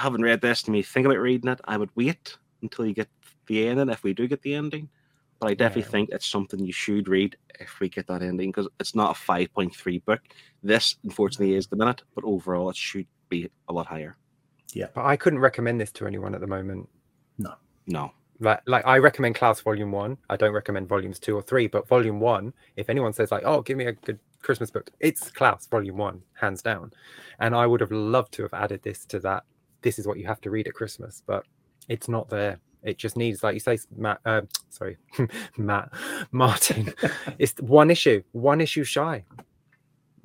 haven't 0.00 0.22
read 0.22 0.40
this 0.40 0.64
and 0.64 0.72
me 0.72 0.82
think 0.82 1.06
about 1.06 1.18
reading 1.18 1.50
it, 1.50 1.60
I 1.64 1.76
would 1.76 1.90
wait 1.94 2.36
until 2.62 2.86
you 2.86 2.94
get 2.94 3.08
the 3.46 3.66
ending. 3.68 3.88
If 3.88 4.02
we 4.02 4.12
do 4.14 4.26
get 4.28 4.42
the 4.42 4.54
ending, 4.54 4.88
but 5.38 5.50
I 5.50 5.54
definitely 5.54 5.82
Yeah. 5.82 5.88
think 5.88 6.10
it's 6.10 6.26
something 6.26 6.60
you 6.60 6.72
should 6.72 7.08
read 7.08 7.36
if 7.58 7.80
we 7.80 7.88
get 7.88 8.06
that 8.08 8.22
ending 8.22 8.50
because 8.50 8.68
it's 8.78 8.94
not 8.94 9.12
a 9.12 9.14
five 9.20 9.52
point 9.52 9.74
three 9.74 9.98
book. 10.00 10.20
This, 10.62 10.96
unfortunately, 11.04 11.54
is 11.54 11.66
the 11.66 11.76
minute, 11.76 12.02
but 12.14 12.24
overall, 12.24 12.70
it 12.70 12.76
should 12.76 13.06
be 13.28 13.50
a 13.68 13.72
lot 13.72 13.86
higher. 13.86 14.16
Yeah. 14.72 14.88
But 14.94 15.04
I 15.04 15.16
couldn't 15.16 15.40
recommend 15.40 15.80
this 15.80 15.92
to 15.92 16.06
anyone 16.06 16.34
at 16.34 16.40
the 16.40 16.46
moment. 16.46 16.88
No. 17.38 17.54
No, 17.86 18.12
Like, 18.38 18.60
like 18.66 18.86
I 18.86 18.98
recommend 18.98 19.34
Klaus 19.34 19.60
Volume 19.60 19.90
One. 19.90 20.16
I 20.28 20.36
don't 20.36 20.52
recommend 20.52 20.88
volumes 20.88 21.18
two 21.18 21.34
or 21.36 21.42
three, 21.42 21.66
but 21.66 21.88
Volume 21.88 22.20
One. 22.20 22.52
If 22.76 22.88
anyone 22.88 23.12
says 23.12 23.32
like, 23.32 23.42
"Oh, 23.44 23.62
give 23.62 23.76
me 23.76 23.86
a 23.86 23.92
good 23.92 24.20
Christmas 24.40 24.70
book," 24.70 24.90
it's 25.00 25.30
Klaus 25.30 25.66
Volume 25.66 25.96
One, 25.96 26.22
hands 26.34 26.62
down. 26.62 26.92
And 27.40 27.54
I 27.54 27.66
would 27.66 27.80
have 27.80 27.90
loved 27.92 28.32
to 28.34 28.42
have 28.42 28.54
added 28.54 28.82
this 28.82 29.04
to 29.06 29.18
that. 29.20 29.44
This 29.82 29.98
is 29.98 30.06
what 30.06 30.18
you 30.18 30.26
have 30.26 30.40
to 30.42 30.50
read 30.50 30.66
at 30.68 30.74
Christmas, 30.74 31.22
but 31.26 31.44
it's 31.88 32.08
not 32.08 32.28
there. 32.28 32.58
It 32.82 32.96
just 32.98 33.16
needs, 33.16 33.42
like 33.42 33.54
you 33.54 33.60
say, 33.60 33.78
Matt. 33.96 34.20
Uh, 34.24 34.42
sorry, 34.70 34.96
Matt 35.58 35.90
Martin. 36.32 36.92
it's 37.38 37.54
one 37.60 37.90
issue, 37.90 38.22
one 38.32 38.60
issue 38.60 38.84
shy. 38.84 39.24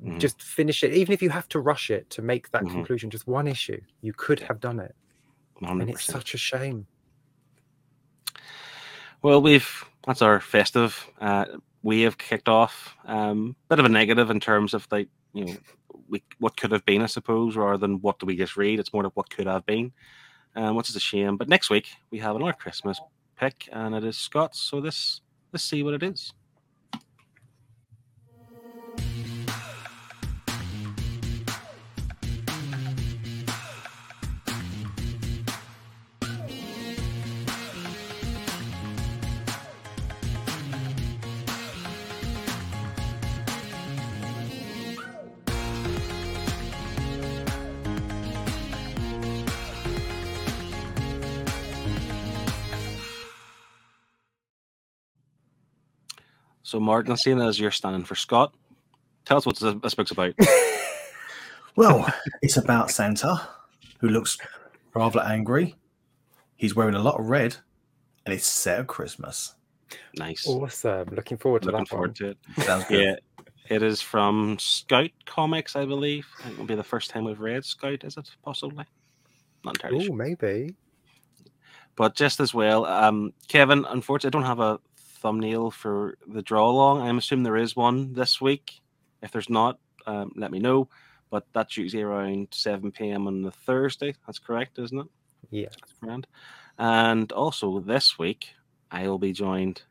Mhm. 0.02 0.18
Just 0.18 0.42
finish 0.42 0.82
it, 0.84 0.92
even 0.92 1.12
if 1.12 1.22
you 1.22 1.30
have 1.30 1.48
to 1.48 1.60
rush 1.60 1.90
it 1.90 2.08
to 2.10 2.22
make 2.22 2.50
that 2.50 2.62
Mhm. 2.64 2.72
conclusion. 2.72 3.10
Just 3.10 3.26
one 3.26 3.46
issue, 3.48 3.80
you 4.02 4.12
could 4.12 4.40
have 4.40 4.60
done 4.60 4.78
it, 4.78 4.94
hundred 5.62 5.82
and 5.82 5.90
it's 5.90 6.04
such 6.04 6.34
a 6.34 6.38
shame. 6.38 6.86
Well, 9.22 9.40
we've 9.42 9.84
that's 10.06 10.22
our 10.22 10.40
festive. 10.40 11.08
Uh, 11.20 11.46
we 11.82 12.02
have 12.02 12.18
kicked 12.18 12.48
off. 12.48 12.94
Um, 13.06 13.56
bit 13.68 13.78
of 13.78 13.84
a 13.84 13.88
negative 13.88 14.30
in 14.30 14.40
terms 14.40 14.74
of 14.74 14.86
like 14.90 15.08
you 15.32 15.44
know, 15.46 15.56
we 16.08 16.22
what 16.38 16.56
could 16.56 16.72
have 16.72 16.84
been, 16.84 17.02
I 17.02 17.06
suppose, 17.06 17.56
rather 17.56 17.78
than 17.78 18.00
what 18.00 18.18
do 18.18 18.26
we 18.26 18.36
just 18.36 18.56
read. 18.56 18.78
It's 18.78 18.92
more 18.92 19.06
of 19.06 19.12
what 19.14 19.30
could 19.30 19.46
have 19.46 19.66
been, 19.66 19.92
um, 20.54 20.76
which 20.76 20.88
is 20.88 20.96
a 20.96 21.00
shame. 21.00 21.36
But 21.36 21.48
next 21.48 21.70
week 21.70 21.88
we 22.10 22.18
have 22.18 22.36
another 22.36 22.52
Christmas 22.52 23.00
pick, 23.38 23.68
and 23.72 23.94
it 23.94 24.04
is 24.04 24.16
Scott's. 24.16 24.60
So 24.60 24.80
this 24.80 25.20
let's 25.52 25.64
see 25.64 25.82
what 25.82 25.94
it 25.94 26.02
is. 26.02 26.32
So 56.66 56.80
Martin, 56.80 57.16
seeing 57.16 57.40
as 57.40 57.60
you're 57.60 57.70
standing 57.70 58.02
for 58.02 58.16
Scott, 58.16 58.52
tell 59.24 59.36
us 59.36 59.46
what 59.46 59.56
this, 59.56 59.72
this 59.82 59.94
book's 59.94 60.10
about. 60.10 60.34
Well, 61.76 62.10
it's 62.40 62.56
about 62.56 62.90
Santa, 62.90 63.46
who 64.00 64.08
looks 64.08 64.38
rather 64.94 65.20
angry. 65.20 65.74
He's 66.56 66.74
wearing 66.74 66.94
a 66.94 67.02
lot 67.02 67.20
of 67.20 67.26
red, 67.26 67.54
and 68.24 68.34
it's 68.34 68.46
set 68.46 68.80
at 68.80 68.86
Christmas. 68.86 69.54
nice. 70.16 70.46
Awesome. 70.46 71.10
Looking 71.12 71.36
forward 71.36 71.60
to 71.62 71.66
Looking 71.66 71.76
that 71.76 71.78
one. 71.80 71.86
forward 71.86 72.16
to 72.16 72.28
it. 72.30 72.38
Sounds 72.64 72.86
good. 72.86 73.02
Yeah, 73.04 73.76
it 73.76 73.82
is 73.82 74.00
from 74.00 74.56
Scout 74.58 75.10
Comics, 75.26 75.76
I 75.76 75.84
believe. 75.84 76.26
I 76.38 76.42
think 76.44 76.54
It'll 76.54 76.64
be 76.64 76.74
the 76.76 76.82
first 76.82 77.10
time 77.10 77.24
we've 77.24 77.38
read 77.40 77.62
Scout, 77.62 78.04
is 78.04 78.16
it? 78.16 78.30
Possibly. 78.42 78.86
Not 79.62 79.76
entirely 79.76 79.98
Oh, 79.98 80.06
sure. 80.06 80.16
maybe. 80.16 80.74
But 81.94 82.14
just 82.14 82.40
as 82.40 82.54
well, 82.54 82.86
um, 82.86 83.34
Kevin, 83.48 83.84
unfortunately, 83.86 84.34
I 84.38 84.40
don't 84.40 84.48
have 84.48 84.60
a 84.60 84.80
thumbnail 85.26 85.72
for 85.72 86.18
the 86.28 86.40
draw 86.40 86.70
along. 86.70 87.02
I'm 87.02 87.18
assuming 87.18 87.42
there 87.42 87.56
is 87.56 87.74
one 87.74 88.12
this 88.12 88.40
week. 88.40 88.80
If 89.22 89.32
there's 89.32 89.50
not, 89.50 89.80
um, 90.06 90.30
let 90.36 90.52
me 90.52 90.60
know. 90.60 90.88
But 91.30 91.48
that's 91.52 91.76
usually 91.76 92.04
around 92.04 92.46
7 92.52 92.92
p.m. 92.92 93.26
on 93.26 93.42
the 93.42 93.50
Thursday. 93.50 94.14
That's 94.24 94.38
correct, 94.38 94.78
isn't 94.78 95.00
it? 95.00 95.06
Yeah. 95.50 95.66
That's 95.70 95.94
grand. 96.00 96.28
And 96.78 97.32
also 97.32 97.80
this 97.80 98.20
week, 98.20 98.50
I 98.88 99.08
will 99.08 99.18
be 99.18 99.32
joined 99.32 99.82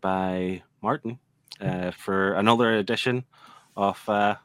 by 0.00 0.62
Martin 0.80 1.18
uh, 1.60 1.90
for 1.90 2.32
another 2.32 2.72
edition 2.72 3.26
of 3.76 4.02
uh, 4.08 4.36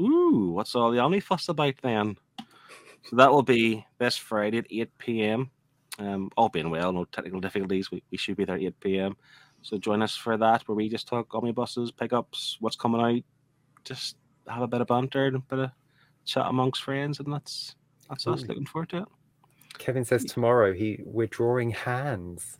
Ooh, 0.00 0.52
what's 0.54 0.76
all 0.76 0.92
the 0.92 1.00
only 1.00 1.20
omnifuss 1.20 1.48
about 1.48 1.74
then? 1.82 2.18
So 3.06 3.16
that 3.16 3.32
will 3.32 3.42
be 3.42 3.84
this 3.98 4.16
Friday 4.16 4.58
at 4.58 4.66
8 4.70 4.98
p.m. 4.98 5.50
Um, 5.98 6.30
all 6.36 6.48
being 6.48 6.70
well, 6.70 6.92
no 6.92 7.04
technical 7.04 7.40
difficulties. 7.40 7.90
We, 7.90 8.02
we 8.10 8.18
should 8.18 8.36
be 8.36 8.44
there 8.44 8.56
at 8.56 8.62
8 8.62 8.80
p.m. 8.80 9.16
So 9.62 9.78
join 9.78 10.02
us 10.02 10.16
for 10.16 10.36
that, 10.36 10.62
where 10.68 10.74
we 10.74 10.88
just 10.88 11.06
talk 11.06 11.34
omnibuses, 11.34 11.90
pickups, 11.92 12.56
what's 12.60 12.76
coming 12.76 13.00
out, 13.00 13.22
just 13.84 14.16
have 14.48 14.62
a 14.62 14.66
bit 14.66 14.80
of 14.80 14.88
banter 14.88 15.26
and 15.26 15.36
a 15.36 15.38
bit 15.38 15.58
of 15.60 15.70
chat 16.24 16.46
amongst 16.46 16.82
friends, 16.82 17.20
and 17.20 17.32
that's 17.32 17.76
that's 18.08 18.26
us. 18.26 18.44
Looking 18.46 18.66
forward 18.66 18.90
to 18.90 18.98
it. 18.98 19.08
Kevin 19.78 20.04
says 20.04 20.24
tomorrow 20.24 20.72
he 20.72 21.00
we're 21.04 21.26
drawing 21.26 21.70
hands. 21.70 22.58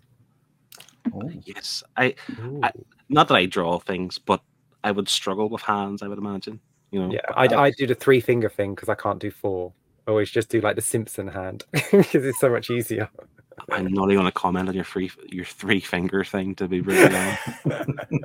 Oh, 1.12 1.30
Yes, 1.42 1.82
I 1.96 2.14
Ooh. 2.40 2.62
not 3.08 3.28
that 3.28 3.34
I 3.34 3.46
draw 3.46 3.78
things, 3.78 4.18
but 4.18 4.40
I 4.82 4.90
would 4.90 5.08
struggle 5.08 5.48
with 5.48 5.62
hands. 5.62 6.02
I 6.02 6.08
would 6.08 6.18
imagine. 6.18 6.60
You 6.90 7.02
know. 7.02 7.12
yeah, 7.12 7.20
but 7.28 7.36
I, 7.36 7.46
that- 7.48 7.58
I 7.58 7.70
do 7.70 7.86
the 7.86 7.94
three 7.94 8.20
finger 8.20 8.48
thing 8.48 8.74
because 8.74 8.88
I 8.88 8.94
can't 8.94 9.18
do 9.18 9.30
four. 9.30 9.72
I 10.06 10.10
always 10.10 10.30
just 10.30 10.50
do 10.50 10.60
like 10.60 10.76
the 10.76 10.82
Simpson 10.82 11.28
hand 11.28 11.64
because 11.72 12.24
it's 12.24 12.40
so 12.40 12.50
much 12.50 12.70
easier. 12.70 13.08
I'm 13.70 13.92
not 13.92 14.10
even 14.10 14.16
going 14.16 14.26
to 14.26 14.32
comment 14.32 14.68
on 14.68 14.74
your 14.74 14.84
three 14.84 15.10
your 15.28 15.44
three 15.44 15.80
finger 15.80 16.24
thing. 16.24 16.54
To 16.56 16.68
be 16.68 16.80
really 16.80 17.04
honest. 17.04 17.42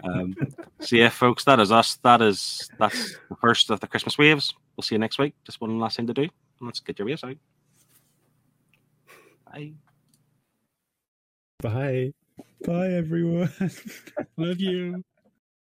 um, 0.03 0.36
so 0.80 0.95
yeah, 0.95 1.09
folks, 1.09 1.43
that 1.45 1.59
is 1.59 1.71
us. 1.71 1.95
That 2.03 2.21
is 2.21 2.69
that's 2.80 3.17
the 3.30 3.36
first 3.36 3.69
of 3.69 3.80
the 3.80 3.88
Christmas 3.88 4.17
waves. 4.17 4.53
We'll 4.75 4.84
see 4.84 4.95
you 4.95 4.99
next 4.99 5.19
week. 5.19 5.36
Just 5.45 5.61
one 5.61 5.80
last 5.80 5.97
thing 5.97 6.07
to 6.07 6.13
do. 6.13 6.27
Let's 6.59 6.80
get 6.80 6.99
your 6.99 7.07
waves 7.07 7.23
out. 7.23 7.36
Bye. 9.45 9.73
Bye. 11.61 12.13
Bye, 12.65 12.93
everyone. 12.93 13.51
Love 14.38 14.59
you. 14.59 15.03